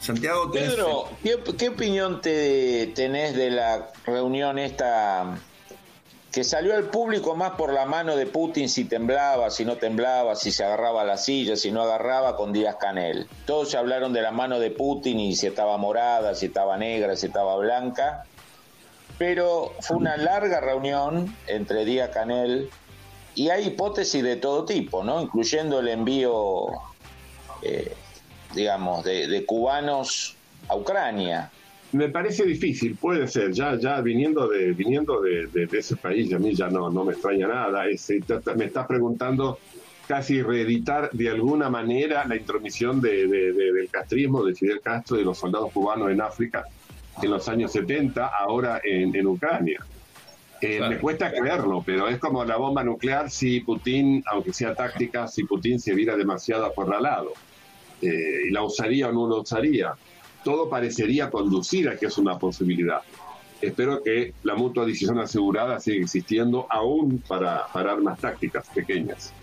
Santiago, 0.00 0.50
Pedro, 0.52 1.08
¿qué, 1.22 1.68
opinión 1.68 2.20
te 2.20 2.92
tenés 2.94 3.34
de 3.34 3.50
la 3.50 3.90
reunión 4.06 4.58
esta 4.58 5.38
que 6.30 6.44
salió 6.44 6.76
al 6.76 6.84
público 6.84 7.34
más 7.34 7.52
por 7.52 7.72
la 7.72 7.84
mano 7.84 8.14
de 8.14 8.26
Putin 8.26 8.68
si 8.68 8.84
temblaba, 8.84 9.50
si 9.50 9.64
no 9.64 9.76
temblaba, 9.76 10.36
si 10.36 10.52
se 10.52 10.62
agarraba 10.62 11.02
a 11.02 11.04
la 11.04 11.16
silla, 11.16 11.56
si 11.56 11.72
no 11.72 11.82
agarraba 11.82 12.36
con 12.36 12.52
Díaz 12.52 12.76
Canel? 12.76 13.26
Todos 13.44 13.70
se 13.70 13.76
hablaron 13.76 14.12
de 14.12 14.22
la 14.22 14.30
mano 14.30 14.60
de 14.60 14.70
Putin 14.70 15.18
y 15.18 15.34
si 15.34 15.48
estaba 15.48 15.76
morada, 15.78 16.34
si 16.34 16.46
estaba 16.46 16.76
negra, 16.76 17.16
si 17.16 17.26
estaba 17.26 17.56
blanca, 17.56 18.24
pero 19.16 19.72
fue 19.80 19.96
una 19.96 20.16
larga 20.16 20.60
reunión 20.60 21.34
entre 21.48 21.84
Díaz 21.84 22.10
Canel 22.10 22.70
y 23.34 23.50
hay 23.50 23.68
hipótesis 23.68 24.22
de 24.22 24.36
todo 24.36 24.64
tipo, 24.64 25.02
¿no? 25.02 25.20
Incluyendo 25.20 25.80
el 25.80 25.88
envío 25.88 26.68
eh, 27.62 27.92
digamos, 28.54 29.04
de, 29.04 29.44
cubanos 29.46 30.36
a 30.68 30.76
Ucrania. 30.76 31.50
Me 31.92 32.08
parece 32.10 32.44
difícil, 32.44 32.96
puede 32.96 33.26
ser, 33.28 33.52
ya, 33.52 33.78
ya 33.78 34.00
viniendo 34.00 34.48
de, 34.48 34.72
viniendo 34.72 35.20
de, 35.22 35.68
ese 35.72 35.96
país, 35.96 36.32
a 36.34 36.38
mí 36.38 36.54
ya 36.54 36.68
no, 36.68 36.90
no 36.90 37.04
me 37.04 37.12
extraña 37.12 37.48
nada, 37.48 37.84
me 38.56 38.64
estás 38.64 38.86
preguntando 38.86 39.58
casi 40.06 40.42
reeditar 40.42 41.10
de 41.12 41.28
alguna 41.28 41.68
manera 41.68 42.24
la 42.26 42.36
intromisión 42.36 43.00
del 43.00 43.88
castrismo, 43.90 44.44
de 44.44 44.54
Fidel 44.54 44.80
Castro 44.80 45.16
y 45.16 45.20
de 45.20 45.26
los 45.26 45.38
soldados 45.38 45.70
cubanos 45.72 46.10
en 46.10 46.20
África 46.20 46.64
en 47.22 47.30
los 47.30 47.48
años 47.48 47.72
70, 47.72 48.26
ahora 48.26 48.80
en, 48.84 49.26
Ucrania. 49.26 49.84
Eh, 50.60 50.80
me 50.88 50.98
cuesta 50.98 51.30
creerlo, 51.30 51.82
pero 51.84 52.08
es 52.08 52.18
como 52.18 52.44
la 52.44 52.56
bomba 52.56 52.82
nuclear 52.82 53.30
si 53.30 53.60
Putin, 53.60 54.24
aunque 54.26 54.52
sea 54.52 54.74
táctica, 54.74 55.28
si 55.28 55.44
Putin 55.44 55.78
se 55.78 55.94
viera 55.94 56.16
demasiado 56.16 56.66
acorralado. 56.66 57.32
Eh, 58.00 58.48
y 58.48 58.50
la 58.50 58.62
usaría 58.62 59.08
o 59.08 59.12
no 59.12 59.28
la 59.28 59.42
usaría. 59.42 59.94
Todo 60.44 60.68
parecería 60.68 61.30
conducir 61.30 61.88
a 61.88 61.96
que 61.96 62.06
es 62.06 62.18
una 62.18 62.38
posibilidad. 62.38 63.00
Espero 63.60 64.02
que 64.02 64.34
la 64.44 64.54
mutua 64.54 64.86
decisión 64.86 65.18
asegurada 65.18 65.80
siga 65.80 66.02
existiendo 66.02 66.66
aún 66.70 67.22
para, 67.26 67.66
para 67.72 67.92
armas 67.92 68.20
tácticas 68.20 68.68
pequeñas 68.68 69.34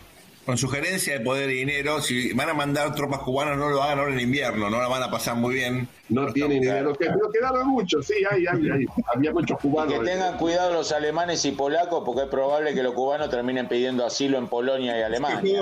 con 0.45 0.57
sugerencia 0.57 1.17
de 1.17 1.21
poder 1.21 1.49
y 1.49 1.55
dinero, 1.55 2.01
si 2.01 2.31
van 2.33 2.49
a 2.49 2.53
mandar 2.53 2.93
tropas 2.93 3.21
cubanas, 3.21 3.57
no 3.57 3.69
lo 3.69 3.81
hagan 3.81 3.97
ahora 3.97 4.13
en 4.13 4.19
invierno, 4.19 4.69
no 4.69 4.79
la 4.79 4.87
van 4.87 5.01
a 5.01 5.09
pasar 5.09 5.35
muy 5.35 5.55
bien. 5.55 5.87
No, 6.07 6.31
tienen 6.31 6.61
dinero, 6.61 6.93
que, 6.93 7.07
pero 7.07 7.31
quedaron 7.31 7.69
muchos, 7.69 8.05
sí, 8.05 8.13
hay, 8.29 8.45
hay, 8.45 8.85
había 9.11 9.31
muchos 9.31 9.59
cubanos. 9.59 9.91
que 9.91 10.05
tengan 10.05 10.37
cuidado 10.37 10.71
los 10.71 10.91
alemanes 10.91 11.43
y 11.45 11.51
polacos, 11.51 12.03
porque 12.05 12.23
es 12.23 12.27
probable 12.27 12.75
que 12.75 12.83
los 12.83 12.93
cubanos 12.93 13.31
terminen 13.31 13.67
pidiendo 13.67 14.05
asilo 14.05 14.37
en 14.37 14.47
Polonia 14.47 14.99
y 14.99 15.01
Alemania. 15.01 15.61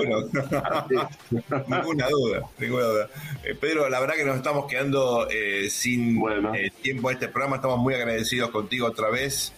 ninguna 1.66 2.08
duda, 2.10 2.42
ninguna 2.58 2.84
duda. 2.84 3.08
Eh, 3.42 3.54
Pedro, 3.58 3.88
la 3.88 4.00
verdad 4.00 4.16
que 4.16 4.24
nos 4.24 4.36
estamos 4.36 4.66
quedando 4.66 5.26
eh, 5.30 5.70
sin 5.70 6.22
eh, 6.54 6.70
tiempo 6.82 7.08
a 7.08 7.12
este 7.12 7.28
programa, 7.28 7.56
estamos 7.56 7.78
muy 7.78 7.94
agradecidos 7.94 8.50
contigo 8.50 8.88
otra 8.88 9.08
vez. 9.08 9.54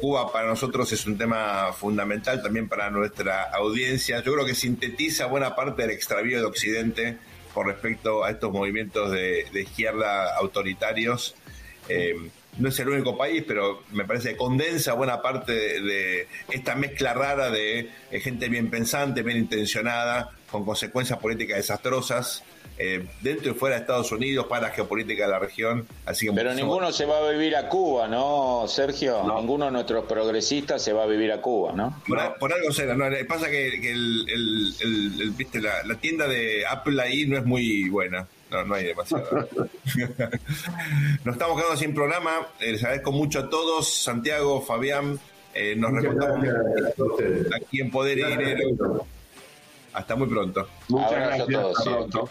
Cuba 0.00 0.32
para 0.32 0.48
nosotros 0.48 0.92
es 0.92 1.06
un 1.06 1.18
tema 1.18 1.72
fundamental 1.72 2.42
también 2.42 2.68
para 2.68 2.90
nuestra 2.90 3.44
audiencia. 3.52 4.22
Yo 4.22 4.32
creo 4.34 4.46
que 4.46 4.54
sintetiza 4.54 5.26
buena 5.26 5.54
parte 5.54 5.82
del 5.82 5.90
extravío 5.90 6.38
de 6.38 6.46
Occidente 6.46 7.18
con 7.54 7.66
respecto 7.66 8.24
a 8.24 8.30
estos 8.30 8.52
movimientos 8.52 9.10
de, 9.10 9.46
izquierda 9.54 10.36
autoritarios. 10.36 11.34
Eh, 11.88 12.14
no 12.58 12.68
es 12.68 12.78
el 12.78 12.88
único 12.88 13.16
país, 13.16 13.44
pero 13.46 13.82
me 13.92 14.04
parece 14.04 14.30
que 14.30 14.36
condensa 14.36 14.92
buena 14.92 15.22
parte 15.22 15.52
de, 15.52 16.28
esta 16.50 16.74
mezcla 16.74 17.14
rara 17.14 17.50
de, 17.50 17.90
de 18.10 18.20
gente 18.20 18.48
bien 18.48 18.70
pensante, 18.70 19.22
bien 19.22 19.38
intencionada, 19.38 20.30
con 20.50 20.64
consecuencias 20.64 21.18
políticas 21.18 21.58
desastrosas 21.58 22.44
eh, 22.82 23.04
dentro 23.20 23.50
y 23.50 23.54
fuera 23.54 23.76
de 23.76 23.82
Estados 23.82 24.10
Unidos 24.10 24.46
para 24.46 24.68
la 24.68 24.70
geopolítica 24.70 25.26
de 25.26 25.30
la 25.30 25.38
región. 25.38 25.86
Así 26.06 26.26
que 26.26 26.32
Pero 26.32 26.54
ninguno 26.54 26.90
se 26.92 27.04
va 27.04 27.18
a 27.18 27.30
vivir 27.30 27.54
a 27.54 27.68
Cuba, 27.68 28.08
¿no, 28.08 28.64
Sergio? 28.68 29.22
Ninguno 29.22 29.66
de 29.66 29.72
nuestros 29.72 30.06
progresistas 30.06 30.82
se 30.82 30.94
va 30.94 31.02
a 31.02 31.06
vivir 31.06 31.30
a 31.30 31.42
Cuba, 31.42 31.72
¿no? 31.74 32.02
Por, 32.38 32.54
algo 32.54 32.72
será, 32.72 32.94
¿no? 32.94 33.04
Pasa 33.28 33.50
que, 33.50 33.68
el, 33.68 35.34
¿viste? 35.36 35.60
La, 35.60 35.94
tienda 35.96 36.26
de 36.26 36.64
Apple 36.66 37.02
ahí 37.02 37.26
no 37.26 37.36
es 37.36 37.44
muy 37.44 37.90
buena. 37.90 38.26
No, 38.50 38.64
no 38.64 38.74
hay 38.74 38.86
demasiado. 38.86 39.28
Nos 41.24 41.34
estamos 41.34 41.58
quedando 41.58 41.76
sin 41.76 41.94
programa. 41.94 42.48
Les 42.60 42.82
agradezco 42.82 43.12
mucho 43.12 43.40
a 43.40 43.50
todos. 43.50 43.92
Santiago, 43.94 44.62
Fabián, 44.62 45.20
Eh, 45.52 45.74
nos 45.76 45.90
reencontramos 45.90 46.46
aquí 47.54 47.80
en 47.80 47.90
Poder 47.90 48.18
y 48.18 48.24
Dinero. 48.24 49.04
Hasta 49.92 50.16
muy 50.16 50.28
pronto. 50.28 50.66
Muchas 50.88 51.10
gracias. 51.10 51.64
Hasta 51.76 51.82
pronto. 51.82 52.30